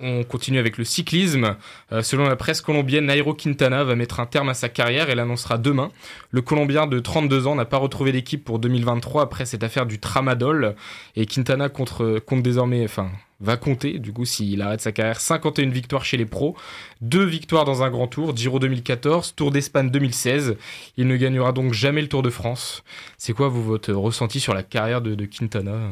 On 0.00 0.22
continue 0.22 0.58
avec 0.58 0.78
le 0.78 0.84
cyclisme. 0.84 1.56
Euh, 1.92 2.02
selon 2.02 2.24
la 2.24 2.36
presse 2.36 2.60
colombienne, 2.60 3.06
Nairo 3.06 3.34
Quintana 3.34 3.82
va 3.82 3.96
mettre 3.96 4.20
un 4.20 4.26
terme 4.26 4.48
à 4.48 4.54
sa 4.54 4.68
carrière 4.68 5.10
et 5.10 5.16
l'annoncera 5.16 5.58
demain. 5.58 5.90
Le 6.30 6.40
Colombien 6.40 6.86
de 6.86 7.00
32 7.00 7.48
ans 7.48 7.56
n'a 7.56 7.64
pas 7.64 7.78
retrouvé 7.78 8.12
d'équipe 8.12 8.44
pour 8.44 8.60
2023 8.60 9.22
après 9.22 9.44
cette 9.44 9.64
affaire 9.64 9.86
du 9.86 9.98
tramadol. 9.98 10.76
Et 11.16 11.26
Quintana 11.26 11.68
compte, 11.68 12.20
compte 12.24 12.42
désormais, 12.42 12.84
enfin, 12.84 13.10
va 13.40 13.56
compter, 13.56 13.98
du 13.98 14.12
coup, 14.12 14.24
s'il 14.24 14.62
arrête 14.62 14.80
sa 14.80 14.92
carrière, 14.92 15.20
51 15.20 15.70
victoires 15.70 16.04
chez 16.04 16.16
les 16.16 16.26
pros, 16.26 16.56
2 17.00 17.24
victoires 17.24 17.64
dans 17.64 17.82
un 17.82 17.90
grand 17.90 18.06
tour, 18.06 18.36
Giro 18.36 18.60
2014, 18.60 19.34
Tour 19.34 19.50
d'Espagne 19.50 19.90
2016. 19.90 20.56
Il 20.96 21.08
ne 21.08 21.16
gagnera 21.16 21.52
donc 21.52 21.72
jamais 21.72 22.02
le 22.02 22.08
Tour 22.08 22.22
de 22.22 22.30
France. 22.30 22.84
C'est 23.16 23.32
quoi, 23.32 23.48
vous, 23.48 23.64
votre 23.64 23.92
ressenti 23.92 24.38
sur 24.38 24.54
la 24.54 24.62
carrière 24.62 25.02
de 25.02 25.24
Quintana? 25.24 25.90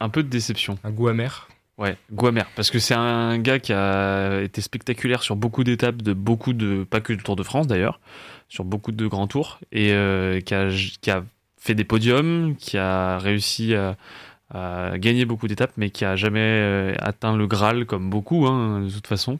Un 0.00 0.08
peu 0.08 0.22
de 0.22 0.28
déception. 0.28 0.78
Un 0.84 0.90
goût 0.90 1.08
amer 1.08 1.48
Ouais, 1.78 1.96
Guamer, 2.12 2.42
parce 2.56 2.72
que 2.72 2.80
c'est 2.80 2.94
un 2.94 3.38
gars 3.38 3.60
qui 3.60 3.72
a 3.72 4.40
été 4.42 4.60
spectaculaire 4.60 5.22
sur 5.22 5.36
beaucoup 5.36 5.62
d'étapes 5.62 6.02
de 6.02 6.12
beaucoup 6.12 6.52
de, 6.52 6.82
pas 6.82 7.00
que 7.00 7.12
le 7.12 7.20
Tour 7.20 7.36
de 7.36 7.44
France 7.44 7.68
d'ailleurs, 7.68 8.00
sur 8.48 8.64
beaucoup 8.64 8.90
de 8.90 9.06
grands 9.06 9.28
tours, 9.28 9.60
et 9.70 9.92
euh, 9.92 10.40
qui, 10.40 10.54
a, 10.54 10.70
qui, 11.00 11.10
a, 11.12 11.24
fait 11.56 11.76
des 11.76 11.84
podiums, 11.84 12.56
qui 12.56 12.78
a 12.78 13.18
réussi 13.18 13.74
à, 13.74 13.96
gagner 14.96 15.24
beaucoup 15.24 15.46
d'étapes, 15.46 15.72
mais 15.76 15.90
qui 15.90 16.04
a 16.04 16.16
jamais 16.16 16.40
euh, 16.40 16.94
atteint 16.98 17.36
le 17.36 17.46
Graal 17.46 17.86
comme 17.86 18.10
beaucoup, 18.10 18.46
hein, 18.46 18.80
de 18.80 18.90
toute 18.90 19.06
façon. 19.06 19.38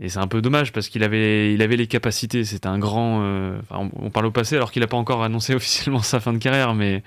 Et 0.00 0.08
c'est 0.08 0.20
un 0.20 0.28
peu 0.28 0.40
dommage 0.40 0.72
parce 0.72 0.88
qu'il 0.88 1.02
avait, 1.02 1.52
il 1.52 1.60
avait 1.60 1.76
les 1.76 1.88
capacités. 1.88 2.44
C'était 2.44 2.68
un 2.68 2.78
grand. 2.78 3.22
Euh, 3.22 3.58
on, 3.70 4.10
parle 4.10 4.26
au 4.26 4.30
passé 4.30 4.54
alors 4.54 4.70
qu'il 4.70 4.80
n'a 4.80 4.86
pas 4.86 4.96
encore 4.96 5.24
annoncé 5.24 5.54
officiellement 5.56 6.02
sa 6.02 6.20
fin 6.20 6.32
de 6.32 6.38
carrière, 6.38 6.74
mais 6.74 7.02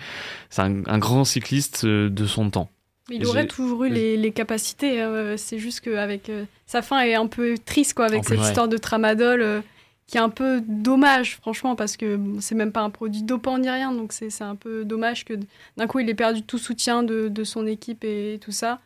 c'est 0.49 0.61
un, 0.61 0.83
un 0.85 0.97
grand 0.99 1.23
cycliste 1.23 1.85
de 1.85 2.25
son 2.25 2.49
temps 2.49 2.69
il 3.11 3.25
aurait 3.25 3.47
toujours 3.47 3.83
eu 3.85 3.89
les, 3.89 4.31
capacités. 4.31 5.01
Hein, 5.01 5.35
c'est 5.37 5.59
juste 5.59 5.81
qu'avec 5.81 6.29
euh, 6.29 6.45
sa 6.65 6.81
fin 6.81 7.01
est 7.01 7.15
un 7.15 7.27
peu 7.27 7.57
triste, 7.57 7.93
quoi, 7.93 8.05
avec 8.05 8.25
cette 8.25 8.39
histoire 8.39 8.67
de 8.67 8.77
tramadol, 8.77 9.41
euh, 9.41 9.61
qui 10.07 10.17
est 10.17 10.21
un 10.21 10.29
peu 10.29 10.61
dommage, 10.67 11.37
franchement, 11.37 11.75
parce 11.75 11.97
que 11.97 12.19
c'est 12.39 12.55
même 12.55 12.71
pas 12.71 12.81
un 12.81 12.89
produit 12.89 13.23
dopant 13.23 13.57
ni 13.57 13.69
rien. 13.69 13.91
Donc 13.93 14.13
c'est 14.13 14.41
un 14.41 14.55
peu 14.55 14.85
dommage 14.85 15.25
que 15.25 15.33
d'un 15.77 15.87
coup 15.87 15.99
il 15.99 16.09
ait 16.09 16.13
perdu 16.13 16.43
tout 16.43 16.57
soutien 16.57 17.03
de, 17.03 17.43
son 17.43 17.67
équipe 17.67 18.03
et, 18.03 18.39
tout 18.41 18.51
ça. 18.51 18.79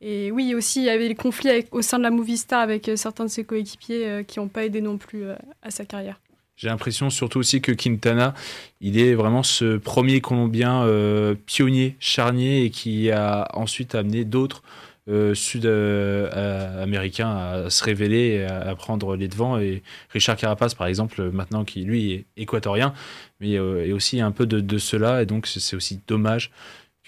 Et 0.00 0.30
oui, 0.30 0.54
aussi, 0.54 0.80
il 0.80 0.86
y 0.86 0.90
avait 0.90 1.08
les 1.08 1.14
conflits 1.14 1.66
au 1.72 1.82
sein 1.82 1.98
de 1.98 2.04
la 2.04 2.10
Movistar 2.10 2.60
avec 2.60 2.88
euh, 2.88 2.96
certains 2.96 3.24
de 3.24 3.30
ses 3.30 3.44
coéquipiers 3.44 4.24
qui 4.26 4.38
n'ont 4.38 4.48
pas 4.48 4.64
aidé 4.64 4.80
non 4.80 4.96
plus 4.96 5.24
à 5.62 5.70
sa 5.70 5.84
carrière. 5.84 6.18
J'ai 6.60 6.68
l'impression 6.68 7.08
surtout 7.08 7.38
aussi 7.38 7.62
que 7.62 7.72
Quintana, 7.72 8.34
il 8.82 8.98
est 9.00 9.14
vraiment 9.14 9.42
ce 9.42 9.78
premier 9.78 10.20
Colombien 10.20 10.82
euh, 10.82 11.34
pionnier, 11.46 11.96
charnier 12.00 12.64
et 12.64 12.70
qui 12.70 13.10
a 13.10 13.48
ensuite 13.54 13.94
amené 13.94 14.26
d'autres 14.26 14.62
euh, 15.08 15.34
sud-américains 15.34 17.30
à 17.34 17.70
se 17.70 17.82
révéler, 17.82 18.44
à, 18.44 18.74
prendre 18.74 19.16
les 19.16 19.26
devants. 19.26 19.58
Et 19.58 19.82
Richard 20.10 20.36
Carapace, 20.36 20.74
par 20.74 20.86
exemple, 20.86 21.30
maintenant 21.30 21.64
qui 21.64 21.80
lui 21.80 22.12
est 22.12 22.26
équatorien, 22.36 22.92
mais 23.40 23.58
euh, 23.58 23.86
est 23.86 23.92
aussi 23.92 24.20
un 24.20 24.30
peu 24.30 24.44
de 24.44 24.76
cela. 24.76 25.22
Et 25.22 25.26
donc 25.26 25.46
c'est 25.46 25.74
aussi 25.74 26.00
dommage 26.06 26.50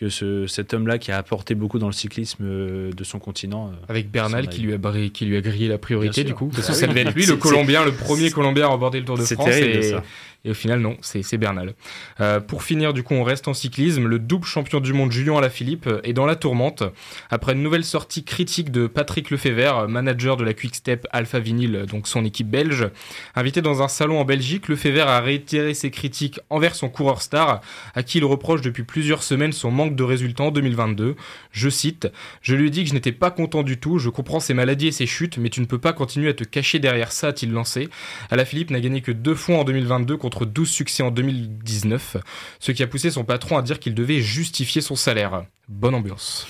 que 0.02 0.08
ce, 0.08 0.48
cet 0.48 0.74
homme-là 0.74 0.98
qui 0.98 1.12
a 1.12 1.16
apporté 1.16 1.54
beaucoup 1.54 1.78
dans 1.78 1.86
le 1.86 1.92
cyclisme 1.92 2.42
euh, 2.42 2.92
de 2.92 3.04
son 3.04 3.20
continent. 3.20 3.68
Euh, 3.68 3.86
Avec 3.88 4.10
Bernal 4.10 4.48
qui 4.48 4.62
lui, 4.62 4.74
a 4.74 4.78
qui 5.10 5.26
lui 5.26 5.36
a 5.36 5.40
grillé 5.40 5.68
la 5.68 5.78
priorité 5.78 6.24
du 6.24 6.34
coup. 6.34 6.50
Parce 6.52 6.66
que 6.66 6.72
ça 6.72 6.88
devait 6.88 7.02
être 7.02 7.14
lui 7.14 7.24
le 7.24 7.36
Colombien, 7.36 7.84
le 7.84 7.92
premier 7.92 8.32
Colombien 8.32 8.64
à 8.64 8.68
remporter 8.68 8.98
le 8.98 9.04
Tour 9.04 9.16
de 9.16 9.22
France. 9.22 9.46
Terrible, 9.46 9.84
ça. 9.84 10.02
Et 10.44 10.50
au 10.50 10.54
final, 10.54 10.80
non, 10.80 10.96
c'est 11.02 11.38
Bernal. 11.38 11.74
Euh, 12.20 12.40
pour 12.40 12.64
finir, 12.64 12.92
du 12.92 13.04
coup, 13.04 13.14
on 13.14 13.22
reste 13.22 13.46
en 13.46 13.54
cyclisme. 13.54 14.06
Le 14.06 14.18
double 14.18 14.44
champion 14.44 14.80
du 14.80 14.92
monde 14.92 15.12
Julien 15.12 15.36
Alaphilippe 15.36 15.88
est 16.02 16.12
dans 16.12 16.26
la 16.26 16.34
tourmente. 16.34 16.82
Après 17.30 17.52
une 17.52 17.62
nouvelle 17.62 17.84
sortie 17.84 18.24
critique 18.24 18.72
de 18.72 18.88
Patrick 18.88 19.30
Lefebvre, 19.30 19.86
manager 19.88 20.36
de 20.36 20.44
la 20.44 20.52
Quick 20.52 20.74
Step 20.74 21.06
Alpha 21.12 21.38
Vinyl, 21.38 21.86
donc 21.86 22.08
son 22.08 22.24
équipe 22.24 22.50
belge. 22.50 22.88
Invité 23.36 23.62
dans 23.62 23.82
un 23.82 23.88
salon 23.88 24.18
en 24.20 24.24
Belgique, 24.24 24.68
Lefebvre 24.68 25.08
a 25.08 25.20
réitéré 25.20 25.74
ses 25.74 25.90
critiques 25.90 26.40
envers 26.50 26.74
son 26.74 26.88
coureur 26.88 27.22
star, 27.22 27.60
à 27.94 28.02
qui 28.02 28.18
il 28.18 28.24
reproche 28.24 28.62
depuis 28.62 28.82
plusieurs 28.82 29.22
semaines 29.22 29.52
son 29.52 29.70
manque 29.70 29.94
de 29.94 30.02
résultats 30.02 30.44
en 30.44 30.50
2022. 30.50 31.14
Je 31.52 31.68
cite 31.68 32.08
Je 32.40 32.56
lui 32.56 32.66
ai 32.66 32.70
dit 32.70 32.82
que 32.82 32.88
je 32.88 32.94
n'étais 32.94 33.12
pas 33.12 33.30
content 33.30 33.62
du 33.62 33.78
tout, 33.78 33.98
je 33.98 34.08
comprends 34.08 34.40
ses 34.40 34.54
maladies 34.54 34.88
et 34.88 34.92
ses 34.92 35.06
chutes, 35.06 35.38
mais 35.38 35.50
tu 35.50 35.60
ne 35.60 35.66
peux 35.66 35.78
pas 35.78 35.92
continuer 35.92 36.30
à 36.30 36.34
te 36.34 36.44
cacher 36.44 36.80
derrière 36.80 37.12
ça, 37.12 37.28
a-t-il 37.28 37.52
lancé. 37.52 37.88
Alaphilippe 38.30 38.70
n'a 38.70 38.80
gagné 38.80 39.02
que 39.02 39.12
deux 39.12 39.34
fois 39.34 39.58
en 39.58 39.64
2022 39.64 40.16
contre 40.16 40.31
12 40.40 40.68
succès 40.68 41.02
en 41.02 41.10
2019, 41.10 42.16
ce 42.58 42.72
qui 42.72 42.82
a 42.82 42.86
poussé 42.86 43.10
son 43.10 43.24
patron 43.24 43.56
à 43.56 43.62
dire 43.62 43.78
qu'il 43.78 43.94
devait 43.94 44.20
justifier 44.20 44.80
son 44.80 44.96
salaire. 44.96 45.44
Bonne 45.68 45.94
ambiance. 45.94 46.46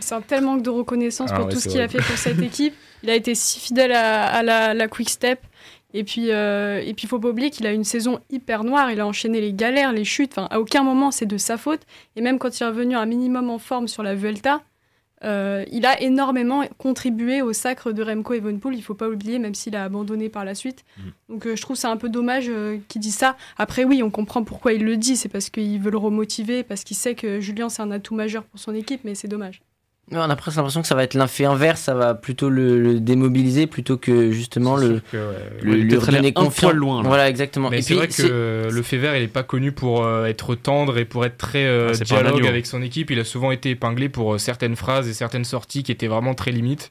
C'est 0.00 0.14
un 0.14 0.20
tel 0.20 0.44
manque 0.44 0.62
de 0.62 0.70
reconnaissance 0.70 1.32
pour 1.32 1.46
ah 1.46 1.50
tout 1.50 1.58
ce 1.58 1.68
qu'il 1.68 1.80
a 1.80 1.88
fait 1.88 2.02
pour 2.02 2.16
cette 2.16 2.38
équipe. 2.42 2.74
Il 3.02 3.10
a 3.10 3.14
été 3.14 3.34
si 3.34 3.60
fidèle 3.60 3.92
à, 3.92 4.42
la, 4.42 4.88
Quick 4.88 5.08
Step. 5.08 5.40
Et 5.94 6.04
puis, 6.04 6.30
euh, 6.30 6.82
et 6.84 6.92
puis, 6.92 7.06
faut 7.06 7.18
pas 7.18 7.28
oublier 7.28 7.50
qu'il 7.50 7.66
a 7.66 7.72
une 7.72 7.84
saison 7.84 8.20
hyper 8.28 8.64
noire. 8.64 8.90
Il 8.90 9.00
a 9.00 9.06
enchaîné 9.06 9.40
les 9.40 9.54
galères, 9.54 9.92
les 9.92 10.04
chutes. 10.04 10.32
Enfin, 10.32 10.48
à 10.50 10.60
aucun 10.60 10.82
moment 10.82 11.10
c'est 11.10 11.26
de 11.26 11.38
sa 11.38 11.56
faute. 11.56 11.82
Et 12.16 12.20
même 12.20 12.38
quand 12.38 12.58
il 12.58 12.62
est 12.62 12.66
revenu 12.66 12.96
un 12.96 13.06
minimum 13.06 13.48
en 13.48 13.58
forme 13.58 13.88
sur 13.88 14.02
la 14.02 14.14
Vuelta, 14.14 14.62
euh, 15.24 15.64
il 15.72 15.86
a 15.86 16.00
énormément 16.00 16.64
contribué 16.78 17.40
au 17.42 17.52
sacre 17.52 17.92
de 17.92 18.02
Remco 18.02 18.34
Evenpool, 18.34 18.74
il 18.74 18.82
faut 18.82 18.94
pas 18.94 19.08
oublier, 19.08 19.38
même 19.38 19.54
s'il 19.54 19.74
a 19.74 19.84
abandonné 19.84 20.28
par 20.28 20.44
la 20.44 20.54
suite. 20.54 20.84
Mm. 20.98 21.02
Donc 21.30 21.46
euh, 21.46 21.56
je 21.56 21.62
trouve 21.62 21.76
c'est 21.76 21.86
un 21.86 21.96
peu 21.96 22.08
dommage 22.08 22.46
euh, 22.48 22.78
qu'il 22.88 23.00
dise 23.00 23.16
ça. 23.16 23.36
Après 23.56 23.84
oui, 23.84 24.02
on 24.02 24.10
comprend 24.10 24.44
pourquoi 24.44 24.72
il 24.72 24.84
le 24.84 24.96
dit, 24.96 25.16
c'est 25.16 25.28
parce 25.28 25.48
qu'il 25.48 25.80
veut 25.80 25.90
le 25.90 25.98
remotiver, 25.98 26.62
parce 26.62 26.84
qu'il 26.84 26.96
sait 26.96 27.14
que 27.14 27.40
Julien 27.40 27.68
c'est 27.68 27.82
un 27.82 27.90
atout 27.90 28.14
majeur 28.14 28.44
pour 28.44 28.60
son 28.60 28.74
équipe, 28.74 29.00
mais 29.04 29.14
c'est 29.14 29.28
dommage 29.28 29.62
on 30.12 30.30
a 30.30 30.36
presque 30.36 30.56
l'impression 30.56 30.82
que 30.82 30.88
ça 30.88 30.94
va 30.94 31.02
être 31.02 31.14
l'effet 31.14 31.44
inverse, 31.44 31.80
ça 31.80 31.94
va 31.94 32.14
plutôt 32.14 32.48
le, 32.48 33.00
démobiliser 33.00 33.66
plutôt 33.66 33.96
que 33.96 34.30
justement 34.30 34.76
le, 34.76 35.00
le, 35.62 35.74
lui 35.74 35.88
donner 35.88 36.32
confiance. 36.32 36.72
loin. 36.72 37.02
Voilà, 37.02 37.28
exactement. 37.28 37.70
Mais 37.70 37.82
c'est 37.82 37.94
vrai 37.94 38.08
que 38.08 38.68
le 38.70 38.82
fait 38.82 38.98
vert, 38.98 39.16
il 39.16 39.22
n'est 39.22 39.28
pas 39.28 39.42
connu 39.42 39.72
pour 39.72 40.04
euh, 40.04 40.26
être 40.26 40.54
tendre 40.54 40.98
et 40.98 41.04
pour 41.04 41.24
être 41.24 41.36
très 41.36 41.64
euh, 41.64 41.92
ah, 41.92 42.04
dialogue 42.04 42.46
avec 42.46 42.66
son 42.66 42.82
équipe. 42.82 43.10
Il 43.10 43.18
a 43.18 43.24
souvent 43.24 43.50
été 43.50 43.70
épinglé 43.70 44.08
pour 44.08 44.34
euh, 44.34 44.38
certaines 44.38 44.76
phrases 44.76 45.08
et 45.08 45.12
certaines 45.12 45.44
sorties 45.44 45.82
qui 45.82 45.90
étaient 45.90 46.06
vraiment 46.06 46.34
très 46.34 46.52
limites. 46.52 46.88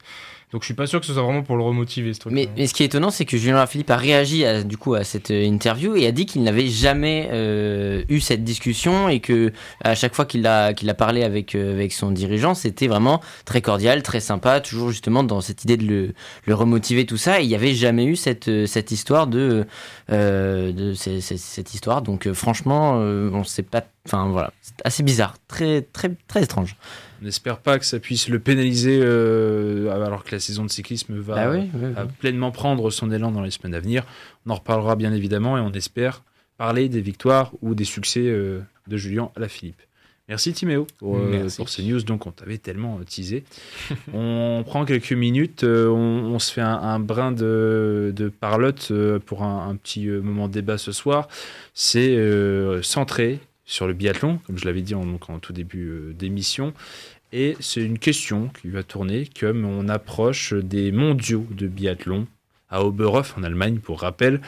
Donc 0.56 0.62
je 0.62 0.68
suis 0.68 0.74
pas 0.74 0.86
sûr 0.86 1.00
que 1.00 1.06
ce 1.06 1.12
soit 1.12 1.22
vraiment 1.22 1.42
pour 1.42 1.58
le 1.58 1.62
remotiver. 1.62 2.12
Mais, 2.30 2.48
ce 2.66 2.72
qui 2.72 2.82
est 2.82 2.86
étonnant, 2.86 3.10
c'est 3.10 3.26
que 3.26 3.36
Julien 3.36 3.66
Philippe 3.66 3.90
a 3.90 3.98
réagi 3.98 4.46
à, 4.46 4.62
du 4.62 4.78
coup 4.78 4.94
à 4.94 5.04
cette 5.04 5.30
euh, 5.30 5.44
interview 5.44 5.96
et 5.96 6.06
a 6.06 6.12
dit 6.12 6.24
qu'il 6.24 6.42
n'avait 6.44 6.68
jamais 6.68 7.28
euh, 7.30 8.04
eu 8.08 8.20
cette 8.20 8.42
discussion 8.42 9.10
et 9.10 9.20
que 9.20 9.52
à 9.84 9.94
chaque 9.94 10.14
fois 10.14 10.24
qu'il 10.24 10.46
a 10.46 10.72
qu'il 10.72 10.88
a 10.88 10.94
parlé 10.94 11.24
avec 11.24 11.54
euh, 11.54 11.74
avec 11.74 11.92
son 11.92 12.10
dirigeant, 12.10 12.54
c'était 12.54 12.86
vraiment 12.86 13.20
très 13.44 13.60
cordial, 13.60 14.02
très 14.02 14.20
sympa, 14.20 14.62
toujours 14.62 14.88
justement 14.88 15.24
dans 15.24 15.42
cette 15.42 15.62
idée 15.64 15.76
de 15.76 16.14
le, 16.46 16.54
remotiver 16.54 17.04
tout 17.04 17.18
ça. 17.18 17.38
Et 17.38 17.42
il 17.42 17.48
n'y 17.48 17.54
avait 17.54 17.74
jamais 17.74 18.06
eu 18.06 18.16
cette 18.16 18.48
cette 18.66 18.92
histoire 18.92 19.26
de 19.26 19.66
cette 20.08 21.74
histoire. 21.74 22.00
Donc 22.00 22.32
franchement, 22.32 22.92
on 22.94 23.44
sait 23.44 23.62
pas. 23.62 23.84
Enfin 24.06 24.28
voilà, 24.30 24.54
c'est 24.62 24.74
assez 24.84 25.02
bizarre, 25.02 25.34
très 25.48 25.82
très 25.82 26.12
très 26.28 26.44
étrange. 26.44 26.76
On 27.20 27.24
n'espère 27.24 27.58
pas 27.58 27.78
que 27.78 27.84
ça 27.84 27.98
puisse 27.98 28.28
le 28.28 28.38
pénaliser 28.38 29.00
euh, 29.02 29.90
alors 29.90 30.24
que 30.24 30.32
la 30.32 30.40
saison 30.40 30.64
de 30.64 30.70
cyclisme 30.70 31.18
va 31.18 31.56
bah 31.56 32.06
pleinement 32.18 32.50
prendre 32.50 32.90
son 32.90 33.10
élan 33.10 33.30
dans 33.30 33.42
les 33.42 33.50
semaines 33.50 33.74
à 33.74 33.80
venir. 33.80 34.04
On 34.44 34.50
en 34.50 34.56
reparlera 34.56 34.96
bien 34.96 35.12
évidemment 35.12 35.56
et 35.56 35.60
on 35.60 35.72
espère 35.72 36.22
parler 36.58 36.88
des 36.88 37.00
victoires 37.00 37.52
ou 37.62 37.74
des 37.74 37.84
succès 37.84 38.24
euh, 38.24 38.60
de 38.86 38.96
Julien 38.96 39.30
à 39.36 39.40
la 39.40 39.48
Philippe. 39.48 39.80
Merci 40.28 40.52
Timéo 40.52 40.88
pour, 40.98 41.18
euh, 41.18 41.48
ces 41.48 41.84
news 41.84 42.02
donc 42.02 42.26
on 42.26 42.32
t'avait 42.32 42.58
tellement 42.58 42.98
teasé. 43.08 43.44
on 44.12 44.64
prend 44.66 44.84
quelques 44.84 45.12
minutes, 45.12 45.62
on, 45.64 46.38
se 46.38 46.52
fait 46.52 46.62
un, 46.62 46.98
brin 46.98 47.30
de, 47.30 48.32
parlotte 48.40 48.92
pour 49.24 49.44
un, 49.44 49.68
un, 49.68 49.76
petit 49.76 50.06
moment 50.06 50.48
de 50.48 50.54
débat 50.54 50.78
ce 50.78 50.90
soir. 50.90 51.28
C'est 51.74 52.18
centré 52.82 53.40
sur 53.66 53.86
le 53.86 53.92
biathlon, 53.92 54.38
comme 54.46 54.56
je 54.56 54.64
l'avais 54.64 54.80
dit 54.80 54.94
en, 54.94 55.18
tout 55.40 55.52
début 55.52 55.88
euh, 55.88 56.12
d'émission. 56.14 56.72
Et 57.32 57.56
c'est 57.60 57.82
une 57.82 57.98
question 57.98 58.48
qui 58.60 58.68
va 58.68 58.84
tourner 58.84 59.28
comme 59.38 59.64
on 59.64 59.88
approche 59.88 60.54
des 60.54 60.92
mondiaux 60.92 61.46
de 61.50 61.66
biathlon 61.66 62.26
à 62.70 62.84
Oberhof 62.84 63.36
en 63.36 63.42
Allemagne, 63.42 63.78
pour 63.78 64.00
rappel. 64.00 64.40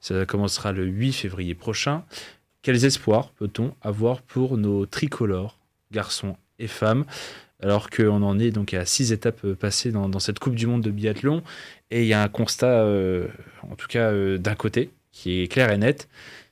Ça 0.00 0.26
commencera 0.26 0.72
le 0.72 0.84
8 0.84 1.12
février 1.12 1.54
prochain. 1.54 2.04
Quels 2.62 2.84
espoirs 2.84 3.30
peut-on 3.30 3.74
avoir 3.82 4.20
pour 4.20 4.58
nos 4.58 4.86
tricolores, 4.86 5.58
garçons 5.92 6.36
et 6.58 6.66
femmes 6.66 7.04
alors 7.62 7.88
qu'on 7.88 8.22
en 8.22 8.38
est 8.38 8.50
donc 8.50 8.74
à 8.74 8.84
six 8.84 9.12
étapes 9.12 9.52
passées 9.54 9.90
dans, 9.90 10.18
cette 10.18 10.38
Coupe 10.38 10.54
du 10.54 10.66
Monde 10.66 10.82
de 10.82 10.90
biathlon? 10.90 11.42
Et 11.90 12.02
il 12.02 12.08
y 12.08 12.12
a 12.12 12.22
un 12.22 12.28
constat, 12.28 12.82
euh, 12.82 13.28
en 13.62 13.76
tout 13.76 13.86
cas 13.86 14.10
euh, 14.10 14.36
d'un 14.36 14.54
côté, 14.54 14.90
qui 15.12 15.40
est 15.40 15.48
clair 15.48 15.70
et 15.70 15.78
net, 15.78 16.08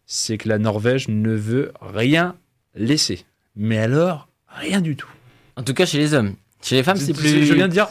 c'est 0.06 0.38
que 0.38 0.48
la 0.48 0.58
Norvège 0.58 1.08
ne 1.08 1.32
veut 1.32 1.72
rien 1.80 2.36
laisser. 2.74 3.24
Mais 3.56 3.78
alors, 3.78 4.28
rien 4.48 4.80
du 4.80 4.96
tout. 4.96 5.08
En 5.56 5.62
tout 5.62 5.74
cas, 5.74 5.86
chez 5.86 5.98
les 5.98 6.14
hommes. 6.14 6.34
Chez 6.62 6.76
les 6.76 6.82
femmes, 6.82 6.96
c'est 6.96 7.12
plus. 7.12 7.44
Je 7.44 7.54
viens 7.54 7.68
de 7.68 7.72
dire, 7.72 7.88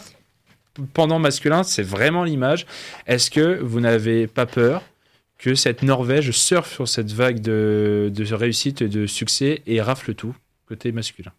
pendant 0.93 1.19
masculin, 1.19 1.63
c'est 1.63 1.83
vraiment 1.83 2.23
l'image. 2.23 2.65
Est-ce 3.07 3.29
que 3.29 3.59
vous 3.59 3.79
n'avez 3.79 4.27
pas 4.27 4.45
peur 4.45 4.83
que 5.37 5.55
cette 5.55 5.83
Norvège 5.83 6.31
surfe 6.31 6.73
sur 6.73 6.87
cette 6.87 7.11
vague 7.11 7.39
de, 7.39 8.11
de 8.13 8.33
réussite 8.33 8.81
et 8.81 8.87
de 8.87 9.07
succès 9.07 9.61
et 9.65 9.81
rafle 9.81 10.13
tout 10.13 10.35
côté 10.67 10.91
masculin? 10.91 11.33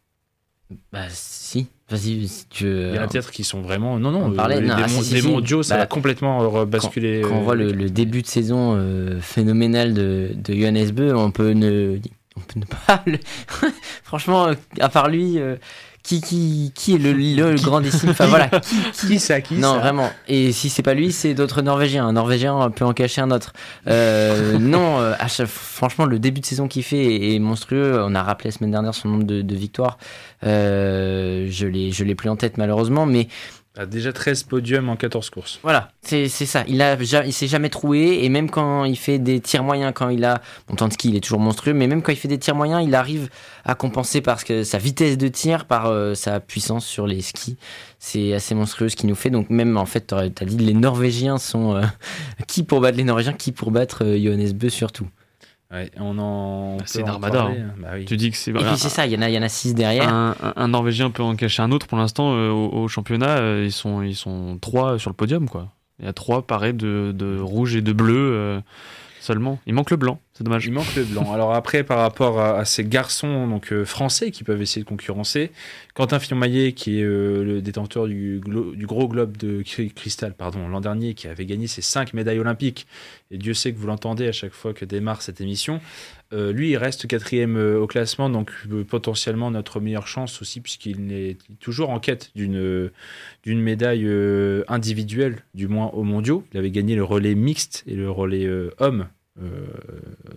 Bah, 0.92 1.08
si. 1.08 1.68
Vas-y, 1.92 2.26
si 2.26 2.46
tu 2.48 2.64
veux. 2.64 2.88
Il 2.88 2.94
y 2.94 2.98
a 2.98 3.06
peut-être 3.06 3.30
qui 3.30 3.44
sont 3.44 3.60
vraiment. 3.60 3.98
Non, 3.98 4.10
non, 4.10 4.30
les, 4.30 4.70
ah, 4.70 4.86
mondiaux, 5.24 5.62
ça 5.62 5.74
bah, 5.74 5.80
va 5.80 5.86
complètement 5.86 6.64
basculer. 6.64 7.20
Quand, 7.20 7.36
on 7.36 7.42
voit 7.42 7.54
le, 7.54 7.90
début 7.90 8.22
de 8.22 8.26
saison 8.26 8.74
euh, 8.78 9.20
phénoménal 9.20 9.92
de, 9.92 10.30
de 10.34 10.54
Johannes 10.54 10.90
Beu, 10.90 11.14
on 11.14 11.30
peut 11.30 11.50
ne, 11.50 11.98
on 12.36 12.40
peut 12.40 12.60
ne 12.60 12.64
pas. 12.64 13.04
Franchement, 14.04 14.52
à 14.80 14.88
part 14.88 15.08
lui. 15.10 15.38
Euh, 15.38 15.56
qui, 16.02 16.20
qui, 16.20 16.72
qui 16.74 16.94
est 16.94 16.98
le, 16.98 17.12
le 17.12 17.54
grandissime 17.62 18.10
Enfin 18.10 18.26
voilà. 18.26 18.48
Qui, 18.92 19.18
ça 19.18 19.40
qui 19.40 19.54
Non, 19.54 19.78
vraiment. 19.78 20.10
Et 20.28 20.52
si 20.52 20.68
c'est 20.68 20.82
pas 20.82 20.94
lui, 20.94 21.12
c'est 21.12 21.34
d'autres 21.34 21.62
Norvégiens. 21.62 22.06
Un 22.06 22.12
Norvégien 22.12 22.70
peut 22.70 22.84
en 22.84 22.92
cacher 22.92 23.20
un 23.20 23.30
autre. 23.30 23.52
Euh, 23.86 24.58
non, 24.60 24.98
franchement, 25.46 26.04
le 26.04 26.18
début 26.18 26.40
de 26.40 26.46
saison 26.46 26.68
qu'il 26.68 26.82
fait 26.82 27.34
est, 27.34 27.38
monstrueux. 27.38 28.02
On 28.04 28.14
a 28.14 28.22
rappelé 28.22 28.50
la 28.50 28.56
semaine 28.56 28.72
dernière 28.72 28.94
son 28.94 29.08
nombre 29.08 29.24
de, 29.24 29.42
de 29.42 29.54
victoires. 29.54 29.98
Euh, 30.44 31.46
je 31.48 31.66
l'ai, 31.66 31.92
je 31.92 32.04
l'ai 32.04 32.14
plus 32.14 32.28
en 32.28 32.36
tête 32.36 32.58
malheureusement, 32.58 33.06
mais 33.06 33.28
a 33.74 33.86
déjà 33.86 34.12
13 34.12 34.42
podiums 34.42 34.88
en 34.90 34.96
14 34.96 35.30
courses. 35.30 35.58
Voilà, 35.62 35.92
c'est, 36.02 36.28
ça. 36.28 36.62
Il 36.68 36.82
a 36.82 36.94
il 36.94 37.32
s'est 37.32 37.46
jamais 37.46 37.70
troué 37.70 38.20
et 38.22 38.28
même 38.28 38.50
quand 38.50 38.84
il 38.84 38.96
fait 38.96 39.18
des 39.18 39.40
tirs 39.40 39.64
moyens, 39.64 39.92
quand 39.94 40.10
il 40.10 40.24
a 40.24 40.42
bon 40.68 40.74
temps 40.74 40.88
de 40.88 40.92
ski, 40.92 41.08
il 41.08 41.16
est 41.16 41.20
toujours 41.20 41.40
monstrueux, 41.40 41.72
mais 41.72 41.86
même 41.86 42.02
quand 42.02 42.12
il 42.12 42.18
fait 42.18 42.28
des 42.28 42.38
tirs 42.38 42.54
moyens, 42.54 42.84
il 42.84 42.94
arrive 42.94 43.30
à 43.64 43.74
compenser 43.74 44.20
parce 44.20 44.44
que 44.44 44.62
sa 44.62 44.76
vitesse 44.76 45.16
de 45.16 45.28
tir 45.28 45.64
par 45.64 45.86
euh, 45.86 46.14
sa 46.14 46.40
puissance 46.40 46.84
sur 46.84 47.06
les 47.06 47.22
skis. 47.22 47.56
C'est 47.98 48.34
assez 48.34 48.54
monstrueux 48.54 48.88
ce 48.88 48.96
qu'il 48.96 49.08
nous 49.08 49.14
fait. 49.14 49.30
Donc 49.30 49.48
même 49.48 49.76
en 49.76 49.86
fait, 49.86 50.08
tu 50.08 50.14
as 50.14 50.28
dit 50.28 50.56
les 50.58 50.74
Norvégiens 50.74 51.38
sont 51.38 51.76
euh, 51.76 51.82
qui 52.46 52.64
pour 52.64 52.80
battre 52.80 52.98
les 52.98 53.04
Norvégiens, 53.04 53.32
qui 53.32 53.52
pour 53.52 53.70
battre 53.70 54.04
euh, 54.04 54.18
Johannes 54.22 54.52
Beu 54.52 54.68
surtout? 54.68 55.08
On 55.98 56.18
en. 56.18 56.76
Bah, 56.76 56.84
c'est 56.86 57.00
une 57.00 57.08
armada. 57.08 57.44
Hein. 57.44 57.74
Bah 57.78 57.90
tu 58.06 58.16
dis 58.16 58.30
que 58.30 58.36
c'est. 58.36 58.50
Et 58.50 58.54
puis 58.54 58.76
c'est 58.76 58.88
ça, 58.88 59.06
il 59.06 59.12
y 59.12 59.16
en 59.16 59.22
a, 59.22 59.28
il 59.28 59.34
y 59.34 59.38
en 59.38 59.42
a 59.42 59.48
six 59.48 59.74
derrière. 59.74 60.08
Un, 60.08 60.68
Norvégien 60.68 61.10
peut 61.10 61.22
en 61.22 61.36
cacher 61.36 61.62
un 61.62 61.72
autre. 61.72 61.86
Pour 61.86 61.98
l'instant, 61.98 62.34
euh, 62.34 62.50
au, 62.50 62.88
championnat, 62.88 63.38
euh, 63.38 63.62
ils 63.64 63.72
sont, 63.72 64.02
ils 64.02 64.16
sont 64.16 64.58
trois 64.60 64.98
sur 64.98 65.10
le 65.10 65.14
podium, 65.16 65.48
quoi. 65.48 65.68
Il 65.98 66.06
y 66.06 66.08
a 66.08 66.12
trois 66.12 66.46
pareils 66.46 66.74
de, 66.74 67.38
rouge 67.40 67.76
et 67.76 67.82
de 67.82 67.92
bleu 67.92 68.32
euh, 68.34 68.60
seulement. 69.22 69.60
Il 69.66 69.74
manque 69.74 69.90
le 69.90 69.96
blanc. 69.96 70.20
C'est 70.34 70.44
dommage. 70.44 70.66
Il 70.66 70.72
manque 70.72 70.94
le 70.96 71.04
blanc. 71.04 71.32
Alors 71.32 71.54
après, 71.54 71.84
par 71.84 71.98
rapport 71.98 72.40
à, 72.40 72.64
ces 72.64 72.84
garçons 72.84 73.46
donc 73.46 73.72
euh, 73.72 73.84
français 73.84 74.30
qui 74.30 74.42
peuvent 74.42 74.60
essayer 74.60 74.82
de 74.82 74.88
concurrencer, 74.88 75.52
Quentin 75.94 76.18
Fillon-Maillet, 76.18 76.72
qui 76.72 76.98
est 76.98 77.04
euh, 77.04 77.44
le 77.44 77.62
détenteur 77.62 78.06
du, 78.08 78.40
du, 78.40 78.86
gros 78.86 79.06
globe 79.06 79.36
de 79.36 79.62
cristal, 79.62 80.34
pardon, 80.34 80.66
l'an 80.68 80.80
dernier, 80.80 81.14
qui 81.14 81.28
avait 81.28 81.46
gagné 81.46 81.68
ses 81.68 81.82
cinq 81.82 82.14
médailles 82.14 82.40
olympiques, 82.40 82.86
et 83.30 83.38
Dieu 83.38 83.54
sait 83.54 83.72
que 83.72 83.78
vous 83.78 83.86
l'entendez 83.86 84.26
à 84.26 84.32
chaque 84.32 84.52
fois 84.52 84.74
que 84.74 84.84
démarre 84.84 85.22
cette 85.22 85.40
émission, 85.40 85.80
euh, 86.32 86.52
lui, 86.52 86.70
il 86.70 86.76
reste 86.76 87.06
quatrième 87.06 87.56
au 87.56 87.86
classement, 87.86 88.30
donc 88.30 88.50
potentiellement 88.88 89.50
notre 89.50 89.80
meilleure 89.80 90.06
chance 90.06 90.40
aussi, 90.42 90.60
puisqu'il 90.60 91.12
est 91.12 91.38
toujours 91.60 91.90
en 91.90 92.00
quête 92.00 92.32
d'une 92.34 92.90
médaille 93.46 94.08
individuelle, 94.68 95.44
du 95.54 95.68
moins 95.68 95.86
aux 95.88 96.04
mondiaux. 96.04 96.44
Il 96.52 96.58
avait 96.58 96.70
gagné 96.70 96.94
le 96.94 97.04
relais 97.04 97.34
mixte 97.34 97.84
et 97.86 97.94
le 97.94 98.10
relais 98.10 98.48
homme 98.78 99.06
euh, 99.40 99.66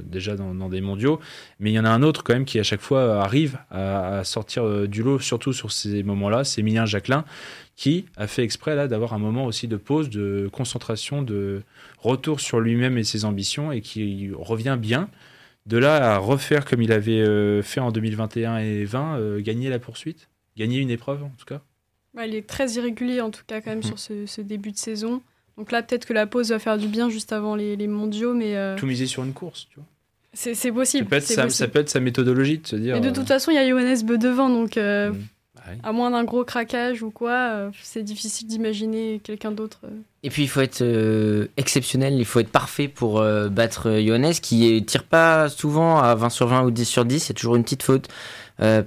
déjà 0.04 0.38
dans, 0.38 0.70
des 0.70 0.80
mondiaux. 0.80 1.20
Mais 1.60 1.70
il 1.70 1.74
y 1.74 1.80
en 1.80 1.84
a 1.84 1.90
un 1.90 2.02
autre 2.02 2.24
quand 2.24 2.34
même 2.34 2.46
qui 2.46 2.60
à 2.60 2.64
chaque 2.64 2.80
fois 2.80 3.22
arrive 3.22 3.58
à, 3.70 4.24
sortir 4.24 4.64
euh, 4.64 4.88
du 4.88 5.04
lot, 5.04 5.20
surtout 5.20 5.52
sur 5.52 5.74
ces 5.74 6.02
moments-là. 6.02 6.46
C'est 6.46 6.62
Emilien 6.62 6.86
Jacquelin 6.86 7.26
qui 7.76 8.06
a 8.16 8.26
fait 8.26 8.44
exprès 8.44 8.74
là 8.74 8.88
d'avoir 8.88 9.14
un 9.14 9.18
moment 9.18 9.48
aussi 9.48 9.68
de 9.68 9.76
pause, 9.76 10.10
de 10.10 10.50
concentration, 10.50 11.24
de 11.24 11.64
retour 12.00 12.40
sur 12.40 12.62
lui-même 12.62 12.98
et 12.98 13.04
ses 13.04 13.26
ambitions 13.26 13.74
et 13.74 13.82
qui 13.82 14.32
revient 14.34 14.78
bien. 14.80 15.10
De 15.66 15.78
là 15.78 16.14
à 16.14 16.18
refaire 16.18 16.66
comme 16.66 16.82
il 16.82 16.92
avait 16.92 17.22
euh, 17.22 17.62
fait 17.62 17.80
en 17.80 17.92
2021 17.92 18.60
et 18.60 18.86
20, 18.86 19.40
gagner 19.40 19.70
la 19.70 19.80
poursuite, 19.80 20.30
gagner 20.58 20.80
une 20.80 20.92
épreuve 20.92 21.24
en 21.24 21.32
tout 21.38 21.46
cas. 21.46 21.62
il 22.24 22.36
est 22.36 22.48
très 22.48 22.74
irrégulier 22.74 23.22
en 23.22 23.32
tout 23.32 23.44
cas 23.48 23.62
quand 23.62 23.72
même 23.72 23.80
mmh. 23.80 23.98
sur 23.98 24.00
ce, 24.00 24.42
début 24.42 24.72
de 24.72 24.78
saison. 24.78 25.22
Donc 25.58 25.72
là, 25.72 25.82
peut-être 25.82 26.06
que 26.06 26.14
la 26.14 26.28
pause 26.28 26.52
va 26.52 26.60
faire 26.60 26.78
du 26.78 26.88
bien 26.88 27.10
juste 27.10 27.32
avant 27.32 27.56
les, 27.56 27.88
mondiaux, 27.88 28.34
mais... 28.34 28.56
Euh, 28.56 28.76
Tout 28.76 28.86
miser 28.86 29.06
sur 29.06 29.24
une 29.24 29.34
course, 29.34 29.68
tu 29.70 29.76
vois. 29.78 29.86
C'est 30.34 30.72
possible. 30.72 31.06
Ça 31.06 31.10
peut, 31.10 31.16
être 31.16 31.24
sa, 31.24 31.50
ça 31.50 31.68
peut, 31.70 31.80
être 31.80 31.90
sa, 31.90 32.02
méthodologie 32.02 32.58
de 32.58 32.68
se 32.68 32.76
dire... 32.76 32.98
Et 32.98 33.00
de 33.00 33.10
toute 33.10 33.20
euh, 33.20 33.26
façon, 33.26 33.52
il 33.52 33.56
y 33.56 33.58
a 33.58 33.68
Johannes 33.68 34.04
Beu 34.04 34.18
devant, 34.18 34.50
donc... 34.50 34.78
Euh, 34.78 35.14
à 35.84 35.92
moins 35.92 36.12
d'un 36.12 36.24
gros 36.24 36.44
craquage 36.44 37.02
ou 37.04 37.12
quoi, 37.12 37.70
c'est 37.82 38.04
difficile 38.04 38.48
d'imaginer 38.48 39.20
quelqu'un 39.24 39.52
d'autre. 39.52 39.82
Et 40.24 40.30
puis 40.30 40.44
il 40.44 40.48
faut 40.48 40.62
être 40.62 40.84
exceptionnel, 41.58 42.14
il 42.14 42.26
faut 42.26 42.40
être 42.40 42.52
parfait 42.52 42.88
pour 42.88 43.24
battre 43.52 44.00
Johannes 44.00 44.34
qui 44.34 44.84
tire 44.86 45.04
pas 45.04 45.50
souvent 45.50 46.00
à 46.00 46.16
20 46.16 46.30
sur 46.30 46.48
20 46.48 46.64
ou 46.64 46.72
10 46.72 46.86
sur 46.86 47.06
10, 47.06 47.26
il 47.26 47.30
y 47.30 47.32
a 47.32 47.36
toujours 47.36 47.56
une 47.56 47.64
petite 47.64 47.84
faute 47.84 48.08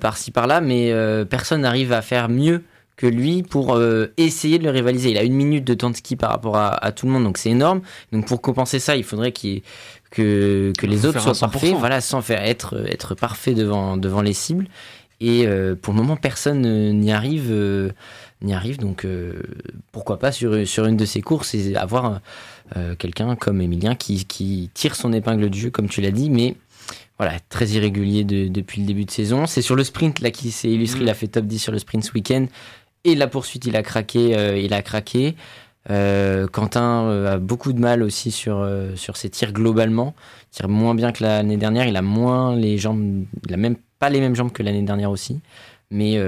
par-ci 0.01 0.31
par-là, 0.31 0.61
mais 0.61 0.93
personne 1.29 1.63
n'arrive 1.63 1.93
à 1.93 2.03
faire 2.03 2.29
mieux 2.29 2.63
que 2.99 3.07
lui 3.07 3.45
pour 3.45 3.77
euh, 3.77 4.13
essayer 4.17 4.59
de 4.59 4.65
le 4.65 4.71
rivaliser. 4.71 5.11
Il 5.11 5.19
a 5.19 5.23
une 5.23 5.35
minute 5.35 5.65
de 5.65 5.73
temps 5.73 5.89
de 5.89 5.97
ski 5.97 6.17
par 6.17 6.31
rapport 6.31 6.57
à, 6.57 6.93
tout 6.93 7.07
le 7.07 7.13
monde, 7.13 7.25
donc 7.25 7.39
c'est 7.39 7.51
énorme. 7.51 7.81
Donc 8.13 8.27
pour 8.27 8.43
compenser 8.43 8.81
ça, 8.81 8.97
il 8.97 9.05
faudrait 9.05 9.33
qu'il 9.33 9.63
que, 10.11 10.73
que 10.77 10.87
les 10.87 11.07
autres 11.07 11.21
soient 11.21 11.49
parfaits, 11.49 11.75
voilà, 11.75 12.01
sans 12.01 12.21
faire 12.21 12.43
être, 12.43 12.85
être 12.89 13.15
parfait 13.15 13.55
devant, 13.55 13.97
devant 13.97 14.21
les 14.21 14.33
cibles. 14.33 14.67
Et 15.21 15.47
euh, 15.47 15.75
pour 15.75 15.95
le 15.95 16.01
moment, 16.01 16.17
personne 16.17 16.63
n'y 16.99 17.13
arrive, 17.13 17.49
euh, 17.51 17.91
n'y 18.43 18.55
arrive. 18.55 18.79
Donc 18.79 19.07
pourquoi 19.93 20.19
pas 20.19 20.33
sur, 20.33 20.67
sur 20.67 20.87
une 20.87 20.97
de 20.97 21.05
ces 21.05 21.23
courses 21.23 21.55
et 21.55 21.75
avoir 21.77 22.21
quelqu'un 22.99 23.35
comme 23.35 23.63
Emilien 23.63 23.95
qui, 23.95 24.27
qui 24.27 24.71
tire 24.75 24.95
son 24.95 25.13
épingle 25.13 25.49
du 25.49 25.59
jeu, 25.59 25.71
comme 25.71 25.89
tu 25.89 26.03
l'as 26.03 26.11
dit, 26.11 26.29
mais 26.29 26.55
voilà, 27.19 27.41
très 27.49 27.67
irrégulier 27.69 28.25
depuis 28.25 28.81
le 28.81 28.87
début 28.87 29.05
de 29.05 29.11
saison. 29.11 29.47
C'est 29.47 29.63
sur 29.63 29.75
le 29.75 29.83
sprint 29.83 30.21
là 30.21 30.31
qui 30.31 30.53
s'est 30.53 30.71
illustré. 30.71 31.03
Il 31.03 31.11
a 31.11 31.15
fait 31.15 31.27
top 31.27 31.47
10 31.47 31.59
sur 31.59 31.73
le 31.73 31.79
sprint 31.79 32.05
ce 32.05 32.13
week-end. 32.13 32.47
Et 33.05 33.15
la 33.15 33.27
poursuite, 33.27 33.67
il 33.67 33.75
a 33.77 33.83
craqué. 33.83 34.37
Euh, 34.37 34.57
il 34.57 34.73
a 34.73 34.83
craqué. 34.83 35.35
Euh, 35.91 36.47
Quentin 36.47 37.05
euh, 37.07 37.35
a 37.35 37.39
beaucoup 37.39 37.73
de 37.73 37.81
mal 37.81 38.03
aussi 38.03 38.31
sur, 38.31 38.67
sur 38.95 39.17
ses 39.17 39.31
tirs 39.31 39.53
globalement. 39.53 40.15
Il 40.53 40.57
tire 40.57 40.69
moins 40.69 40.95
bien 40.95 41.11
que 41.11 41.25
l'année 41.25 41.57
dernière. 41.57 41.87
Il 41.87 41.97
a 41.97 42.03
moins 42.03 42.55
les 42.55 42.79
jambes. 42.79 43.25
Il 43.49 43.55
a 43.55 43.57
même 43.57 43.77
pas 43.99 44.11
les 44.11 44.21
mêmes 44.21 44.35
jambes 44.35 44.53
que 44.53 44.63
l'année 44.63 44.83
dernière 44.83 45.11
aussi. 45.11 45.41
Mais, 45.91 46.21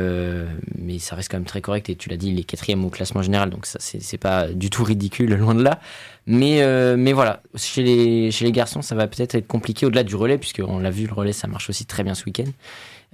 mais 0.79 0.99
ça 0.99 1.17
reste 1.17 1.31
quand 1.31 1.37
même 1.37 1.45
très 1.45 1.61
correct. 1.61 1.91
Et 1.91 1.95
tu 1.97 2.09
l'as 2.09 2.17
dit, 2.17 2.31
il 2.31 2.41
est 2.41 2.45
quatrième 2.45 2.83
au 2.85 2.89
classement 2.89 3.21
général. 3.21 3.51
Donc 3.51 3.67
ça, 3.67 3.79
c'est 3.79 4.19
pas 4.19 4.49
du 4.49 4.71
tout 4.71 4.85
ridicule, 4.85 5.35
loin 5.37 5.55
de 5.55 5.63
là. 5.63 5.81
Mais, 6.27 6.65
mais 6.97 7.13
voilà, 7.13 7.43
chez 7.57 7.83
les, 7.83 8.31
chez 8.31 8.47
les 8.47 8.53
garçons, 8.53 8.81
ça 8.81 8.95
va 8.95 9.07
peut-être 9.07 9.35
être 9.35 9.47
compliqué 9.47 9.85
au-delà 9.85 10.03
du 10.03 10.17
relais, 10.17 10.39
puisqu'on 10.39 10.79
l'a 10.79 10.91
vu, 10.91 11.07
le 11.07 11.13
relais, 11.13 11.35
ça 11.35 11.47
marche 11.47 11.69
aussi 11.69 11.85
très 11.85 12.05
bien 12.05 12.15
ce 12.15 12.25
week-end. 12.25 12.51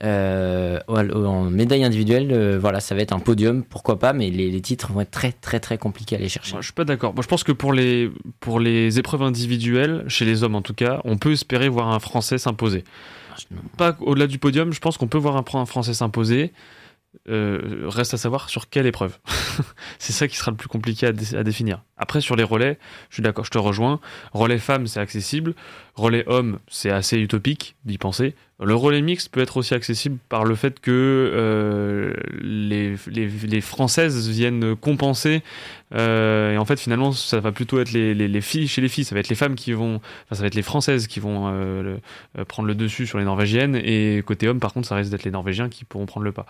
Euh, 0.04 0.78
en 0.88 1.44
médaille 1.44 1.84
individuelle, 1.84 2.28
euh, 2.30 2.58
voilà, 2.60 2.80
ça 2.80 2.94
va 2.94 3.00
être 3.00 3.12
un 3.12 3.18
podium, 3.18 3.64
pourquoi 3.64 3.98
pas, 3.98 4.12
mais 4.12 4.28
les, 4.28 4.60
titres 4.60 4.92
vont 4.92 5.00
être 5.00 5.10
très 5.10 5.32
très 5.32 5.58
très 5.58 5.78
compliqués 5.78 6.16
à 6.16 6.18
aller 6.18 6.28
chercher. 6.28 6.56
je 6.58 6.64
suis 6.64 6.72
pas 6.72 6.84
d'accord. 6.84 7.14
Moi, 7.14 7.22
je 7.22 7.28
pense 7.28 7.44
que 7.44 7.52
pour 7.52 7.72
les 7.72 8.10
pour 8.40 8.60
les 8.60 8.98
épreuves 8.98 9.22
individuelles, 9.22 10.04
chez 10.08 10.26
les 10.26 10.42
hommes 10.42 10.54
en 10.54 10.62
tout 10.62 10.74
cas, 10.74 11.00
on 11.04 11.16
peut 11.16 11.32
espérer 11.32 11.68
voir 11.68 11.88
un 11.88 11.98
Français 11.98 12.36
s'imposer. 12.36 12.84
Pas 13.76 13.96
au-delà 14.00 14.26
du 14.26 14.38
podium, 14.38 14.72
je 14.72 14.80
pense 14.80 14.96
qu'on 14.96 15.08
peut 15.08 15.18
voir 15.18 15.36
un, 15.36 15.44
un 15.60 15.66
Français 15.66 15.94
s'imposer. 15.94 16.52
Euh, 17.28 17.84
reste 17.86 18.14
à 18.14 18.18
savoir 18.18 18.48
sur 18.48 18.68
quelle 18.68 18.86
épreuve. 18.86 19.18
c'est 19.98 20.12
ça 20.12 20.28
qui 20.28 20.36
sera 20.36 20.50
le 20.50 20.56
plus 20.56 20.68
compliqué 20.68 21.06
à, 21.06 21.12
définir. 21.12 21.82
Après, 21.96 22.20
sur 22.20 22.36
les 22.36 22.42
relais, 22.42 22.78
je 23.08 23.14
suis 23.14 23.22
d'accord, 23.22 23.44
je 23.44 23.50
te 23.50 23.58
rejoins. 23.58 24.00
Relais 24.32 24.58
femmes, 24.58 24.86
c'est 24.86 25.00
accessible. 25.00 25.54
Relais 25.94 26.24
hommes, 26.26 26.58
c'est 26.68 26.90
assez 26.90 27.18
utopique 27.18 27.76
d'y 27.84 27.98
penser. 27.98 28.34
Le 28.58 28.74
relais 28.74 29.02
mixte 29.02 29.30
peut 29.30 29.40
être 29.40 29.58
aussi 29.58 29.74
accessible 29.74 30.16
par 30.30 30.44
le 30.44 30.54
fait 30.54 30.80
que 30.80 30.90
euh, 30.90 32.14
les, 32.40 32.96
les, 33.06 33.60
Françaises 33.60 34.30
viennent 34.30 34.74
compenser. 34.74 35.42
Euh, 35.94 36.54
et 36.54 36.58
en 36.58 36.64
fait, 36.64 36.80
finalement, 36.80 37.12
ça 37.12 37.38
va 37.38 37.52
plutôt 37.52 37.80
être 37.80 37.92
les, 37.92 38.14
les, 38.14 38.40
filles. 38.40 38.66
Chez 38.66 38.80
les 38.80 38.88
filles, 38.88 39.04
ça 39.04 39.14
va 39.14 39.20
être 39.20 39.28
les 39.28 39.36
femmes 39.36 39.56
qui 39.56 39.72
vont. 39.72 39.96
Enfin, 39.96 40.36
ça 40.36 40.40
va 40.40 40.46
être 40.46 40.54
les 40.54 40.62
Françaises 40.62 41.06
qui 41.06 41.20
vont 41.20 42.00
prendre 42.48 42.66
le 42.66 42.74
dessus 42.74 43.06
sur 43.06 43.18
les 43.18 43.24
Norvégiennes. 43.24 43.76
Et 43.76 44.22
côté 44.26 44.48
homme, 44.48 44.60
par 44.60 44.72
contre, 44.72 44.88
ça 44.88 44.96
risque 44.96 45.10
d'être 45.10 45.24
les 45.24 45.30
Norvégiens 45.30 45.68
qui 45.68 45.84
pourront 45.84 46.06
prendre 46.06 46.24
le 46.24 46.32
pas. 46.32 46.46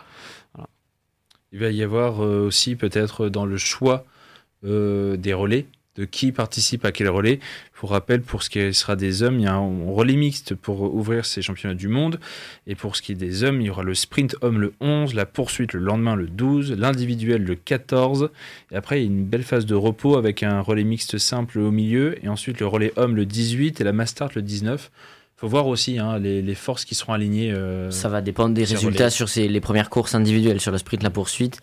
Il 1.53 1.61
va 1.61 1.71
y 1.71 1.83
avoir 1.83 2.23
euh, 2.23 2.47
aussi 2.47 2.77
peut-être 2.77 3.29
dans 3.29 3.47
le 3.47 3.57
choix 3.57 4.05
euh, 4.65 5.17
des 5.17 5.33
relais, 5.33 5.67
de 5.97 6.05
qui 6.05 6.33
participe 6.33 6.85
à 6.85 6.93
quel 6.93 7.09
relais. 7.09 7.41
Pour 7.73 7.91
rappel, 7.91 8.23
pour 8.23 8.43
ce 8.43 8.51
qui 8.51 8.73
sera 8.73 8.97
des 8.97 9.23
hommes, 9.23 9.39
il 9.39 9.45
y 9.45 9.47
a 9.47 9.55
un 9.55 9.93
relais 9.93 10.17
mixte 10.17 10.55
pour 10.55 10.95
ouvrir 10.95 11.25
ces 11.25 11.43
championnats 11.43 11.75
du 11.75 11.89
monde. 11.89 12.19
Et 12.67 12.75
pour 12.75 12.97
ce 12.97 13.03
qui 13.03 13.13
est 13.13 13.17
des 13.17 13.45
hommes, 13.45 13.61
il 13.61 13.67
y 13.67 13.71
aura 13.71 13.83
le 13.83 13.95
sprint 13.95 14.37
homme 14.41 14.61
le 14.61 14.73
11, 14.81 15.15
la 15.15 15.27
poursuite 15.27 15.73
le 15.73 15.81
lendemain 15.81 16.17
le 16.17 16.27
12, 16.27 16.73
l'individuel 16.73 17.43
le 17.43 17.55
14. 17.55 18.31
Et 18.73 18.77
après, 18.77 19.01
il 19.01 19.05
y 19.05 19.07
a 19.07 19.11
une 19.11 19.25
belle 19.25 19.43
phase 19.43 19.67
de 19.67 19.75
repos 19.75 20.17
avec 20.17 20.43
un 20.43 20.61
relais 20.61 20.85
mixte 20.85 21.19
simple 21.19 21.59
au 21.59 21.71
milieu. 21.71 22.23
Et 22.25 22.29
ensuite, 22.29 22.61
le 22.61 22.67
relais 22.67 22.93
homme 22.97 23.17
le 23.17 23.27
18 23.27 23.81
et 23.81 23.85
la 23.85 23.93
Mastart 23.93 24.31
le 24.35 24.43
19 24.43 24.91
faut 25.37 25.49
voir 25.49 25.67
aussi 25.67 25.99
hein, 25.99 26.19
les, 26.19 26.55
forces 26.55 26.87
qui 26.87 26.95
seront 26.95 27.13
alignées. 27.13 27.53
Euh, 27.53 27.91
ça 27.91 28.09
va 28.09 28.23
dépendre 28.23 28.55
des 28.55 28.65
résultats 28.65 29.11
sur 29.11 29.29
ces, 29.29 29.49
les 29.49 29.61
premières 29.61 29.91
courses 29.91 30.15
individuelles, 30.15 30.61
sur 30.61 30.73
le 30.73 30.79
sprint, 30.79 31.03
la 31.03 31.11
poursuite. 31.11 31.61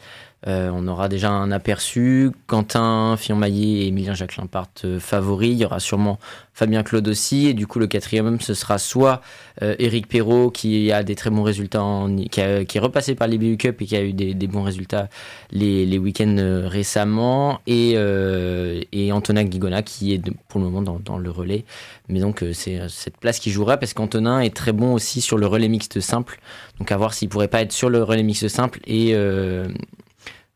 Euh, 0.47 0.69
on 0.73 0.87
aura 0.87 1.09
déjà 1.09 1.29
un 1.29 1.51
aperçu. 1.51 2.31
Quentin, 2.47 3.15
Fillon-Maillet 3.17 3.83
et 3.83 3.87
Emilien 3.87 4.13
Jacquelin 4.13 4.45
partent 4.45 4.83
euh, 4.85 4.99
favoris. 4.99 5.51
Il 5.51 5.57
y 5.57 5.65
aura 5.65 5.79
sûrement 5.79 6.19
Fabien 6.53 6.83
Claude 6.83 7.07
aussi. 7.07 7.47
Et 7.47 7.53
du 7.53 7.65
coup, 7.65 7.79
le 7.79 7.87
quatrième, 7.87 8.39
ce 8.41 8.53
sera 8.53 8.77
soit 8.77 9.21
Eric 9.61 10.07
Perrault, 10.07 10.49
qui 10.49 10.91
a 10.91 11.03
des 11.03 11.15
très 11.15 11.29
bons 11.29 11.43
résultats, 11.43 11.83
qui, 12.31 12.39
est 12.39 12.79
repassé 12.79 13.15
par 13.15 13.27
les 13.27 13.37
BU 13.37 13.57
Cup 13.57 13.81
et 13.81 13.85
qui 13.85 13.95
a 13.95 14.03
eu 14.03 14.11
des, 14.11 14.47
bons 14.47 14.63
résultats 14.63 15.09
les, 15.51 15.97
week-ends 15.97 16.63
récemment. 16.65 17.61
Et, 17.65 17.91
et 17.93 19.11
Antonin 19.11 19.43
Guigona, 19.43 19.83
qui 19.83 20.13
est 20.13 20.21
pour 20.47 20.59
le 20.59 20.69
moment 20.69 20.99
dans, 20.99 21.17
le 21.17 21.29
relais. 21.29 21.65
Mais 22.09 22.19
donc, 22.19 22.43
c'est 22.53 22.81
cette 22.89 23.17
place 23.17 23.39
qui 23.39 23.51
jouera 23.51 23.77
parce 23.77 23.93
qu'Antonin 23.93 24.39
est 24.39 24.55
très 24.55 24.73
bon 24.73 24.93
aussi 24.93 25.21
sur 25.21 25.37
le 25.37 25.47
relais 25.47 25.69
mixte 25.69 25.99
simple. 25.99 26.39
Donc, 26.79 26.91
à 26.91 26.97
voir 26.97 27.13
s'il 27.13 27.29
pourrait 27.29 27.47
pas 27.47 27.61
être 27.61 27.71
sur 27.71 27.89
le 27.89 28.03
relais 28.03 28.23
mixte 28.23 28.47
simple 28.47 28.79
euh, 28.89 29.67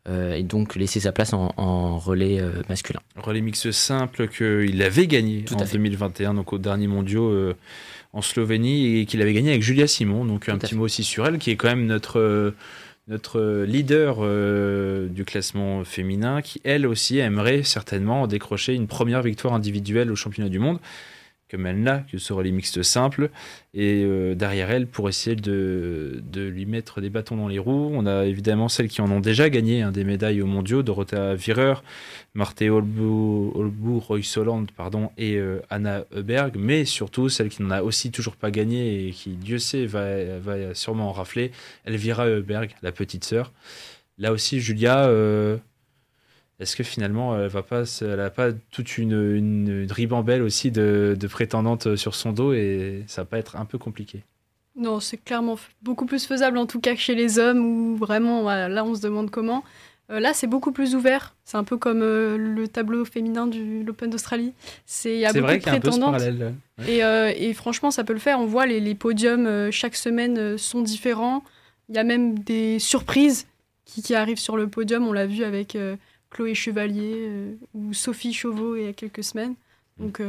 et 0.06 0.42
donc 0.42 0.74
laisser 0.74 1.00
sa 1.00 1.12
place 1.12 1.32
en, 1.32 1.98
relais 1.98 2.40
euh, 2.40 2.62
masculin. 2.68 3.00
Relais 3.16 3.40
mix 3.40 3.70
simple 3.70 4.28
qu'il 4.28 4.82
avait 4.82 5.06
gagné 5.06 5.44
en 5.52 5.64
2021, 5.64 6.34
donc 6.34 6.52
au 6.52 6.58
dernier 6.58 6.86
mondiaux 6.86 7.30
euh, 7.30 7.54
en 8.12 8.22
Slovénie, 8.22 9.00
et 9.00 9.06
qu'il 9.06 9.20
avait 9.20 9.34
gagné 9.34 9.50
avec 9.50 9.62
Julia 9.62 9.86
Simon. 9.86 10.24
Donc 10.24 10.48
un 10.48 10.58
petit 10.58 10.74
mot 10.74 10.84
aussi 10.84 11.04
sur 11.04 11.26
elle, 11.26 11.38
qui 11.38 11.50
est 11.50 11.56
quand 11.56 11.68
même 11.68 11.86
notre 11.86 12.54
notre 13.08 13.64
leader 13.66 14.18
du 15.08 15.24
classement 15.24 15.82
féminin, 15.84 16.42
qui 16.42 16.60
elle 16.62 16.86
aussi 16.86 17.18
aimerait 17.18 17.62
certainement 17.62 18.26
décrocher 18.26 18.74
une 18.74 18.86
première 18.86 19.22
victoire 19.22 19.54
individuelle 19.54 20.12
au 20.12 20.16
championnat 20.16 20.50
du 20.50 20.58
monde 20.58 20.78
comme 21.50 21.66
elle 21.66 21.82
n'a 21.82 21.98
que 22.10 22.18
ce 22.18 22.32
relais 22.32 22.50
mixte 22.50 22.82
simple. 22.82 23.30
Et 23.74 24.02
euh, 24.04 24.34
derrière 24.34 24.70
elle, 24.70 24.86
pour 24.86 25.08
essayer 25.08 25.36
de, 25.36 26.22
de, 26.22 26.48
lui 26.48 26.66
mettre 26.66 27.00
des 27.00 27.10
bâtons 27.10 27.36
dans 27.36 27.48
les 27.48 27.58
roues, 27.58 27.90
on 27.92 28.06
a 28.06 28.24
évidemment 28.24 28.68
celles 28.68 28.88
qui 28.88 29.00
en 29.00 29.10
ont 29.10 29.20
déjà 29.20 29.50
gagné 29.50 29.82
hein, 29.82 29.92
des 29.92 30.04
médailles 30.04 30.42
aux 30.42 30.46
mondiaux, 30.46 30.82
Dorothea 30.82 31.34
Vireur, 31.34 31.82
Marthe 32.34 32.62
Olbu, 32.62 33.98
Roy 33.98 34.22
Soland 34.22 34.66
pardon, 34.76 35.10
et 35.16 35.36
euh, 35.36 35.60
Anna 35.70 36.04
Heuberg, 36.14 36.56
mais 36.58 36.84
surtout 36.84 37.28
celle 37.28 37.48
qui 37.48 37.62
n'en 37.62 37.70
a 37.70 37.82
aussi 37.82 38.10
toujours 38.10 38.36
pas 38.36 38.50
gagné 38.50 39.08
et 39.08 39.10
qui, 39.12 39.30
Dieu 39.30 39.58
sait, 39.58 39.86
va, 39.86 40.38
va 40.38 40.74
sûrement 40.74 41.08
en 41.08 41.12
rafler, 41.12 41.52
Elvira 41.84 42.26
Heuberg, 42.26 42.70
la 42.82 42.92
petite 42.92 43.24
sœur. 43.24 43.52
Là 44.18 44.32
aussi, 44.32 44.60
Julia, 44.60 45.06
euh, 45.06 45.58
est-ce 46.60 46.76
que 46.76 46.82
finalement, 46.82 47.38
elle 47.38 47.48
va 47.48 47.62
pas, 47.62 47.84
elle 48.00 48.16
n'a 48.16 48.30
pas 48.30 48.52
toute 48.70 48.98
une, 48.98 49.34
une, 49.34 49.86
ribambelle 49.90 50.42
aussi 50.42 50.70
de, 50.70 51.16
de, 51.18 51.26
prétendantes 51.26 51.96
sur 51.96 52.14
son 52.14 52.32
dos 52.32 52.52
et 52.52 53.04
ça 53.06 53.22
va 53.22 53.26
pas 53.26 53.38
être 53.38 53.56
un 53.56 53.64
peu 53.64 53.78
compliqué? 53.78 54.22
Non, 54.76 55.00
c'est 55.00 55.16
clairement 55.16 55.58
beaucoup 55.82 56.06
plus 56.06 56.26
faisable 56.26 56.58
en 56.58 56.66
tout 56.66 56.80
cas 56.80 56.94
que 56.94 57.00
chez 57.00 57.14
les 57.14 57.38
hommes 57.38 57.58
où 57.58 57.96
vraiment, 57.96 58.44
là, 58.44 58.84
on 58.84 58.94
se 58.94 59.00
demande 59.00 59.30
comment. 59.30 59.64
Euh, 60.10 60.20
là, 60.20 60.32
c'est 60.32 60.46
beaucoup 60.46 60.72
plus 60.72 60.94
ouvert. 60.94 61.34
C'est 61.44 61.56
un 61.56 61.64
peu 61.64 61.76
comme 61.76 62.02
euh, 62.02 62.36
le 62.38 62.66
tableau 62.66 63.04
féminin 63.04 63.46
de 63.46 63.84
l'Open 63.84 64.08
d'Australie. 64.08 64.54
C'est 64.86 65.14
il 65.14 65.20
y 65.20 65.26
a 65.26 65.32
beaucoup 65.32 65.44
vrai 65.44 65.58
de 65.58 65.62
prétendantes. 65.62 66.22
Et, 66.86 67.04
euh, 67.04 67.32
et, 67.36 67.52
franchement, 67.52 67.90
ça 67.90 68.04
peut 68.04 68.14
le 68.14 68.18
faire. 68.18 68.40
On 68.40 68.46
voit 68.46 68.66
les, 68.66 68.80
les 68.80 68.94
podiums 68.94 69.70
chaque 69.70 69.96
semaine 69.96 70.56
sont 70.56 70.80
différents. 70.80 71.42
Il 71.88 71.96
y 71.96 71.98
a 71.98 72.04
même 72.04 72.38
des 72.38 72.78
surprises 72.78 73.46
qui, 73.84 74.02
qui 74.02 74.14
arrivent 74.14 74.38
sur 74.38 74.56
le 74.56 74.68
podium. 74.68 75.06
On 75.06 75.12
l'a 75.12 75.26
vu 75.26 75.44
avec 75.44 75.76
Chloé 76.30 76.54
Chevalier 76.54 77.56
ou 77.74 77.92
Sophie 77.92 78.32
Chauveau 78.32 78.76
il 78.76 78.84
y 78.84 78.88
a 78.88 78.92
quelques 78.92 79.24
semaines. 79.24 79.54
Donc 79.98 80.20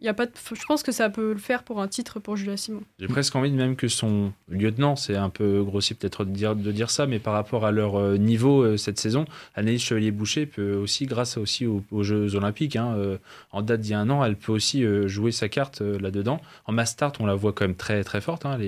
y 0.00 0.08
a 0.08 0.14
pas 0.14 0.26
je 0.26 0.64
pense 0.66 0.82
que 0.82 0.92
ça 0.92 1.10
peut 1.10 1.32
le 1.32 1.38
faire 1.38 1.62
pour 1.62 1.80
un 1.80 1.88
titre 1.88 2.20
pour 2.20 2.36
Julia 2.36 2.56
Simon. 2.56 2.82
J'ai 2.98 3.06
presque 3.06 3.36
envie 3.36 3.50
de 3.50 3.56
même 3.56 3.76
que 3.76 3.88
son 3.88 4.32
lieutenant, 4.48 4.96
c'est 4.96 5.16
un 5.16 5.28
peu 5.28 5.62
grossier 5.62 5.94
peut-être 5.94 6.24
de 6.24 6.30
dire, 6.30 6.56
de 6.56 6.72
dire 6.72 6.90
ça, 6.90 7.06
mais 7.06 7.18
par 7.18 7.34
rapport 7.34 7.66
à 7.66 7.70
leur 7.70 7.96
euh, 7.96 8.16
niveau 8.16 8.62
euh, 8.62 8.76
cette 8.76 8.98
saison, 8.98 9.24
Anaïs 9.54 9.82
Chevalier-Boucher 9.82 10.46
peut 10.46 10.74
aussi, 10.74 11.06
grâce 11.06 11.36
aussi 11.36 11.66
aux, 11.66 12.02
Jeux 12.02 12.34
Olympiques, 12.34 12.76
hein, 12.76 12.94
euh, 12.96 13.18
en 13.52 13.62
date 13.62 13.80
d'il 13.80 13.90
y 13.90 13.94
a 13.94 14.00
un 14.00 14.08
an, 14.10 14.24
elle 14.24 14.36
peut 14.36 14.52
aussi 14.52 14.84
jouer 15.06 15.32
sa 15.32 15.48
carte 15.48 15.80
là-dedans. 15.80 16.40
En 16.64 16.72
mass 16.72 16.92
start, 16.92 17.20
on 17.20 17.26
la 17.26 17.34
voit 17.34 17.52
quand 17.52 17.64
même 17.64 17.76
très 17.76 18.02
très 18.04 18.20
forte, 18.20 18.46
hein, 18.46 18.56
elle, 18.58 18.64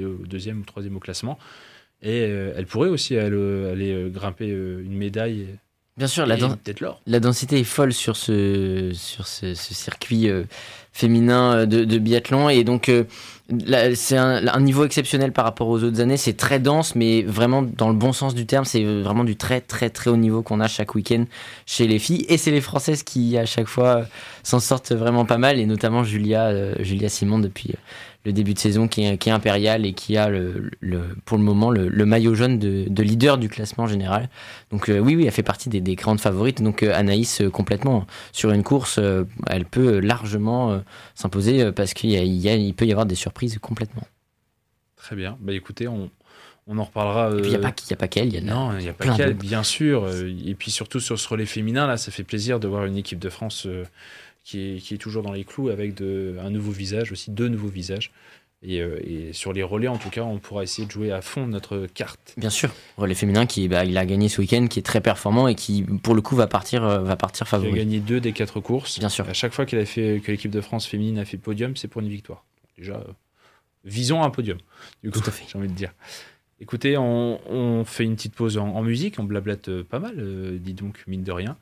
est, 0.00 0.04
au 0.04 0.26
deuxième 0.26 0.60
ou 0.60 0.64
troisième 0.64 0.96
au 0.96 1.00
classement. 1.00 1.38
Et 2.02 2.18
elle 2.18 2.66
pourrait 2.66 2.88
aussi 2.88 3.16
aller 3.16 4.10
grimper 4.10 4.48
une 4.48 4.96
médaille 4.96 5.46
Bien 5.96 6.08
sûr, 6.08 6.26
la, 6.26 6.36
la, 7.06 7.20
densité 7.20 7.58
est 7.58 7.64
folle 7.64 7.94
sur 7.94 8.18
ce, 8.18 8.90
sur 8.92 9.26
ce, 9.26 9.54
circuit 9.54 10.28
euh, 10.28 10.44
féminin 10.92 11.60
euh, 11.60 11.66
de, 11.66 11.98
biathlon. 11.98 12.50
Et 12.50 12.64
donc, 12.64 12.90
euh, 12.90 13.04
c'est 13.94 14.18
un, 14.18 14.60
niveau 14.60 14.84
exceptionnel 14.84 15.32
par 15.32 15.46
rapport 15.46 15.68
aux 15.68 15.82
autres 15.82 16.02
années. 16.02 16.18
C'est 16.18 16.36
très 16.36 16.58
dense, 16.58 16.96
mais 16.96 17.22
vraiment 17.22 17.62
dans 17.62 17.88
le 17.88 17.94
bon 17.94 18.12
sens 18.12 18.34
du 18.34 18.44
terme. 18.44 18.66
C'est 18.66 18.84
vraiment 18.84 19.24
du 19.24 19.36
très, 19.36 19.62
très, 19.62 19.88
très 19.88 20.10
haut 20.10 20.18
niveau 20.18 20.42
qu'on 20.42 20.60
a 20.60 20.68
chaque 20.68 20.94
week-end 20.94 21.24
chez 21.64 21.86
les 21.86 21.98
filles. 21.98 22.26
Et 22.28 22.36
c'est 22.36 22.50
les 22.50 22.60
Françaises 22.60 23.02
qui, 23.02 23.38
à 23.38 23.46
chaque 23.46 23.68
fois, 23.68 24.04
s'en 24.42 24.60
sortent 24.60 24.92
vraiment 24.92 25.24
pas 25.24 25.38
mal. 25.38 25.58
Et 25.58 25.64
notamment 25.64 26.04
Julia, 26.04 26.74
Julia 26.82 27.08
Simon 27.08 27.38
depuis 27.38 27.72
le 28.26 28.32
début 28.32 28.54
de 28.54 28.58
saison 28.58 28.88
qui 28.88 29.04
est, 29.04 29.28
impérial 29.28 29.86
et 29.86 29.92
qui 29.92 30.16
a 30.16 30.28
le, 30.28 30.70
pour 31.24 31.38
le 31.38 31.44
moment 31.44 31.70
le, 31.70 32.04
maillot 32.04 32.34
jaune 32.34 32.58
de, 32.58 33.02
leader 33.02 33.38
du 33.38 33.48
classement 33.48 33.86
général. 33.86 34.28
Donc 34.70 34.88
euh, 34.88 34.98
oui, 34.98 35.14
oui, 35.14 35.24
elle 35.26 35.32
fait 35.32 35.44
partie 35.44 35.68
des, 35.68 35.94
grandes 35.94 36.20
favorites. 36.20 36.60
Donc 36.60 36.82
euh, 36.82 36.92
Anaïs, 36.92 37.40
euh, 37.40 37.50
complètement, 37.50 38.04
sur 38.32 38.50
une 38.50 38.64
course, 38.64 38.98
elle 39.46 39.64
peut 39.64 40.00
largement 40.00 40.82
s'imposer 41.14 41.70
parce 41.72 41.94
qu'il 41.94 42.10
il 42.10 42.74
peut 42.74 42.84
y 42.84 42.90
avoir 42.90 43.06
des 43.06 43.14
surprises 43.14 43.58
complètement. 43.58 44.02
Très 44.96 45.14
bien. 45.14 45.38
Bah 45.40 45.52
écoutez, 45.52 45.86
on, 45.86 46.10
on 46.66 46.78
en 46.78 46.84
reparlera. 46.84 47.30
il 47.32 47.48
n'y 47.48 47.54
a 47.54 47.58
pas 47.60 48.08
qu'elle, 48.08 48.26
il 48.26 48.34
y 48.34 48.38
a 48.38 48.40
Non, 48.40 48.76
il 48.76 48.82
n'y 48.82 48.88
a 48.88 48.92
pas 48.92 49.14
qu'elle, 49.14 49.34
bien 49.34 49.62
sûr. 49.62 50.08
Et 50.44 50.54
puis 50.56 50.72
surtout 50.72 50.98
sur 50.98 51.16
ce 51.16 51.28
relais 51.28 51.46
féminin, 51.46 51.86
là, 51.86 51.96
ça 51.96 52.10
fait 52.10 52.24
plaisir 52.24 52.58
de 52.58 52.66
voir 52.66 52.86
une 52.86 52.96
équipe 52.96 53.20
de 53.20 53.28
France 53.28 53.68
qui 54.46 54.94
est, 54.94 54.98
toujours 54.98 55.24
dans 55.24 55.32
les 55.32 55.44
clous 55.44 55.70
avec 55.70 55.94
de, 55.94 56.36
un 56.40 56.50
nouveau 56.50 56.70
visage, 56.70 57.10
aussi 57.10 57.32
deux 57.32 57.48
nouveaux 57.48 57.68
visages. 57.68 58.12
Euh, 58.64 58.98
et, 59.04 59.32
sur 59.32 59.52
les 59.52 59.62
relais, 59.62 59.88
en 59.88 59.98
tout 59.98 60.08
cas, 60.08 60.22
on 60.22 60.38
pourra 60.38 60.62
essayer 60.62 60.86
de 60.86 60.92
jouer 60.92 61.10
à 61.10 61.20
fond 61.20 61.46
notre 61.46 61.86
carte. 61.92 62.34
Bien 62.36 62.50
sûr, 62.50 62.70
relais 62.96 63.14
féminin 63.14 63.44
qui 63.44 63.66
bah, 63.68 63.84
il 63.84 63.98
a 63.98 64.06
gagné 64.06 64.28
ce 64.28 64.40
week-end, 64.40 64.66
qui 64.68 64.78
est 64.78 64.82
très 64.82 65.00
performant 65.00 65.48
et 65.48 65.56
qui, 65.56 65.82
pour 65.82 66.14
le 66.14 66.22
coup, 66.22 66.36
va 66.36 66.46
partir, 66.46 66.84
euh, 66.84 67.00
va 67.00 67.16
partir 67.16 67.48
favori. 67.48 67.70
Il 67.70 67.74
a 67.74 67.78
gagné 67.78 67.98
deux 67.98 68.20
des 68.20 68.32
quatre 68.32 68.60
courses. 68.60 68.98
Bien 69.00 69.08
sûr. 69.08 69.28
À 69.28 69.34
chaque 69.34 69.52
fois 69.52 69.66
qu'elle 69.66 69.80
a 69.80 69.86
fait, 69.86 70.22
que 70.24 70.30
l'équipe 70.30 70.50
de 70.50 70.60
France 70.60 70.86
féminine 70.86 71.18
a 71.18 71.24
fait 71.24 71.38
podium, 71.38 71.76
c'est 71.76 71.88
pour 71.88 72.00
une 72.00 72.08
victoire. 72.08 72.44
Déjà, 72.78 72.94
euh, 72.94 73.12
visons 73.84 74.22
un 74.22 74.30
podium. 74.30 74.58
Du 75.02 75.10
coup, 75.10 75.20
j'ai 75.48 75.58
envie 75.58 75.68
de 75.68 75.74
dire. 75.74 75.92
Écoutez, 76.60 76.96
on, 76.96 77.84
fait 77.84 78.04
une 78.04 78.14
petite 78.14 78.34
pause 78.34 78.56
en, 78.56 78.82
musique, 78.82 79.18
on 79.18 79.24
blablate 79.24 79.82
pas 79.82 79.98
mal, 79.98 80.58
dis 80.58 80.72
donc, 80.72 81.04
mine 81.06 81.22
de 81.22 81.32
rien. 81.32 81.58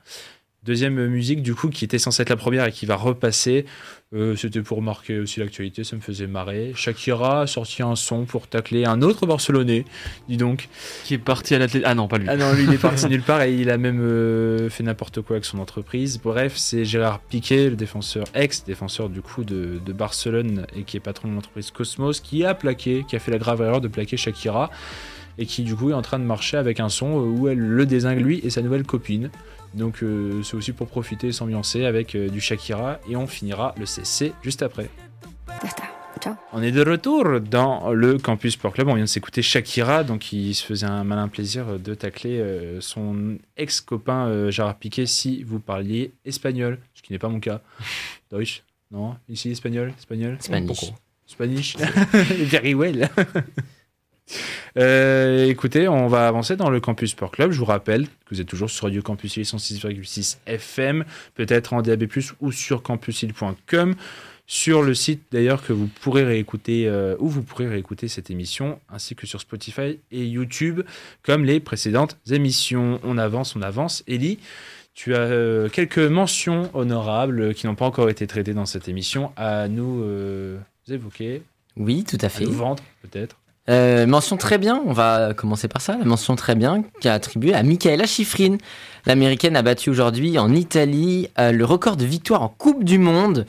Deuxième 0.65 1.05
musique, 1.05 1.43
du 1.43 1.53
coup, 1.53 1.69
qui 1.69 1.85
était 1.85 1.99
censée 1.99 2.23
être 2.23 2.29
la 2.29 2.37
première 2.37 2.65
et 2.65 2.71
qui 2.71 2.87
va 2.87 2.95
repasser. 2.95 3.65
Euh, 4.15 4.35
c'était 4.35 4.63
pour 4.63 4.81
marquer 4.81 5.19
aussi 5.19 5.39
l'actualité, 5.39 5.83
ça 5.83 5.95
me 5.95 6.01
faisait 6.01 6.25
marrer. 6.25 6.71
Shakira 6.75 7.41
a 7.41 7.47
sorti 7.47 7.83
un 7.83 7.95
son 7.95 8.25
pour 8.25 8.47
tacler 8.47 8.83
un 8.83 9.03
autre 9.03 9.27
Barcelonais, 9.27 9.85
dis 10.27 10.37
donc. 10.37 10.67
Qui 11.03 11.13
est 11.13 11.19
parti 11.19 11.53
à 11.53 11.59
l'athlète. 11.59 11.83
Ah 11.85 11.93
non, 11.93 12.07
pas 12.07 12.17
lui. 12.17 12.27
Ah 12.27 12.35
non, 12.35 12.51
lui, 12.53 12.63
il 12.63 12.73
est 12.73 12.79
parti 12.79 13.05
nulle 13.09 13.21
part 13.21 13.43
et 13.43 13.53
il 13.53 13.69
a 13.69 13.77
même 13.77 13.99
euh, 14.01 14.67
fait 14.71 14.81
n'importe 14.81 15.21
quoi 15.21 15.35
avec 15.35 15.45
son 15.45 15.59
entreprise. 15.59 16.19
Bref, 16.19 16.53
c'est 16.55 16.83
Gérard 16.83 17.19
Piquet, 17.19 17.69
le 17.69 17.75
défenseur, 17.75 18.25
ex-défenseur 18.33 19.09
du 19.09 19.21
coup 19.21 19.43
de, 19.43 19.79
de, 19.85 19.93
Barcelone 19.93 20.65
et 20.75 20.81
qui 20.81 20.97
est 20.97 20.99
patron 20.99 21.27
de 21.27 21.35
l'entreprise 21.35 21.69
Cosmos, 21.69 22.21
qui 22.21 22.43
a 22.43 22.55
plaqué, 22.55 23.05
qui 23.07 23.15
a 23.15 23.19
fait 23.19 23.29
la 23.29 23.37
grave 23.37 23.61
erreur 23.61 23.81
de 23.81 23.87
plaquer 23.87 24.17
Shakira 24.17 24.71
et 25.37 25.45
qui 25.45 25.63
du 25.63 25.75
coup 25.75 25.91
est 25.91 25.93
en 25.93 26.01
train 26.01 26.17
de 26.17 26.23
marcher 26.23 26.57
avec 26.57 26.79
un 26.79 26.89
son 26.89 27.13
où 27.19 27.47
elle 27.47 27.59
le 27.59 27.85
désingue 27.85 28.21
lui 28.21 28.39
et 28.43 28.49
sa 28.49 28.63
nouvelle 28.63 28.83
copine. 28.83 29.29
Donc 29.75 30.03
euh, 30.03 30.41
c'est 30.43 30.55
aussi 30.55 30.71
pour 30.71 30.87
profiter 30.87 31.27
et 31.27 31.31
s'ambiancer 31.31 31.85
avec 31.85 32.15
euh, 32.15 32.29
du 32.29 32.39
Shakira 32.39 32.99
et 33.09 33.15
on 33.15 33.27
finira 33.27 33.75
le 33.77 33.85
CC 33.85 34.33
juste 34.41 34.63
après. 34.63 34.89
On 36.53 36.63
est 36.63 36.71
de 36.71 36.81
retour 36.81 37.39
dans 37.41 37.91
le 37.91 38.17
Campus 38.17 38.53
Sport 38.53 38.73
Club. 38.73 38.87
On 38.87 38.95
vient 38.95 39.03
de 39.03 39.09
s'écouter 39.09 39.41
Shakira, 39.41 40.03
donc 40.03 40.31
il 40.31 40.55
se 40.55 40.65
faisait 40.65 40.85
un 40.87 41.03
malin 41.03 41.27
plaisir 41.27 41.77
de 41.77 41.93
tacler 41.93 42.39
euh, 42.39 42.79
son 42.81 43.37
ex-copain 43.57 44.49
Gérard 44.49 44.77
Piquet 44.77 45.05
si 45.05 45.43
vous 45.43 45.59
parliez 45.59 46.13
espagnol, 46.23 46.79
ce 46.93 47.01
qui 47.01 47.11
n'est 47.11 47.19
pas 47.19 47.29
mon 47.29 47.39
cas. 47.39 47.61
Deutsch 48.31 48.63
Non? 48.91 49.17
Ici 49.27 49.51
espagnol 49.51 49.93
Espagnol? 49.97 50.37
Spanish. 50.39 50.93
Spanish 51.27 51.77
Very 52.47 52.73
well 52.73 53.09
euh, 54.77 55.45
écoutez, 55.45 55.87
on 55.87 56.07
va 56.07 56.27
avancer 56.27 56.55
dans 56.55 56.69
le 56.69 56.79
Campus 56.79 57.11
Sport 57.11 57.31
Club. 57.31 57.51
Je 57.51 57.59
vous 57.59 57.65
rappelle 57.65 58.07
que 58.07 58.31
vous 58.31 58.41
êtes 58.41 58.47
toujours 58.47 58.69
sur 58.69 58.85
Radio 58.85 59.01
Campus 59.01 59.37
106,6 59.37 60.37
FM, 60.45 61.05
peut-être 61.35 61.73
en 61.73 61.81
DAB+, 61.81 62.05
ou 62.41 62.51
sur 62.51 62.81
campusil.com. 62.81 63.95
Sur 64.47 64.83
le 64.83 64.93
site 64.93 65.23
d'ailleurs 65.31 65.63
que 65.63 65.73
vous 65.73 65.87
pourrez 65.87 66.23
réécouter, 66.23 66.87
euh, 66.87 67.15
ou 67.17 67.29
vous 67.29 67.41
pourrez 67.41 67.67
réécouter 67.67 68.07
cette 68.07 68.29
émission, 68.29 68.79
ainsi 68.91 69.15
que 69.15 69.25
sur 69.25 69.41
Spotify 69.41 69.99
et 70.11 70.25
YouTube, 70.25 70.81
comme 71.23 71.45
les 71.45 71.59
précédentes 71.59 72.17
émissions. 72.29 72.99
On 73.03 73.17
avance, 73.17 73.55
on 73.55 73.63
avance. 73.63 74.03
Ellie, 74.07 74.37
tu 74.93 75.15
as 75.15 75.19
euh, 75.19 75.67
quelques 75.69 75.97
mentions 75.97 76.69
honorables 76.75 77.55
qui 77.55 77.65
n'ont 77.65 77.73
pas 77.73 77.85
encore 77.85 78.09
été 78.09 78.27
traitées 78.27 78.53
dans 78.53 78.67
cette 78.67 78.87
émission 78.87 79.31
à 79.35 79.67
nous 79.67 80.05
évoquer. 80.87 81.41
Oui, 81.75 82.03
tout 82.03 82.17
à 82.21 82.29
fait. 82.29 82.43
À 82.43 82.47
nous 82.47 82.53
vendre, 82.53 82.83
peut-être. 83.01 83.37
Euh, 83.69 84.05
mention 84.05 84.37
très 84.37 84.57
bien, 84.57 84.81
on 84.85 84.93
va 84.93 85.33
commencer 85.33 85.67
par 85.67 85.81
ça, 85.81 85.97
la 85.97 86.05
mention 86.05 86.35
très 86.35 86.55
bien 86.55 86.83
qui 87.01 87.07
est 87.07 87.11
à 87.53 87.63
Michaela 87.63 88.05
Schifrin. 88.05 88.57
L'américaine 89.07 89.55
a 89.55 89.61
battu 89.61 89.91
aujourd'hui 89.91 90.39
en 90.39 90.51
Italie 90.55 91.29
euh, 91.37 91.51
le 91.51 91.63
record 91.63 91.95
de 91.95 92.05
victoire 92.05 92.41
en 92.41 92.49
Coupe 92.49 92.83
du 92.83 92.97
Monde 92.97 93.45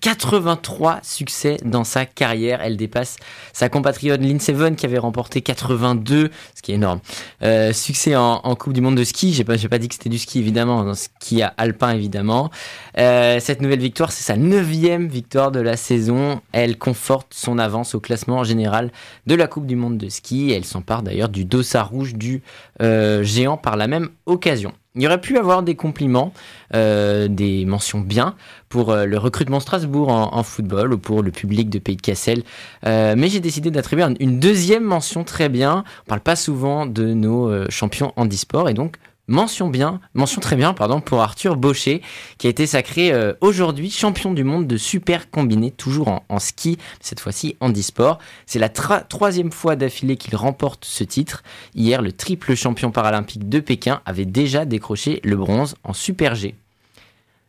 83 0.00 0.98
succès 1.04 1.58
dans 1.64 1.84
sa 1.84 2.06
carrière. 2.06 2.60
Elle 2.60 2.76
dépasse 2.76 3.16
sa 3.52 3.68
compatriote 3.68 4.20
Lindsey 4.20 4.52
Vonn 4.52 4.74
qui 4.74 4.84
avait 4.84 4.98
remporté 4.98 5.42
82, 5.42 6.30
ce 6.56 6.62
qui 6.62 6.72
est 6.72 6.74
énorme. 6.74 6.98
Euh, 7.42 7.72
succès 7.72 8.16
en, 8.16 8.40
Coupe 8.56 8.72
du 8.72 8.80
Monde 8.80 8.96
de 8.96 9.04
ski. 9.04 9.32
J'ai 9.32 9.44
pas, 9.44 9.56
pas 9.56 9.78
dit 9.78 9.86
que 9.86 9.94
c'était 9.94 10.08
du 10.08 10.18
ski 10.18 10.40
évidemment, 10.40 10.82
dans 10.82 10.94
ski 10.94 11.40
à 11.40 11.54
alpin 11.56 11.90
évidemment. 11.94 12.50
Euh, 12.98 13.38
cette 13.38 13.62
nouvelle 13.62 13.78
victoire, 13.78 14.10
c'est 14.10 14.24
sa 14.24 14.36
neuvième 14.36 15.06
victoire 15.06 15.52
de 15.52 15.60
la 15.60 15.76
saison. 15.76 16.40
Elle 16.50 16.78
conforte 16.78 17.28
son 17.32 17.60
avance 17.60 17.94
au 17.94 18.00
classement 18.00 18.42
général 18.42 18.90
de 19.28 19.36
la 19.36 19.46
Coupe 19.46 19.66
du 19.66 19.76
Monde 19.76 19.98
de 19.98 20.08
ski. 20.08 20.50
Elle 20.50 20.64
s'empare 20.64 21.04
d'ailleurs 21.04 21.28
du 21.28 21.44
dossard 21.44 21.90
rouge 21.90 22.14
du 22.14 22.42
géant 22.80 23.56
par 23.56 23.76
la 23.76 23.86
même 23.86 24.08
occasion. 24.26 24.72
Il 24.96 25.02
y 25.02 25.06
aurait 25.06 25.20
pu 25.20 25.36
avoir 25.36 25.62
des 25.62 25.74
compliments, 25.74 26.32
euh, 26.74 27.28
des 27.28 27.66
mentions 27.66 28.00
bien 28.00 28.34
pour 28.70 28.90
euh, 28.90 29.04
le 29.04 29.18
recrutement 29.18 29.60
Strasbourg 29.60 30.08
en, 30.08 30.42
football 30.42 30.94
ou 30.94 30.98
pour 30.98 31.22
le 31.22 31.30
public 31.30 31.68
de 31.68 31.78
Pays 31.78 31.96
de 31.96 32.00
Cassel. 32.00 32.42
Euh, 32.86 33.14
mais 33.16 33.28
j'ai 33.28 33.40
décidé 33.40 33.70
d'attribuer 33.70 34.06
une 34.20 34.40
deuxième 34.40 34.84
mention 34.84 35.22
très 35.22 35.50
bien. 35.50 35.84
On 36.06 36.08
parle 36.08 36.20
pas 36.20 36.36
souvent 36.36 36.86
de 36.86 37.12
nos 37.12 37.68
champions 37.70 38.14
handisport 38.16 38.70
et 38.70 38.74
donc 38.74 38.96
Mention 39.28 39.68
bien, 39.68 40.00
mention 40.14 40.40
très 40.40 40.54
bien, 40.54 40.72
pardon, 40.72 41.00
pour 41.00 41.20
Arthur 41.20 41.56
Baucher, 41.56 42.00
qui 42.38 42.46
a 42.46 42.50
été 42.50 42.64
sacré 42.64 43.12
euh, 43.12 43.32
aujourd'hui 43.40 43.90
champion 43.90 44.32
du 44.32 44.44
monde 44.44 44.68
de 44.68 44.76
super 44.76 45.30
combiné, 45.30 45.72
toujours 45.72 46.20
en, 46.28 46.38
ski, 46.38 46.78
cette 47.00 47.18
fois-ci 47.18 47.56
en 47.58 47.72
e-sport. 47.72 48.18
C'est 48.46 48.60
la 48.60 48.68
troisième 48.68 49.50
fois 49.50 49.74
d'affilée 49.74 50.16
qu'il 50.16 50.36
remporte 50.36 50.84
ce 50.84 51.02
titre. 51.02 51.42
Hier, 51.74 52.02
le 52.02 52.12
triple 52.12 52.54
champion 52.54 52.92
paralympique 52.92 53.48
de 53.48 53.58
Pékin 53.58 54.00
avait 54.06 54.26
déjà 54.26 54.64
décroché 54.64 55.20
le 55.24 55.34
bronze 55.34 55.74
en 55.82 55.92
super 55.92 56.36
G. 56.36 56.54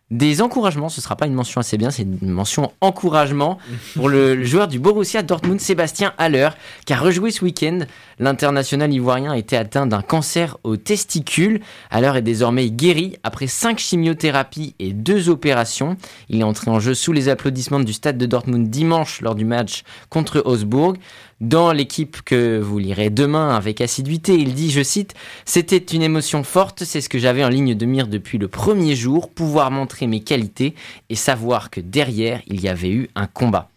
des 0.10 0.41
encouragements. 0.41 0.89
Ce 0.89 0.99
ne 0.99 1.03
sera 1.03 1.16
pas 1.16 1.28
une 1.28 1.34
mention 1.34 1.60
assez 1.60 1.78
bien, 1.78 1.91
c'est 1.91 2.03
une 2.03 2.30
mention 2.30 2.72
encouragement 2.82 3.58
pour 3.95 4.10
le, 4.10 4.43
joueur 4.43 4.68
du 4.68 4.80
Borussia 4.80 5.22
Dortmund, 5.22 5.60
Sébastien 5.60 6.14
Haller, 6.18 6.49
qui 6.86 6.93
a 6.93 6.97
rejoué 6.97 7.32
ce 7.32 7.43
week-end. 7.43 7.80
L'international 8.20 8.91
ivoirien 8.93 9.32
a 9.32 9.38
été 9.38 9.58
atteint 9.58 9.86
d'un 9.86 10.01
cancer 10.01 10.58
aux 10.64 10.78
testicules. 10.78 11.62
Haller 11.91 12.14
est 12.16 12.22
désormais 12.22 12.70
guéri 12.70 13.18
après 13.24 13.47
cinq 13.47 13.80
chimiothérapies 13.80 14.76
et 14.80 14.93
deux 14.93 15.30
opérations. 15.30 15.97
Il 16.30 16.39
est 16.39 16.43
entré 16.43 16.72
en 16.72 16.80
jeu 16.80 16.93
sous 16.93 17.12
les 17.12 17.30
applaudissements 17.30 17.80
du 17.80 17.93
stade 17.93 18.18
de 18.18 18.26
Dortmund 18.26 18.70
dimanche 18.70 19.22
lors 19.22 19.36
du 19.36 19.45
match 19.45 19.84
contre 20.10 20.41
Augsbourg. 20.45 20.93
Dans 21.39 21.71
l'équipe 21.71 22.23
que 22.23 22.57
vous 22.57 22.79
lirez 22.79 23.11
demain 23.11 23.55
avec 23.55 23.79
assiduité, 23.79 24.33
il 24.33 24.55
dit, 24.55 24.71
je 24.71 24.81
cite, 24.81 25.13
C'était 25.45 25.77
une 25.77 26.01
émotion 26.01 26.43
forte, 26.43 26.83
c'est 26.83 26.99
ce 26.99 27.09
que 27.09 27.19
j'avais 27.19 27.43
en 27.43 27.49
ligne 27.49 27.75
de 27.75 27.85
mire 27.85 28.07
depuis 28.07 28.39
le 28.39 28.47
premier 28.47 28.95
jour, 28.95 29.29
pouvoir 29.29 29.69
montrer 29.69 30.07
mes 30.07 30.21
qualités 30.21 30.73
et 31.09 31.15
savoir 31.15 31.69
que 31.69 31.79
derrière, 31.79 32.41
il 32.47 32.59
y 32.59 32.67
avait 32.67 32.89
eu 32.89 33.09
un 33.13 33.27
combat. 33.27 33.69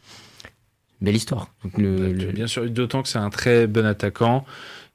Belle 1.02 1.16
histoire. 1.16 1.48
Bien 1.76 2.46
sûr, 2.46 2.68
d'autant 2.70 3.02
que 3.02 3.08
c'est 3.08 3.18
un 3.18 3.30
très 3.30 3.66
bon 3.66 3.84
attaquant 3.84 4.44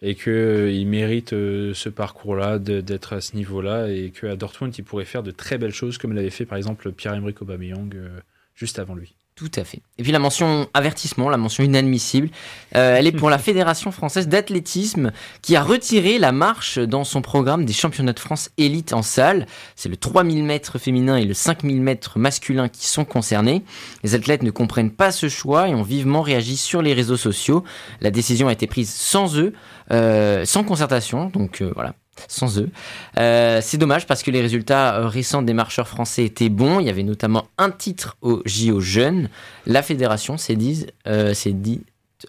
et 0.02 0.16
qu'il 0.16 0.34
euh, 0.34 0.86
mérite 0.86 1.34
euh, 1.34 1.74
ce 1.74 1.90
parcours-là, 1.90 2.60
d'être 2.60 3.14
à 3.14 3.22
ce 3.22 3.36
niveau-là, 3.36 3.90
et 3.90 4.12
qu'à 4.12 4.36
Dortmund, 4.36 4.74
il 4.78 4.84
pourrait 4.84 5.06
faire 5.06 5.24
de 5.24 5.32
très 5.32 5.58
belles 5.58 5.74
choses, 5.74 5.98
comme 5.98 6.14
l'avait 6.14 6.30
fait 6.30 6.46
par 6.46 6.58
exemple 6.58 6.92
Pierre-Emerick 6.92 7.42
Aubameyang 7.42 7.96
euh, 7.96 8.20
juste 8.56 8.78
avant 8.78 8.94
lui. 8.94 9.16
Tout 9.36 9.52
à 9.58 9.66
fait. 9.66 9.82
Et 9.98 10.04
puis 10.04 10.14
la 10.14 10.20
mention 10.20 10.70
avertissement, 10.74 11.28
la 11.28 11.36
mention 11.36 11.62
inadmissible, 11.62 12.30
euh, 12.78 12.96
elle 12.96 13.06
est 13.06 13.12
pour 13.12 13.30
la 13.30 13.38
Fédération 13.46 13.92
française 13.92 14.30
d'athlétisme 14.30 15.12
qui 15.42 15.58
a 15.58 15.62
retiré 15.62 16.20
la 16.20 16.32
marche 16.32 16.80
dans 16.80 17.04
son 17.04 17.22
programme 17.22 17.66
des 17.66 17.74
championnats 17.74 18.14
de 18.14 18.20
France 18.20 18.50
élite 18.58 18.94
en 18.94 19.02
salle. 19.02 19.46
C'est 19.76 19.90
le 19.90 19.98
3000 19.98 20.42
mètres 20.46 20.78
féminin 20.78 21.18
et 21.18 21.26
le 21.26 21.34
5000 21.34 21.82
mètres 21.82 22.18
masculin 22.18 22.70
qui 22.70 22.88
sont 22.88 23.04
concernés. 23.04 23.66
Les 24.04 24.16
athlètes 24.16 24.42
ne 24.42 24.52
comprennent 24.52 24.92
pas 24.92 25.12
ce 25.12 25.28
choix 25.28 25.68
et 25.68 25.76
ont 25.76 25.84
vivement 25.84 26.22
réagi 26.22 26.56
sur 26.56 26.82
les 26.82 26.94
réseaux 26.94 27.18
sociaux. 27.18 27.66
La 28.00 28.12
décision 28.12 28.48
a 28.48 28.54
été 28.54 28.68
prise 28.68 28.94
sans 28.94 29.38
eux, 29.38 29.52
euh, 29.92 30.46
sans 30.46 30.64
concertation. 30.64 31.30
Donc 31.30 31.62
euh, 31.62 31.74
voilà, 31.76 31.94
sans 32.28 32.60
eux. 32.60 32.70
Euh, 33.18 33.60
c'est 33.62 33.78
dommage 33.78 34.08
parce 34.08 34.24
que 34.24 34.32
les 34.32 34.42
résultats 34.42 34.96
euh, 34.96 35.08
récents 35.08 35.42
des 35.42 35.54
marcheurs 35.54 35.88
français 35.88 36.26
étaient 36.26 36.50
bons. 36.50 36.80
Il 36.80 36.88
y 36.88 36.90
avait 36.90 37.04
notamment 37.04 37.48
un 37.58 37.72
titre 37.72 38.18
au 38.22 38.42
JO 38.46 38.80
Jeunes. 38.80 39.30
La 39.66 39.82
fédération 39.82 40.38
s'est 40.38 40.56
dit, 40.56 40.88
euh, 41.08 41.34
dit 41.46 41.82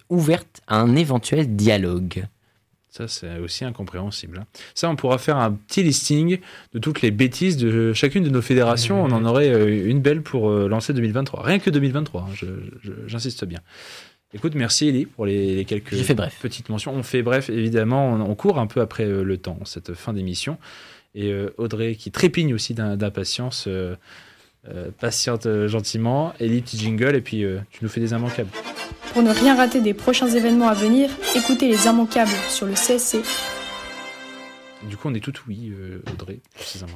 ouverte 0.09 0.61
à 0.66 0.76
un 0.76 0.97
éventuel 0.97 1.57
dialogue. 1.57 2.26
Ça, 2.91 3.09
c'est 3.09 3.39
aussi 3.39 3.64
incompréhensible. 3.64 4.39
Hein. 4.41 4.47
Ça, 4.74 4.89
on 4.89 4.97
pourra 4.97 5.18
faire 5.18 5.37
un 5.37 5.53
petit 5.53 5.82
listing 5.82 6.39
de 6.72 6.78
toutes 6.78 7.03
les 7.03 7.11
bêtises 7.11 7.59
de 7.59 7.93
chacune 7.93 8.24
de 8.24 8.30
nos 8.30 8.41
fédérations. 8.41 9.05
On 9.05 9.12
en 9.12 9.26
aurait 9.26 9.84
une 9.84 10.01
belle 10.01 10.22
pour 10.22 10.51
lancer 10.51 10.95
2023. 10.95 11.43
Rien 11.43 11.59
que 11.59 11.68
2023, 11.68 12.22
hein, 12.22 12.47
j'insiste 13.07 13.45
bien. 13.45 13.61
Écoute, 14.37 14.55
merci 14.55 14.91
Elie 14.91 15.07
pour 15.07 15.24
les, 15.24 15.64
quelques 15.64 15.97
petites 16.43 16.68
mentions. 16.68 16.93
On 16.93 17.03
fait 17.03 17.22
bref, 17.22 17.49
évidemment, 17.49 18.12
on, 18.12 18.34
court 18.34 18.59
un 18.59 18.66
peu 18.66 18.82
après 18.82 19.07
euh, 19.07 19.22
le 19.22 19.39
temps, 19.39 19.59
cette 19.64 19.95
fin 19.95 20.12
d'émission. 20.12 20.59
Et 21.14 21.32
euh, 21.32 21.55
Audrey, 21.57 21.95
qui 21.95 22.11
trépigne 22.11 22.53
aussi 22.53 22.74
d'impatience, 22.74 23.64
euh, 23.66 23.97
patiente 25.01 25.49
gentiment. 25.68 26.34
Elie, 26.39 26.61
petit 26.61 26.76
jingle, 26.76 27.16
et 27.16 27.22
puis 27.22 27.47
tu 27.70 27.78
nous 27.82 27.89
fais 27.89 28.01
des 28.01 28.11
immanquables. 28.11 28.51
Pour 29.14 29.22
ne 29.22 29.30
rien 29.30 29.57
rater 29.57 29.80
des 29.80 29.95
prochains 29.95 30.28
événements 30.28 30.68
à 30.68 30.74
venir, 30.74 31.09
écoutez 31.34 31.66
les 31.66 31.87
immanquables 31.87 32.37
sur 32.51 32.66
le 32.66 32.74
CSC 32.74 33.22
du 34.89 34.97
coup, 34.97 35.09
on 35.09 35.14
est 35.14 35.20
tout 35.20 35.32
oui, 35.49 35.72
euh, 35.72 36.03
Audrey. 36.12 36.39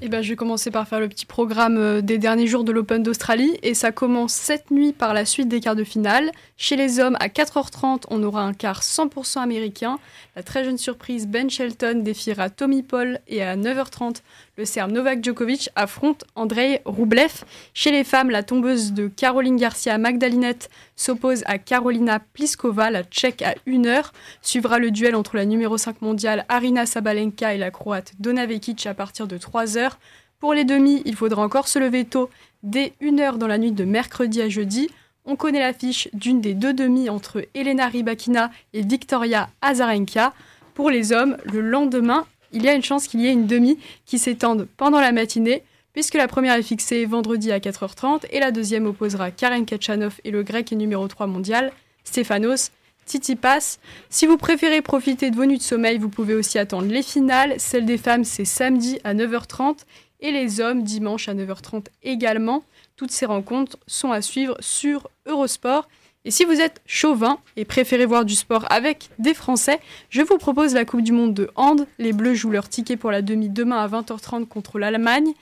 Eh 0.01 0.09
ben, 0.09 0.23
je 0.23 0.31
vais 0.31 0.37
commencer 0.37 0.71
par 0.71 0.87
faire 0.87 1.01
le 1.01 1.09
petit 1.09 1.27
programme 1.27 1.77
euh, 1.77 2.01
des 2.01 2.19
derniers 2.19 2.47
jours 2.47 2.65
de 2.65 2.73
l'Open 2.73 3.03
d'Australie. 3.03 3.59
Et 3.63 3.75
ça 3.75 3.93
commence 3.93 4.33
cette 4.33 4.71
nuit 4.71 4.93
par 4.93 5.15
la 5.15 5.25
suite 5.25 5.49
des 5.49 5.61
quarts 5.61 5.77
de 5.77 5.85
finale. 5.85 6.31
Chez 6.57 6.77
les 6.77 7.01
hommes, 7.01 7.17
à 7.21 7.29
4h30, 7.29 8.05
on 8.09 8.23
aura 8.23 8.43
un 8.43 8.55
quart 8.55 8.83
100% 8.83 9.41
américain. 9.41 9.99
La 10.37 10.43
très 10.43 10.65
jeune 10.65 10.79
surprise 10.79 11.27
Ben 11.27 11.51
Shelton 11.51 12.01
défiera 12.03 12.51
Tommy 12.51 12.83
Paul. 12.83 13.21
Et 13.27 13.43
à 13.43 13.57
9h30, 13.57 14.23
le 14.61 14.67
Serbe 14.67 14.93
Novak 14.93 15.25
Djokovic 15.25 15.71
affronte 15.75 16.25
Andrei 16.35 16.83
Rublev. 16.85 17.45
Chez 17.73 17.91
les 17.93 18.05
femmes, 18.05 18.29
la 18.29 18.43
tombeuse 18.43 18.93
de 18.93 19.09
Caroline 19.09 19.57
Garcia 19.57 19.97
Magdalinette 19.97 20.69
s'oppose 20.97 21.43
à 21.47 21.57
Carolina 21.57 22.21
Pliskova, 22.21 22.91
la 22.91 23.03
tchèque 23.03 23.41
à 23.41 23.55
1h. 23.67 24.11
Suivra 24.43 24.79
le 24.79 24.91
duel 24.91 25.17
entre 25.17 25.37
la 25.37 25.47
numéro 25.47 25.79
5 25.79 26.03
mondiale 26.03 26.45
Arina 26.51 26.85
Sabalenka 26.85 27.55
et 27.55 27.57
la 27.59 27.71
croate 27.71 28.13
Dona 28.19 28.45
Vekic 28.45 28.85
à 28.85 28.93
partir 28.93 29.27
de 29.27 29.39
3h. 29.39 29.93
Pour 30.41 30.53
les 30.53 30.65
demi, 30.65 31.01
il 31.07 31.17
faudra 31.17 31.43
encore 31.43 31.67
se 31.67 31.79
lever 31.79 32.05
tôt 32.05 32.29
dès 32.63 32.93
1h 33.01 33.39
dans 33.39 33.47
la 33.47 33.57
nuit 33.57 33.73
de 33.73 33.85
mercredi 33.85 34.43
à 34.43 34.51
jeudi. 34.51 34.91
On 35.25 35.37
connaît 35.37 35.61
l'affiche 35.61 36.11
d'une 36.13 36.43
des 36.43 36.53
deux 36.53 36.75
demi 36.75 37.09
entre 37.09 37.47
Elena 37.55 37.87
Rybakina 37.87 38.51
et 38.75 38.83
Victoria 38.83 39.49
Azarenka. 39.63 40.35
Pour 40.75 40.91
les 40.91 41.13
hommes, 41.13 41.39
le 41.51 41.63
lendemain, 41.63 42.27
il 42.53 42.63
y 42.65 42.69
a 42.69 42.75
une 42.75 42.83
chance 42.83 43.07
qu'il 43.07 43.21
y 43.21 43.27
ait 43.27 43.33
une 43.33 43.47
demi 43.47 43.79
qui 44.07 44.19
s'étende 44.19 44.67
pendant 44.77 45.01
la 45.01 45.13
matinée, 45.13 45.63
puisque 45.93 46.15
la 46.15 46.29
première 46.29 46.55
est 46.55 46.63
fixée 46.63 47.05
vendredi 47.07 47.53
à 47.53 47.59
4h30 47.59 48.23
et 48.31 48.41
la 48.41 48.51
deuxième 48.51 48.87
opposera 48.87 49.31
Karen 49.31 49.67
Kachanov 49.67 50.21
et 50.25 50.31
le 50.31 50.43
grec 50.43 50.73
et 50.73 50.77
numéro 50.77 51.07
3 51.09 51.27
mondial, 51.27 51.73
Stefanos 52.05 52.71
Tsitsipas. 53.07 53.79
Si 54.09 54.27
vous 54.27 54.37
préférez 54.37 54.83
profiter 54.83 55.31
de 55.31 55.37
vos 55.37 55.47
nuits 55.47 55.59
de 55.59 55.63
sommeil, 55.63 55.99
vous 55.99 56.09
pouvez 56.09 56.35
aussi 56.35 56.59
attendre 56.59 56.87
les 56.87 57.03
finales. 57.03 57.55
Celle 57.59 57.85
des 57.85 57.99
femmes, 57.99 58.25
c'est 58.25 58.45
samedi 58.45 59.01
à 59.03 59.15
9h30 59.15 59.79
et 60.21 60.31
les 60.31 60.61
hommes 60.61 60.83
dimanche 60.83 61.29
à 61.29 61.35
9h30 61.35 61.87
également. 62.03 62.63
Toutes 62.97 63.11
ces 63.11 63.27
rencontres 63.27 63.79
sont 63.87 64.13
à 64.13 64.23
suivre 64.23 64.57
sur 64.61 65.09
Eurosport. 65.27 65.89
Et 66.27 66.31
si 66.31 66.45
vous 66.45 66.61
êtes 66.61 66.83
chauvin 66.85 67.39
et 67.57 67.65
préférez 67.65 68.05
voir 68.05 68.27
du 68.27 68.35
sport 68.35 68.67
avec 68.71 69.09
des 69.19 69.33
Français, 69.33 69.81
je 70.11 70.21
vous 70.21 70.37
propose 70.37 70.75
la 70.75 70.85
Coupe 70.85 71.01
du 71.01 71.13
Monde 71.13 71.33
de 71.33 71.51
hand. 71.55 71.87
Les 71.99 72.13
Bleus 72.13 72.35
jouent 72.35 72.51
leur 72.51 72.69
ticket 72.69 72.99
pour 72.99 73.11
la 73.11 73.23
demi 73.23 73.49
demain 73.49 73.79
à 73.79 73.89
20h30 73.89 74.47
contre 74.47 74.79
l'Allemagne, 74.79 75.33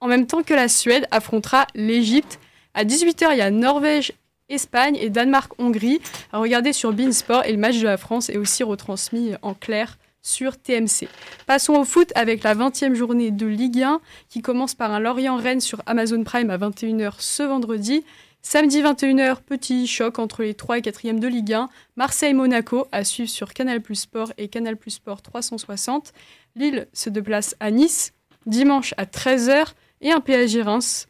en 0.00 0.06
même 0.06 0.28
temps 0.28 0.44
que 0.44 0.54
la 0.54 0.68
Suède 0.68 1.08
affrontera 1.10 1.66
l'Égypte. 1.74 2.38
À 2.74 2.84
18h, 2.84 3.30
il 3.32 3.38
y 3.38 3.40
a 3.40 3.50
Norvège, 3.50 4.12
Espagne 4.48 4.96
et 4.96 5.10
Danemark-Hongrie 5.10 6.00
à 6.32 6.38
regarder 6.38 6.72
sur 6.72 6.92
Beansport 6.92 7.44
et 7.44 7.52
le 7.52 7.58
match 7.58 7.78
de 7.78 7.84
la 7.84 7.96
France 7.96 8.30
est 8.30 8.38
aussi 8.38 8.62
retransmis 8.62 9.32
en 9.42 9.54
clair 9.54 9.98
sur 10.22 10.56
TMC. 10.56 11.08
Passons 11.46 11.74
au 11.74 11.84
foot 11.84 12.12
avec 12.14 12.44
la 12.44 12.54
20e 12.54 12.94
journée 12.94 13.32
de 13.32 13.46
Ligue 13.46 13.82
1 13.82 14.00
qui 14.28 14.40
commence 14.40 14.74
par 14.74 14.92
un 14.92 15.00
Lorient-Rennes 15.00 15.60
sur 15.60 15.82
Amazon 15.86 16.22
Prime 16.22 16.50
à 16.50 16.58
21h 16.58 17.14
ce 17.18 17.42
vendredi. 17.42 18.04
Samedi 18.44 18.82
21h, 18.82 19.36
petit 19.46 19.86
choc 19.86 20.18
entre 20.18 20.42
les 20.42 20.54
3 20.54 20.78
et 20.78 20.80
4e 20.80 21.20
de 21.20 21.28
Ligue 21.28 21.52
1. 21.54 21.68
Marseille-Monaco 21.94 22.88
à 22.90 23.04
suivre 23.04 23.30
sur 23.30 23.54
Canal 23.54 23.80
Plus 23.80 23.94
Sport 23.94 24.32
et 24.36 24.48
Canal 24.48 24.76
Plus 24.76 24.90
Sport 24.90 25.22
360. 25.22 26.12
Lille 26.56 26.88
se 26.92 27.08
déplace 27.08 27.54
à 27.60 27.70
Nice 27.70 28.12
dimanche 28.44 28.94
à 28.96 29.04
13h 29.04 29.68
et 30.00 30.10
un 30.10 30.18
PSG 30.18 30.62
Reims 30.62 31.06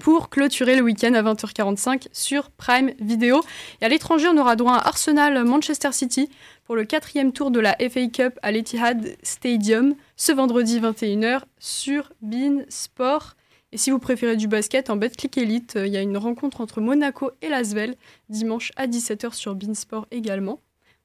pour 0.00 0.30
clôturer 0.30 0.74
le 0.74 0.82
week-end 0.82 1.14
à 1.14 1.22
20h45 1.22 2.08
sur 2.12 2.50
Prime 2.50 2.90
Video. 3.00 3.40
Et 3.80 3.84
à 3.84 3.88
l'étranger, 3.88 4.26
on 4.28 4.36
aura 4.36 4.56
droit 4.56 4.74
à 4.74 4.88
Arsenal 4.88 5.44
Manchester 5.44 5.92
City 5.92 6.28
pour 6.64 6.74
le 6.74 6.84
quatrième 6.84 7.32
tour 7.32 7.52
de 7.52 7.60
la 7.60 7.76
FA 7.88 8.08
Cup 8.08 8.36
à 8.42 8.50
l'Etihad 8.50 9.16
Stadium 9.22 9.94
ce 10.16 10.32
vendredi 10.32 10.80
21h 10.80 11.42
sur 11.60 12.12
Bean 12.20 12.64
Sport. 12.68 13.36
Et 13.72 13.76
si 13.76 13.90
vous 13.90 13.98
préférez 13.98 14.36
du 14.36 14.48
basket, 14.48 14.88
en 14.88 14.96
Betclic 14.96 15.36
Elite, 15.36 15.76
euh, 15.76 15.86
il 15.86 15.92
y 15.92 15.96
a 15.96 16.00
une 16.00 16.16
rencontre 16.16 16.60
entre 16.62 16.80
Monaco 16.80 17.32
et 17.42 17.48
Lasvel, 17.48 17.96
dimanche 18.30 18.72
à 18.76 18.86
17h 18.86 19.34
sur 19.34 19.54
Beansport 19.54 20.06
également. 20.10 20.60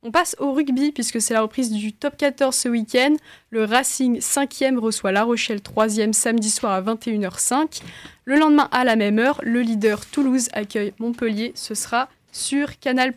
On 0.06 0.12
passe 0.12 0.36
au 0.40 0.52
rugby, 0.52 0.92
puisque 0.92 1.22
c'est 1.22 1.34
la 1.34 1.42
reprise 1.42 1.72
du 1.72 1.94
top 1.94 2.18
14 2.18 2.54
ce 2.54 2.68
week-end. 2.68 3.16
Le 3.52 3.64
Racing 3.64 4.20
5e 4.20 4.78
reçoit 4.78 5.14
La 5.14 5.24
Rochelle 5.24 5.60
3e 5.60 6.12
samedi 6.12 6.50
soir 6.50 6.74
à 6.74 6.82
21h05. 6.82 7.82
Le 8.26 8.38
lendemain, 8.38 8.68
à 8.72 8.84
la 8.84 8.98
même 8.98 9.18
heure, 9.18 9.40
le 9.44 9.62
leader 9.62 10.06
Toulouse 10.06 10.50
accueille 10.52 10.94
Montpellier. 11.00 11.54
Ce 11.56 11.74
sera 11.74 12.10
sur 12.34 12.80
Canal+. 12.80 13.14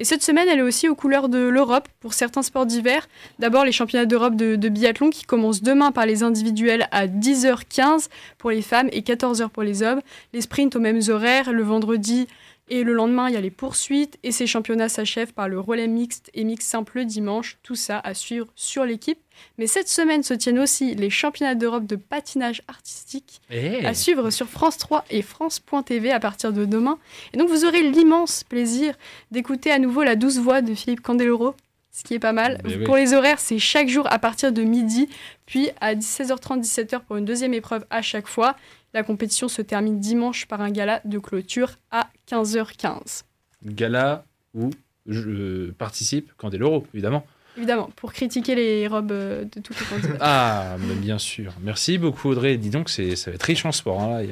Et 0.00 0.04
cette 0.04 0.22
semaine, 0.22 0.48
elle 0.48 0.60
est 0.60 0.62
aussi 0.62 0.88
aux 0.88 0.94
couleurs 0.94 1.28
de 1.28 1.38
l'Europe 1.38 1.88
pour 1.98 2.14
certains 2.14 2.42
sports 2.42 2.66
d'hiver. 2.66 3.08
D'abord, 3.40 3.64
les 3.64 3.72
championnats 3.72 4.06
d'Europe 4.06 4.36
de, 4.36 4.68
biathlon 4.68 5.10
qui 5.10 5.24
commencent 5.24 5.60
demain 5.60 5.90
par 5.90 6.06
les 6.06 6.22
individuels 6.22 6.86
à 6.92 7.08
10h15 7.08 8.06
pour 8.38 8.50
les 8.50 8.62
femmes 8.62 8.88
et 8.92 9.00
14h 9.00 9.48
pour 9.48 9.64
les 9.64 9.82
hommes. 9.82 10.00
Les 10.32 10.40
sprints 10.40 10.76
aux 10.76 10.80
mêmes 10.80 11.00
horaires, 11.08 11.52
le 11.52 11.64
vendredi 11.64 12.28
et 12.70 12.84
le 12.84 12.92
lendemain, 12.92 13.28
il 13.28 13.34
y 13.34 13.36
a 13.36 13.40
les 13.40 13.50
poursuites 13.50 14.18
et 14.22 14.32
ces 14.32 14.46
championnats 14.46 14.88
s'achèvent 14.88 15.32
par 15.32 15.48
le 15.48 15.58
relais 15.60 15.86
mixte 15.86 16.30
et 16.34 16.44
mix 16.44 16.66
simple 16.66 17.04
dimanche. 17.04 17.58
Tout 17.62 17.74
ça 17.74 17.98
à 17.98 18.14
suivre 18.14 18.46
sur 18.54 18.84
l'équipe. 18.84 19.18
Mais 19.56 19.66
cette 19.66 19.88
semaine 19.88 20.22
se 20.22 20.34
tiennent 20.34 20.58
aussi 20.58 20.94
les 20.94 21.10
championnats 21.10 21.54
d'Europe 21.54 21.86
de 21.86 21.96
patinage 21.96 22.62
artistique 22.68 23.40
eh. 23.50 23.84
à 23.86 23.94
suivre 23.94 24.30
sur 24.30 24.48
France 24.48 24.78
3 24.78 25.04
et 25.10 25.22
France.tv 25.22 26.10
à 26.10 26.20
partir 26.20 26.52
de 26.52 26.64
demain. 26.64 26.98
Et 27.32 27.36
donc 27.36 27.48
vous 27.48 27.64
aurez 27.64 27.82
l'immense 27.82 28.44
plaisir 28.44 28.94
d'écouter 29.30 29.70
à 29.70 29.78
nouveau 29.78 30.02
la 30.02 30.16
douce 30.16 30.38
voix 30.38 30.60
de 30.60 30.74
Philippe 30.74 31.02
Candeloro, 31.02 31.54
ce 31.92 32.04
qui 32.04 32.14
est 32.14 32.18
pas 32.18 32.32
mal. 32.32 32.60
pour 32.84 32.96
les 32.96 33.14
horaires, 33.14 33.40
c'est 33.40 33.58
chaque 33.58 33.88
jour 33.88 34.06
à 34.10 34.18
partir 34.18 34.52
de 34.52 34.62
midi, 34.62 35.08
puis 35.46 35.70
à 35.80 35.94
16h30, 35.94 36.62
17h 36.62 37.00
pour 37.00 37.16
une 37.16 37.24
deuxième 37.24 37.54
épreuve 37.54 37.84
à 37.90 38.02
chaque 38.02 38.28
fois. 38.28 38.56
La 38.94 39.02
compétition 39.02 39.48
se 39.48 39.62
termine 39.62 40.00
dimanche 40.00 40.46
par 40.46 40.60
un 40.60 40.70
gala 40.70 41.00
de 41.04 41.18
clôture 41.18 41.72
à 41.90 42.08
15h15. 42.30 43.24
Gala 43.64 44.24
où 44.54 44.70
je 45.06 45.70
participe 45.72 46.32
quand 46.36 46.52
est 46.54 46.58
l'euro, 46.58 46.86
évidemment. 46.94 47.26
Évidemment, 47.56 47.90
pour 47.96 48.12
critiquer 48.12 48.54
les 48.54 48.86
robes 48.86 49.10
euh, 49.10 49.44
de 49.44 49.60
toutes 49.60 49.78
les 49.80 49.86
candidats. 49.86 50.16
Ah, 50.20 50.76
bien 50.78 51.18
sûr. 51.18 51.52
Merci 51.60 51.98
beaucoup 51.98 52.28
Audrey. 52.28 52.56
Dis 52.56 52.70
donc, 52.70 52.88
ça 52.88 53.02
va 53.02 53.34
être 53.34 53.42
riche 53.42 53.64
en 53.64 53.72
sport. 53.72 54.00
Hein. 54.00 54.22
Il 54.22 54.28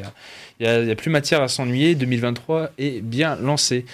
n'y 0.61 0.67
a, 0.67 0.93
a, 0.93 0.95
plus 0.95 1.11
matière 1.11 1.43
à 1.43 1.49
s'ennuyer. 1.49 1.97
2023 1.97 2.71
est 2.79 3.01
bien 3.01 3.35
lancé. 3.37 3.85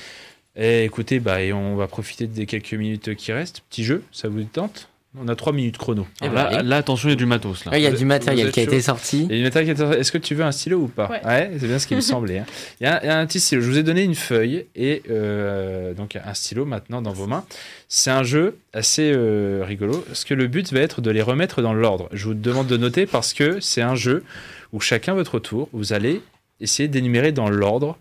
Et 0.54 0.84
écoutez, 0.84 1.18
bah, 1.18 1.42
et 1.42 1.52
on 1.52 1.76
va 1.76 1.86
profiter 1.86 2.26
des 2.26 2.44
quelques 2.44 2.74
minutes 2.74 3.14
qui 3.14 3.32
restent. 3.32 3.62
Petit 3.70 3.84
jeu, 3.84 4.04
ça 4.12 4.28
vous 4.28 4.42
tente? 4.44 4.88
On 5.18 5.28
a 5.28 5.36
trois 5.36 5.52
minutes 5.52 5.76
chrono. 5.76 6.06
Eh 6.22 6.28
ben, 6.28 6.62
là, 6.62 6.76
attention, 6.76 7.08
il 7.08 7.12
y 7.12 7.14
a 7.14 7.16
du 7.16 7.26
matos. 7.26 7.66
Là. 7.66 7.76
il 7.76 7.82
y 7.82 7.86
a 7.86 7.90
du 7.90 8.06
matériel 8.06 8.50
qui 8.50 8.60
a 8.60 8.62
été 8.62 8.80
sorti. 8.80 9.28
Est-ce 9.30 10.10
que 10.10 10.18
tu 10.18 10.34
veux 10.34 10.44
un 10.44 10.52
stylo 10.52 10.78
ou 10.78 10.88
pas 10.88 11.08
Ouais, 11.24 11.50
c'est 11.58 11.66
bien 11.66 11.78
ce 11.78 11.86
qui 11.86 11.94
me 11.94 12.00
semblait. 12.00 12.38
Hein. 12.38 12.46
Il, 12.80 12.84
y 12.84 12.86
a, 12.86 13.18
un 13.18 13.26
petit 13.26 13.38
stylo. 13.38 13.60
Je 13.60 13.68
vous 13.68 13.78
ai 13.78 13.82
donné 13.82 14.02
une 14.02 14.14
feuille 14.14 14.66
et 14.74 15.02
euh, 15.10 15.92
donc 15.92 16.16
un 16.16 16.34
stylo 16.34 16.64
maintenant 16.64 17.02
dans 17.02 17.12
vos 17.12 17.26
mains. 17.26 17.44
C'est 17.88 18.10
un 18.10 18.22
jeu 18.22 18.56
assez 18.72 19.12
euh, 19.14 19.62
rigolo. 19.66 19.98
Parce 20.06 20.24
que 20.24 20.32
le 20.32 20.46
but 20.46 20.72
va 20.72 20.80
être 20.80 21.02
de 21.02 21.10
les 21.10 21.22
remettre 21.22 21.60
dans 21.60 21.74
l'ordre? 21.74 22.08
Je 22.12 22.24
vous 22.24 22.34
demande 22.34 22.66
de 22.66 22.78
noter 22.78 23.04
parce 23.04 23.34
que 23.34 23.60
c'est 23.60 23.82
un 23.82 23.94
jeu 23.94 24.24
où 24.72 24.80
chacun 24.80 25.12
votre 25.12 25.38
tour, 25.38 25.68
vous 25.74 25.92
allez 25.92 26.22
essayer 26.60 26.88
d'énumérer 26.88 27.32
dans 27.32 27.50
l'ordre 27.50 27.98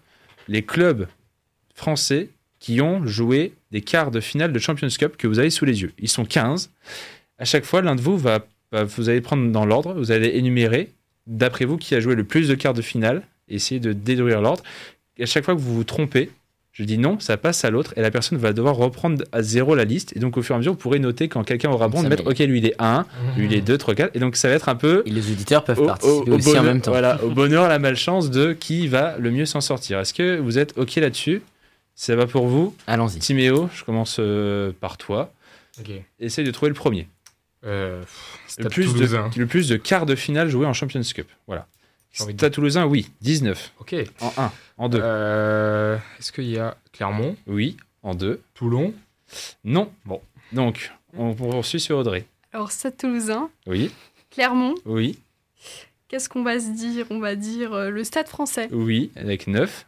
les 0.48 0.62
clubs 0.62 1.08
français 1.76 2.30
qui 2.60 2.80
ont 2.80 3.06
joué 3.06 3.54
des 3.72 3.82
quarts 3.82 4.12
de 4.12 4.20
finale 4.20 4.52
de 4.54 4.60
Champions 4.60 4.88
Cup 4.90 5.18
que 5.18 5.28
vous 5.28 5.40
avez 5.40 5.50
sous 5.50 5.66
les 5.66 5.82
yeux. 5.82 5.94
Ils 6.00 6.10
sont 6.10 6.26
15. 6.26 6.72
À 7.38 7.46
chaque 7.46 7.66
fois, 7.66 7.82
l'un 7.82 7.96
de 7.96 8.02
vous 8.02 8.18
va, 8.18 8.46
vous 8.72 9.10
allez 9.10 9.22
prendre 9.22 9.50
dans 9.52 9.66
l'ordre, 9.66 9.94
vous 9.94 10.12
allez 10.12 10.30
énumérer, 10.36 10.92
d'après 11.28 11.66
vous, 11.66 11.78
qui 11.78 11.96
a 11.96 12.00
joué 12.00 12.16
le 12.16 12.24
plus 12.24 12.48
de 12.48 12.56
quarts 12.56 12.74
de 12.74 12.82
finale, 12.82 13.24
essayer 13.48 13.80
de 13.80 13.94
détruire 13.94 14.42
l'ordre. 14.42 14.64
Et 15.18 15.24
à 15.24 15.26
chaque 15.26 15.46
fois 15.46 15.56
que 15.56 15.60
vous 15.60 15.76
vous 15.76 15.84
trompez, 15.84 16.30
je 16.74 16.84
dis 16.84 16.98
non, 16.98 17.20
ça 17.20 17.36
passe 17.36 17.66
à 17.66 17.70
l'autre 17.70 17.94
et 17.98 18.02
la 18.02 18.12
personne 18.12 18.38
va 18.38 18.54
devoir 18.54 18.76
reprendre 18.78 19.24
à 19.34 19.42
zéro 19.42 19.76
la 19.76 19.84
liste. 19.84 20.16
Et 20.16 20.20
donc, 20.20 20.38
au 20.38 20.42
fur 20.42 20.54
et 20.54 20.56
à 20.56 20.58
mesure, 20.60 20.72
vous 20.72 20.78
pourrez 20.78 21.00
noter 21.00 21.28
quand 21.28 21.44
quelqu'un 21.44 21.70
aura 21.70 21.90
bon 21.90 22.02
de 22.02 22.08
mettre 22.08 22.26
OK, 22.26 22.40
lui 22.40 22.60
il 22.60 22.66
est 22.66 22.76
1, 22.80 23.06
lui 23.38 23.46
il 23.46 23.54
est 23.54 23.62
2, 23.62 23.78
3, 23.78 23.94
4. 23.94 24.16
Et 24.16 24.20
donc, 24.20 24.38
ça 24.38 24.48
va 24.48 24.54
être 24.54 24.70
un 24.70 24.76
peu. 24.76 25.04
Et 25.06 25.10
les 25.10 25.32
auditeurs 25.32 25.66
peuvent 25.66 25.86
participer 25.86 26.32
aussi 26.32 26.46
bonheur, 26.46 26.62
en 26.62 26.66
même 26.66 26.82
temps. 26.82 26.92
Voilà, 26.92 27.22
au 27.24 27.30
bonheur, 27.32 27.68
la 27.68 27.78
malchance 27.78 28.32
de 28.32 28.54
qui 28.54 28.88
va 28.88 29.18
le 29.20 29.32
mieux 29.32 29.46
s'en 29.46 29.60
sortir. 29.60 30.00
Est-ce 30.00 30.14
que 30.14 30.40
vous 30.40 30.58
êtes 30.60 30.78
OK 30.78 30.96
là-dessus? 30.96 31.42
Ça 32.02 32.16
va 32.16 32.26
pour 32.26 32.48
vous 32.48 32.76
Allons-y. 32.88 33.20
Timéo, 33.20 33.70
je 33.76 33.84
commence 33.84 34.18
euh, 34.18 34.72
par 34.80 34.98
toi. 34.98 35.32
Ok. 35.80 35.92
Essaye 36.20 36.44
de 36.44 36.50
trouver 36.50 36.70
le 36.70 36.74
premier. 36.74 37.08
Euh, 37.64 38.02
le, 38.58 38.70
plus 38.70 38.96
de, 38.96 39.38
le 39.38 39.46
plus 39.46 39.68
de 39.68 39.78
quarts 39.78 40.08
de 40.08 40.16
finale 40.16 40.50
joués 40.50 40.66
en 40.66 40.74
Champions 40.74 41.04
Cup. 41.04 41.28
Voilà. 41.46 41.68
Stade 42.12 42.54
Toulousain, 42.54 42.88
oui, 42.88 43.12
19. 43.22 43.74
Ok. 43.80 43.94
En 44.20 44.34
1. 44.36 44.52
En 44.80 44.90
2. 44.90 45.00
Euh, 45.00 45.98
Est-ce 46.18 46.32
qu'il 46.32 46.50
y 46.50 46.58
a 46.58 46.76
Clermont? 46.92 47.36
Oui, 47.46 47.78
en 48.02 48.16
2. 48.16 48.42
Toulon? 48.56 48.96
Non. 49.64 49.92
Bon. 50.06 50.22
Donc, 50.54 50.92
on 51.16 51.36
poursuit 51.36 51.80
sur 51.80 52.00
Audrey. 52.00 52.26
Alors, 52.52 52.72
Stade 52.72 52.98
Toulousain. 52.98 53.52
Oui. 53.68 53.92
Clermont. 54.32 54.74
Oui. 54.86 55.20
Qu'est-ce 56.08 56.30
qu'on 56.30 56.42
va 56.42 56.60
se 56.60 56.72
dire? 56.72 57.06
On 57.12 57.20
va 57.20 57.36
dire 57.36 57.74
euh, 57.74 57.92
le 57.92 58.04
Stade 58.04 58.28
français. 58.28 58.70
Oui, 58.72 59.12
avec 59.16 59.46
9. 59.46 59.86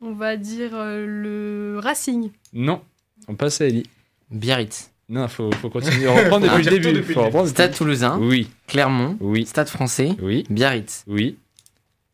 On 0.00 0.12
va 0.12 0.36
dire 0.36 0.70
euh, 0.74 1.04
le 1.06 1.78
Racing. 1.78 2.30
Non, 2.52 2.80
on 3.28 3.34
passe 3.34 3.60
à 3.60 3.66
Ellie. 3.66 3.86
Biarritz. 4.30 4.90
Non, 5.10 5.26
faut, 5.28 5.50
faut 5.52 5.68
continuer. 5.68 6.06
On 6.08 6.14
reprend 6.14 6.40
depuis 6.40 6.64
le 6.64 6.78
début. 6.78 7.12
Faut 7.12 7.24
reprendre 7.24 7.48
Stade 7.48 7.74
Toulousain. 7.74 8.18
Oui. 8.20 8.48
Clermont. 8.68 9.16
Oui. 9.20 9.44
Stade 9.44 9.68
français. 9.68 10.10
Oui. 10.22 10.44
Biarritz. 10.48 11.04
Oui. 11.08 11.36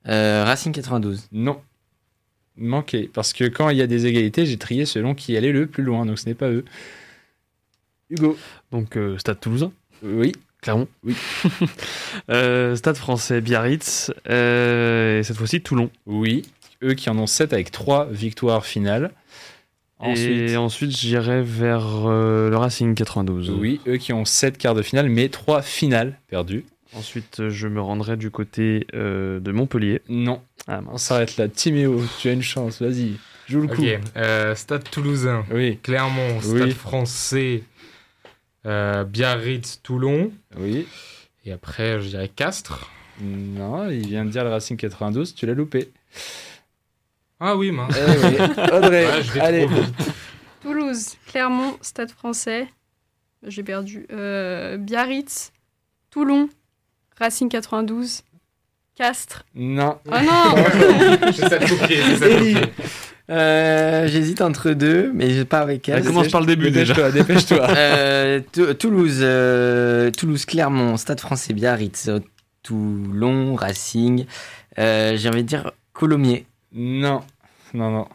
Euh, 0.08 0.44
Racing 0.44 0.72
92. 0.72 1.28
Non. 1.30 1.60
Manqué. 2.56 3.10
Parce 3.12 3.34
que 3.34 3.44
quand 3.44 3.68
il 3.68 3.76
y 3.76 3.82
a 3.82 3.86
des 3.86 4.06
égalités, 4.06 4.46
j'ai 4.46 4.56
trié 4.56 4.86
selon 4.86 5.14
qui 5.14 5.36
allait 5.36 5.52
le 5.52 5.66
plus 5.66 5.82
loin. 5.82 6.06
Donc 6.06 6.18
ce 6.18 6.26
n'est 6.26 6.34
pas 6.34 6.48
eux. 6.48 6.64
Hugo. 8.08 8.36
Donc 8.72 8.96
euh, 8.96 9.18
Stade 9.18 9.40
Toulousain. 9.40 9.72
Oui. 10.02 10.32
Clermont. 10.62 10.88
Oui. 11.04 11.14
euh, 12.30 12.74
Stade 12.76 12.96
français 12.96 13.42
Biarritz. 13.42 14.10
Euh, 14.30 15.20
et 15.20 15.22
cette 15.22 15.36
fois-ci 15.36 15.60
Toulon. 15.60 15.90
Oui 16.06 16.44
eux 16.82 16.94
qui 16.94 17.10
en 17.10 17.18
ont 17.18 17.26
7 17.26 17.52
avec 17.52 17.70
3 17.70 18.06
victoires 18.10 18.64
finales. 18.64 19.12
Ensuite, 19.98 20.50
et 20.50 20.56
ensuite, 20.56 20.94
j'irai 20.94 21.42
vers 21.42 22.06
euh, 22.06 22.50
le 22.50 22.56
Racing 22.56 22.94
92. 22.94 23.50
Oui, 23.50 23.80
eux 23.86 23.96
qui 23.96 24.12
ont 24.12 24.26
7 24.26 24.58
quarts 24.58 24.74
de 24.74 24.82
finale, 24.82 25.08
mais 25.08 25.28
3 25.28 25.62
finales 25.62 26.18
perdues. 26.28 26.66
Ensuite, 26.94 27.48
je 27.48 27.68
me 27.68 27.80
rendrai 27.80 28.16
du 28.16 28.30
côté 28.30 28.86
euh, 28.94 29.40
de 29.40 29.52
Montpellier. 29.52 30.02
Non. 30.08 30.42
Ah, 30.66 30.80
on 30.90 30.98
s'arrête 30.98 31.36
là. 31.36 31.48
Timéo, 31.48 32.02
tu 32.20 32.28
as 32.28 32.32
une 32.32 32.42
chance, 32.42 32.80
vas-y. 32.82 33.14
Joue 33.48 33.62
le 33.62 33.68
coup. 33.68 33.82
Euh, 34.16 34.54
Stade 34.54 34.88
Toulousain. 34.90 35.44
Oui. 35.50 35.78
Clermont. 35.82 36.40
Stade 36.40 36.72
français. 36.72 37.62
Biarritz, 38.64 39.80
Toulon. 39.82 40.32
Oui. 40.58 40.86
Et 41.44 41.52
après, 41.52 42.00
je 42.00 42.08
dirais 42.08 42.28
Castres. 42.28 42.90
Non, 43.20 43.88
il 43.88 44.06
vient 44.08 44.24
de 44.24 44.30
dire 44.30 44.44
le 44.44 44.50
Racing 44.50 44.76
92, 44.76 45.34
tu 45.34 45.46
l'as 45.46 45.54
loupé. 45.54 45.90
Ah 47.38 47.56
oui, 47.56 47.70
mince. 47.70 47.94
Eh 47.96 48.26
oui. 48.26 48.36
Audrey, 48.72 49.06
allez. 49.40 49.68
Toulouse, 50.62 51.16
Clermont, 51.26 51.76
Stade 51.82 52.10
français. 52.10 52.68
J'ai 53.46 53.62
perdu. 53.62 54.06
Euh, 54.10 54.78
Biarritz, 54.78 55.52
Toulon, 56.10 56.48
Racing 57.18 57.48
92, 57.48 58.22
Castres. 58.96 59.44
Non. 59.54 59.98
Ah 60.10 60.22
non 60.22 60.54
euh, 63.30 64.08
J'hésite 64.08 64.40
entre 64.40 64.70
deux, 64.70 65.12
mais 65.14 65.44
pas 65.44 65.60
avec 65.60 65.88
elle. 65.88 66.02
Ça 66.02 66.08
commence 66.08 66.28
par 66.28 66.40
le 66.40 66.46
début 66.46 66.70
déjà. 66.70 67.12
Dépêche-toi. 67.12 67.68
euh, 67.76 68.40
Toulouse, 68.78 69.18
euh, 69.20 70.10
Toulouse, 70.10 70.46
Clermont, 70.46 70.96
Stade 70.96 71.20
français, 71.20 71.52
Biarritz, 71.52 72.08
Toulon, 72.62 73.54
Racing. 73.54 74.24
Euh, 74.78 75.16
J'ai 75.16 75.28
envie 75.28 75.42
de 75.42 75.48
dire 75.48 75.72
Colomiers. 75.92 76.46
Non, 76.76 77.22
non, 77.72 77.90
non. 77.90 78.06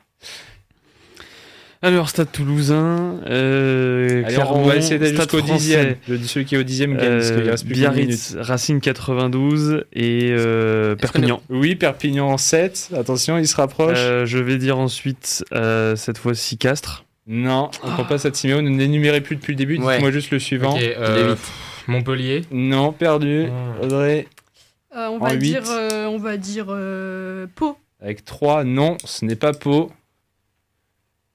Alors, 1.83 2.09
Stade 2.09 2.31
Toulousain, 2.31 3.19
euh, 3.25 4.23
Allez, 4.23 4.37
on 4.37 4.61
va 4.61 4.75
essayer 4.75 4.99
d'aller 4.99 5.15
jusqu'au 5.15 5.41
dixième. 5.41 5.95
Celui 6.27 6.45
qui 6.45 6.53
est 6.53 6.59
au 6.59 6.63
dixième 6.63 6.95
gagne, 6.95 7.17
parce 7.17 7.31
qu'il 7.31 7.49
reste 7.49 7.65
plus 7.65 7.73
Biarritz, 7.73 8.35
Racing 8.37 8.79
92 8.79 9.85
et 9.93 10.27
euh, 10.29 10.95
Perpignan. 10.95 11.41
Oui, 11.49 11.75
Perpignan 11.75 12.29
en 12.29 12.37
7. 12.37 12.91
Attention, 12.95 13.39
il 13.39 13.47
se 13.47 13.55
rapproche. 13.55 13.97
Euh, 13.97 14.27
je 14.27 14.37
vais 14.37 14.59
dire 14.59 14.77
ensuite, 14.77 15.43
euh, 15.53 15.95
cette 15.95 16.19
fois-ci, 16.19 16.59
Castres. 16.59 17.05
Non, 17.25 17.71
on 17.83 17.97
ne 17.97 18.03
pas 18.03 18.27
à 18.27 18.31
Timéo. 18.31 18.61
Ne 18.61 18.69
n'énumérez 18.69 19.21
plus 19.21 19.37
depuis 19.37 19.53
le 19.53 19.57
début. 19.57 19.79
Ouais. 19.79 19.95
Dites-moi 19.95 20.11
juste 20.11 20.29
le 20.29 20.37
suivant. 20.37 20.77
Euh, 20.79 21.35
Montpellier. 21.87 22.43
Non, 22.51 22.91
perdu. 22.91 23.47
Audrey. 23.81 24.27
Euh, 24.95 25.07
on, 25.07 25.19
va 25.19 25.35
dire, 25.37 25.63
euh, 25.69 26.05
on 26.07 26.17
va 26.17 26.35
dire 26.35 26.65
euh, 26.69 27.47
Pau. 27.55 27.77
Avec 28.01 28.25
3, 28.25 28.63
non, 28.63 28.97
ce 29.05 29.25
n'est 29.25 29.35
pas 29.35 29.53
Pau. 29.53 29.91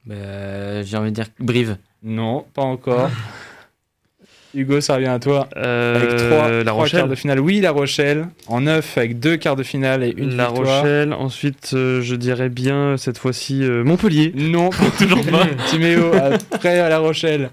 Bah, 0.05 0.83
J'ai 0.83 0.97
envie 0.97 1.11
de 1.11 1.15
dire 1.15 1.27
Brive. 1.39 1.77
Non, 2.03 2.45
pas 2.55 2.63
encore. 2.63 3.11
Hugo, 4.55 4.81
ça 4.81 4.95
revient 4.95 5.07
à 5.09 5.19
toi. 5.19 5.49
Euh, 5.57 5.97
Avec 5.97 6.17
3, 6.17 6.49
La 6.51 6.65
quarts 6.65 6.75
Rochelle. 6.77 7.09
de 7.09 7.15
finale. 7.15 7.41
Oui, 7.41 7.61
La 7.61 7.73
Rochelle. 7.73 8.29
En 8.47 8.63
9, 8.63 8.97
avec 8.99 9.21
2 9.21 9.37
quarts 9.37 9.55
de 9.57 9.63
finale 9.63 10.03
et 10.03 10.15
une 10.17 10.35
La 10.35 10.47
victoire. 10.49 10.81
Rochelle. 10.81 11.13
Ensuite, 11.13 11.73
euh, 11.75 12.01
je 12.01 12.15
dirais 12.15 12.49
bien 12.49 12.97
cette 12.97 13.19
fois-ci 13.19 13.63
euh, 13.63 13.85
Montpellier. 13.85 14.33
Non, 14.35 14.71
toujours 14.99 15.25
pas. 15.27 15.47
Timéo, 15.69 16.11
après 16.15 16.79
à 16.79 16.89
La 16.89 16.99
Rochelle. 17.01 17.51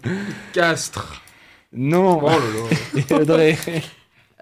Castres. 0.54 1.22
Non. 1.74 2.20
Oh 2.24 2.30
là 2.30 2.36
là. 2.38 3.04
Et 3.10 3.14
Audrey. 3.14 3.58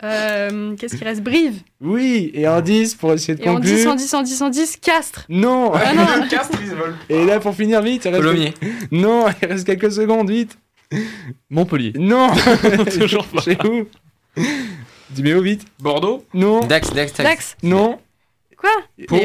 Euh, 0.03 0.75
Qu'est-ce 0.75 0.95
qui 0.95 1.03
reste? 1.03 1.21
Brive. 1.21 1.61
Oui, 1.79 2.31
et 2.33 2.47
en 2.47 2.61
10 2.61 2.95
pour 2.95 3.13
essayer 3.13 3.35
de 3.35 3.43
Et 3.43 3.49
en 3.49 3.55
conclure. 3.55 3.75
10, 3.75 3.87
en 3.87 3.95
10, 3.95 4.13
en 4.13 4.21
10, 4.23 4.41
en 4.41 4.49
10, 4.49 4.77
Castres. 4.77 5.25
Non. 5.29 5.71
Ah 5.73 5.93
non 5.93 6.27
Castres, 6.29 6.57
ils 6.61 6.69
veulent. 6.69 6.95
Et 7.09 7.25
là, 7.25 7.39
pour 7.39 7.55
finir, 7.55 7.81
vite, 7.81 8.05
il 8.05 8.09
reste... 8.11 8.23
Colomiers. 8.23 8.53
Non, 8.91 9.25
il 9.41 9.47
reste 9.47 9.65
quelques 9.65 9.91
secondes, 9.91 10.29
vite. 10.29 10.57
Montpellier. 11.49 11.93
Non. 11.97 12.31
Toujours 12.99 13.25
pas. 13.27 13.41
Chez 13.41 13.57
où 13.63 13.87
Timéo, 15.13 15.41
vite. 15.41 15.65
Bordeaux. 15.79 16.25
Non. 16.33 16.61
Dax, 16.61 16.91
Dax, 16.93 17.13
Dax. 17.13 17.23
Dax. 17.23 17.57
Non. 17.63 17.99
Quoi? 18.57 18.69
Pau. 19.07 19.17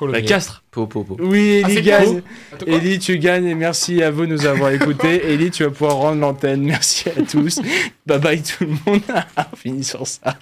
Bah, 0.00 0.22
Castres. 0.22 0.62
Po, 0.70 0.86
po, 0.86 1.04
po. 1.04 1.16
Oui, 1.20 1.62
Ah, 1.64 1.68
Ellie 1.68 1.74
c'est 1.76 1.82
gagne. 1.82 2.22
Ellie, 2.66 2.98
tu 2.98 3.18
gagnes 3.18 3.46
et 3.46 3.54
merci 3.54 4.02
à 4.02 4.10
vous 4.10 4.26
de 4.26 4.32
nous 4.32 4.46
avoir 4.46 4.70
écoutés. 4.70 5.22
Ellie, 5.32 5.50
tu 5.50 5.62
vas 5.64 5.70
pouvoir 5.70 5.96
rendre 5.96 6.20
l'antenne. 6.20 6.62
Merci 6.62 7.08
à 7.10 7.22
tous. 7.22 7.60
Bye 8.06 8.18
bye 8.18 8.42
tout 8.42 8.64
le 8.64 8.70
monde. 8.86 9.00
On 9.52 9.56
finit 9.56 9.84
sur 9.84 10.06
ça. 10.06 10.36